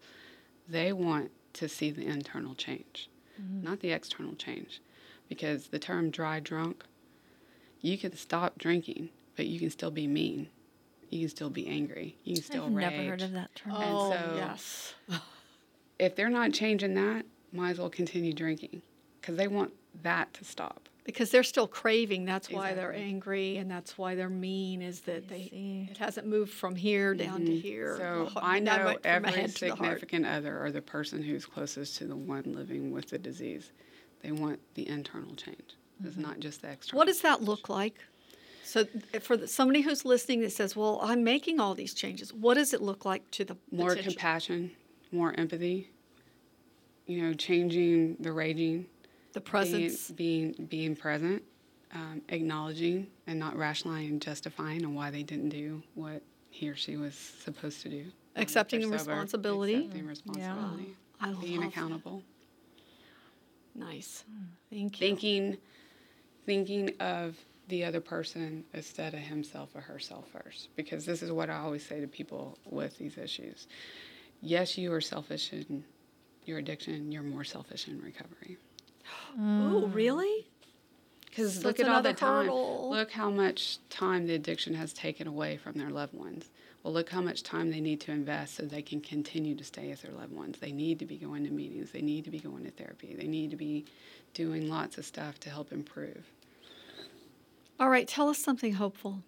they 0.69 0.93
want 0.93 1.31
to 1.55 1.69
see 1.69 1.91
the 1.91 2.07
internal 2.07 2.55
change, 2.55 3.11
mm-hmm. 3.41 3.65
not 3.65 3.81
the 3.81 3.91
external 3.91 4.35
change. 4.35 4.81
Because 5.29 5.69
the 5.69 5.79
term 5.79 6.11
dry 6.11 6.41
drunk, 6.41 6.85
you 7.81 7.97
can 7.97 8.15
stop 8.15 8.59
drinking, 8.59 9.09
but 9.35 9.47
you 9.47 9.59
can 9.59 9.71
still 9.71 9.91
be 9.91 10.07
mean 10.07 10.49
you 11.13 11.21
can 11.21 11.29
still 11.29 11.51
be 11.51 11.67
angry. 11.69 12.17
You 12.25 12.37
can 12.37 12.43
still 12.43 12.71
rage. 12.71 12.87
I've 12.87 12.93
rage. 12.93 12.99
never 12.99 13.11
heard 13.11 13.23
of 13.23 13.33
that 13.33 13.55
term. 13.55 13.73
Oh, 13.77 14.11
so 14.13 14.35
yes. 14.35 14.95
if 15.99 16.17
they're 16.17 16.31
not 16.31 16.53
changing 16.53 16.95
that, 16.95 17.27
might 17.53 17.73
as 17.73 17.79
well 17.79 17.91
continue 17.91 18.33
drinking 18.33 18.81
because 19.21 19.37
they 19.37 19.47
want 19.47 19.75
that 20.03 20.33
to 20.35 20.45
stop. 20.45 20.89
Because 21.05 21.31
they're 21.31 21.43
still 21.43 21.67
craving. 21.67 22.25
That's 22.25 22.49
why 22.49 22.75
they're 22.75 22.93
angry, 22.93 23.57
and 23.57 23.69
that's 23.69 23.99
why 23.99 24.15
they're 24.15 24.29
mean. 24.29 24.83
Is 24.83 25.01
that 25.01 25.29
they 25.29 25.49
see. 25.51 25.89
it 25.91 25.99
hasn't 25.99 26.29
moved 26.29 26.53
from 26.53 26.77
here 26.77 27.13
down 27.13 27.41
to 27.41 27.51
mm-hmm. 27.51 27.61
here. 27.61 27.97
So 27.99 28.31
the 28.33 28.45
I 28.45 28.61
know 28.61 28.85
went 28.85 29.01
every 29.05 29.33
head 29.33 29.55
to 29.57 29.61
the 29.61 29.75
heart. 29.75 29.79
significant 29.79 30.27
other 30.27 30.65
or 30.65 30.71
the 30.71 30.83
person 30.83 31.21
who's 31.21 31.45
closest 31.45 31.97
to 31.97 32.05
the 32.05 32.15
one 32.15 32.45
living 32.47 32.93
with 32.93 33.11
the 33.11 33.19
disease. 33.19 33.73
They 34.23 34.31
want 34.31 34.61
the 34.75 34.89
internal 34.89 35.35
change. 35.35 35.77
It's 36.05 36.15
mm-hmm. 36.15 36.23
not 36.23 36.39
just 36.39 36.63
the 36.63 36.71
external. 36.71 36.99
What 36.99 37.07
does 37.07 37.23
that 37.23 37.43
look 37.43 37.69
like? 37.69 37.97
So, 38.65 38.87
eh, 39.13 39.19
for 39.19 39.37
the, 39.37 39.49
somebody 39.49 39.81
who's 39.81 40.05
listening 40.05 40.41
that 40.43 40.53
says, 40.53 40.77
"Well, 40.77 41.01
I'm 41.03 41.25
making 41.25 41.61
all 41.61 41.75
these 41.75 41.95
changes," 41.95 42.33
what 42.33 42.55
does 42.55 42.73
it 42.73 42.81
look 42.81 43.05
like 43.05 43.31
to 43.33 43.45
the 43.45 43.57
more 43.71 43.91
potential- 43.91 44.13
compassion, 44.13 44.71
more 45.11 45.35
empathy. 45.39 45.91
You 47.07 47.23
know, 47.23 47.35
changing 47.35 48.17
the 48.21 48.33
raging, 48.33 48.87
the 49.33 49.41
being 49.41 49.51
presence? 49.51 50.11
being, 50.11 50.67
being 50.69 50.97
present, 50.97 51.43
um, 51.95 52.23
acknowledging 52.29 53.07
and 53.27 53.39
not 53.39 53.57
rationalizing 53.57 54.11
and 54.11 54.23
justifying 54.23 54.85
on 54.85 54.95
why 54.95 55.11
they 55.11 55.23
didn't 55.23 55.51
do 55.51 55.83
what 55.95 56.23
he 56.51 56.69
or 56.69 56.77
she 56.77 56.97
was 56.97 57.15
supposed 57.15 57.83
to 57.83 57.89
do. 57.89 58.05
Um, 58.37 58.43
Accepting 58.43 58.81
they're 58.81 58.91
the 58.91 58.99
sober, 58.99 59.13
responsibility. 59.13 59.75
Accepting 59.75 60.07
responsibility. 60.07 60.97
I 61.21 61.33
being 61.35 61.61
love 61.61 61.69
accountable. 61.69 62.23
Nice. 63.75 64.25
Thank 64.71 65.01
you. 65.01 65.07
Thinking 65.07 65.57
thinking 66.45 66.93
of 67.01 67.37
the 67.69 67.85
other 67.85 68.01
person 68.01 68.65
instead 68.75 69.15
of 69.15 69.21
himself 69.21 69.71
or 69.75 69.81
herself 69.81 70.27
first. 70.29 70.69
Because 70.77 71.07
this 71.07 71.23
is 71.23 71.31
what 71.31 71.49
I 71.49 71.59
always 71.59 71.85
say 71.87 72.01
to 72.01 72.07
people 72.07 72.59
with 72.69 72.99
these 72.99 73.17
issues. 73.17 73.69
Yes, 74.41 74.77
you 74.77 74.93
are 74.93 75.01
selfish 75.01 75.53
in 75.53 75.85
your 76.45 76.59
addiction, 76.59 77.13
you're 77.13 77.23
more 77.23 77.45
selfish 77.45 77.87
in 77.87 78.01
recovery. 78.03 78.59
Ooh, 79.39 79.41
mm. 79.41 79.95
really? 79.95 80.47
Because 81.27 81.55
So 81.55 81.69
look 81.69 81.81
at 81.81 81.89
all 81.89 82.03
the 82.03 82.13
time. 82.13 82.45
hurdle. 82.47 82.91
Look 82.91 83.13
how 83.13 83.31
much 83.31 83.79
time 83.89 84.27
the 84.27 84.35
addiction 84.35 84.75
has 84.75 84.93
taken 84.93 85.27
away 85.27 85.57
from 85.57 85.75
their 85.75 85.91
loved 85.91 86.15
ones. 86.15 86.51
Well, 86.83 86.93
look 86.93 87.11
how 87.11 87.21
much 87.21 87.43
time 87.43 87.71
they 87.71 87.81
need 87.81 88.01
to 88.03 88.13
invest 88.13 88.57
so 88.57 88.65
they 88.65 88.83
can 88.83 89.01
continue 89.01 89.55
to 89.55 89.65
stay 89.65 89.89
with 89.89 90.03
their 90.03 90.13
loved 90.13 90.33
ones. 90.33 90.59
They 90.59 90.73
need 90.73 90.99
to 90.99 91.07
be 91.07 91.17
going 91.17 91.45
to 91.45 91.51
meetings. 91.51 91.93
They 91.93 92.03
need 92.03 92.25
to 92.25 92.31
be 92.31 92.41
going 92.41 92.65
to 92.65 92.71
therapy. 92.71 93.15
They 93.15 93.29
need 93.29 93.51
to 93.53 93.57
be 93.57 93.85
doing 94.35 94.69
lots 94.69 94.99
of 94.99 95.07
stuff 95.07 95.39
to 95.41 95.51
help 95.51 95.73
improve. 95.73 96.27
All 97.79 97.89
right, 97.89 98.07
tell 98.07 98.29
us 98.29 98.39
something 98.39 98.75
hopeful. 98.75 99.23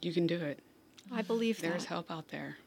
You 0.00 0.12
can 0.12 0.26
do 0.26 0.36
it. 0.36 0.60
I 1.12 1.22
believe 1.22 1.60
There's 1.60 1.82
that. 1.82 1.88
help 1.88 2.10
out 2.10 2.28
there. 2.28 2.58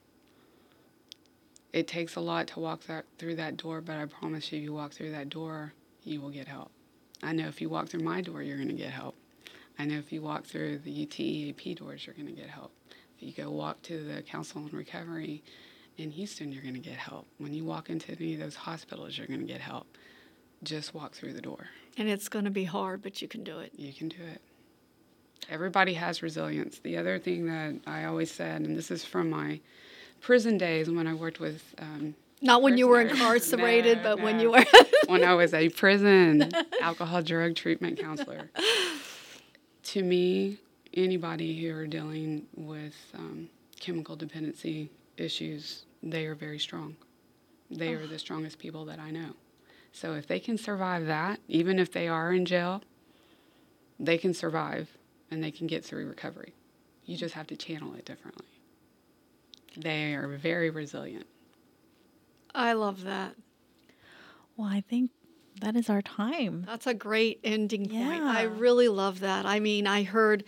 It 1.73 1.87
takes 1.87 2.15
a 2.15 2.19
lot 2.19 2.47
to 2.47 2.59
walk 2.59 2.85
that, 2.87 3.05
through 3.17 3.35
that 3.35 3.57
door, 3.57 3.81
but 3.81 3.97
I 3.97 4.05
promise 4.05 4.51
you, 4.51 4.57
if 4.57 4.63
you 4.63 4.73
walk 4.73 4.91
through 4.91 5.11
that 5.11 5.29
door, 5.29 5.73
you 6.03 6.19
will 6.19 6.29
get 6.29 6.47
help. 6.47 6.71
I 7.23 7.31
know 7.33 7.47
if 7.47 7.61
you 7.61 7.69
walk 7.69 7.87
through 7.87 8.03
my 8.03 8.21
door, 8.21 8.41
you're 8.41 8.57
going 8.57 8.67
to 8.67 8.73
get 8.73 8.91
help. 8.91 9.15
I 9.79 9.85
know 9.85 9.97
if 9.97 10.11
you 10.11 10.21
walk 10.21 10.45
through 10.45 10.79
the 10.79 11.05
UTEAP 11.05 11.77
doors, 11.77 12.05
you're 12.05 12.15
going 12.15 12.27
to 12.27 12.33
get 12.33 12.49
help. 12.49 12.71
If 13.17 13.23
you 13.23 13.43
go 13.43 13.49
walk 13.49 13.81
to 13.83 14.03
the 14.03 14.21
Council 14.21 14.63
on 14.63 14.69
Recovery 14.71 15.43
in 15.97 16.11
Houston, 16.11 16.51
you're 16.51 16.63
going 16.63 16.73
to 16.73 16.79
get 16.79 16.97
help. 16.97 17.25
When 17.37 17.53
you 17.53 17.63
walk 17.63 17.89
into 17.89 18.11
any 18.11 18.33
of 18.33 18.39
those 18.39 18.55
hospitals, 18.55 19.17
you're 19.17 19.27
going 19.27 19.39
to 19.39 19.45
get 19.45 19.61
help. 19.61 19.87
Just 20.63 20.93
walk 20.93 21.13
through 21.13 21.33
the 21.33 21.41
door. 21.41 21.67
And 21.97 22.09
it's 22.09 22.27
going 22.27 22.45
to 22.45 22.51
be 22.51 22.65
hard, 22.65 23.01
but 23.01 23.21
you 23.21 23.27
can 23.27 23.43
do 23.43 23.59
it. 23.59 23.71
You 23.75 23.93
can 23.93 24.09
do 24.09 24.21
it. 24.21 24.41
Everybody 25.49 25.93
has 25.93 26.21
resilience. 26.21 26.79
The 26.79 26.97
other 26.97 27.17
thing 27.17 27.45
that 27.47 27.75
I 27.87 28.05
always 28.05 28.31
said, 28.31 28.61
and 28.61 28.77
this 28.77 28.91
is 28.91 29.03
from 29.03 29.29
my 29.29 29.59
prison 30.21 30.57
days 30.57 30.89
when 30.89 31.07
I 31.07 31.13
worked 31.13 31.39
with 31.39 31.63
um, 31.79 32.15
Not 32.41 32.61
when 32.61 32.77
you 32.77 32.87
were 32.87 33.01
incarcerated, 33.01 33.97
No, 33.97 34.03
but 34.03 34.21
when 34.21 34.39
you 34.39 34.51
were. 34.51 34.63
when 35.07 35.23
I 35.23 35.33
was 35.33 35.53
a 35.53 35.69
prison 35.69 36.49
alcohol 36.81 37.21
drug 37.21 37.55
treatment 37.55 37.99
counselor. 37.99 38.49
to 39.83 40.03
me, 40.03 40.57
anybody 40.93 41.59
who 41.59 41.75
are 41.75 41.87
dealing 41.87 42.45
with 42.55 42.95
um, 43.15 43.49
chemical 43.79 44.15
dependency 44.15 44.89
issues, 45.17 45.83
they 46.03 46.25
are 46.25 46.35
very 46.35 46.59
strong. 46.59 46.95
They 47.69 47.93
are 47.93 48.07
the 48.07 48.19
strongest 48.19 48.59
people 48.59 48.85
that 48.85 48.99
I 48.99 49.11
know. 49.11 49.31
So 49.93 50.13
if 50.13 50.27
they 50.27 50.39
can 50.39 50.57
survive 50.57 51.05
that, 51.07 51.39
even 51.47 51.79
if 51.79 51.91
they 51.91 52.07
are 52.07 52.33
in 52.33 52.45
jail, 52.45 52.81
they 53.99 54.17
can 54.17 54.33
survive 54.33 54.89
and 55.29 55.43
they 55.43 55.51
can 55.51 55.67
get 55.67 55.83
through 55.83 56.07
recovery. 56.07 56.53
You 57.05 57.17
just 57.17 57.33
have 57.35 57.47
to 57.47 57.55
channel 57.55 57.93
it 57.95 58.05
differently. 58.05 58.45
They 59.77 60.13
are 60.13 60.27
very 60.27 60.69
resilient. 60.69 61.27
I 62.53 62.73
love 62.73 63.03
that. 63.03 63.35
Well, 64.57 64.67
I 64.67 64.81
think 64.81 65.11
that 65.61 65.75
is 65.75 65.89
our 65.89 66.01
time. 66.01 66.63
That's 66.67 66.87
a 66.87 66.93
great 66.93 67.39
ending 67.43 67.87
point. 67.87 68.23
I 68.23 68.43
really 68.43 68.87
love 68.87 69.21
that. 69.21 69.45
I 69.45 69.59
mean, 69.59 69.87
I 69.87 70.03
heard 70.03 70.43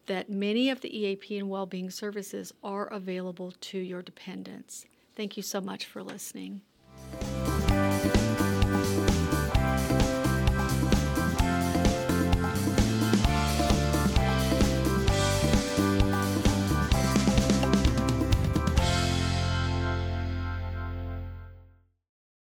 that 0.07 0.31
many 0.31 0.71
of 0.71 0.81
the 0.83 0.97
EAP 0.97 1.37
and 1.37 1.51
well-being 1.51 1.91
services 1.91 2.53
are 2.63 2.87
available 2.87 3.53
to 3.61 3.79
your 3.79 4.03
dependents. 4.03 4.87
Thank 5.17 5.37
you 5.37 5.43
so 5.43 5.61
much 5.61 5.85
for 5.87 6.05
listening. 6.05 6.63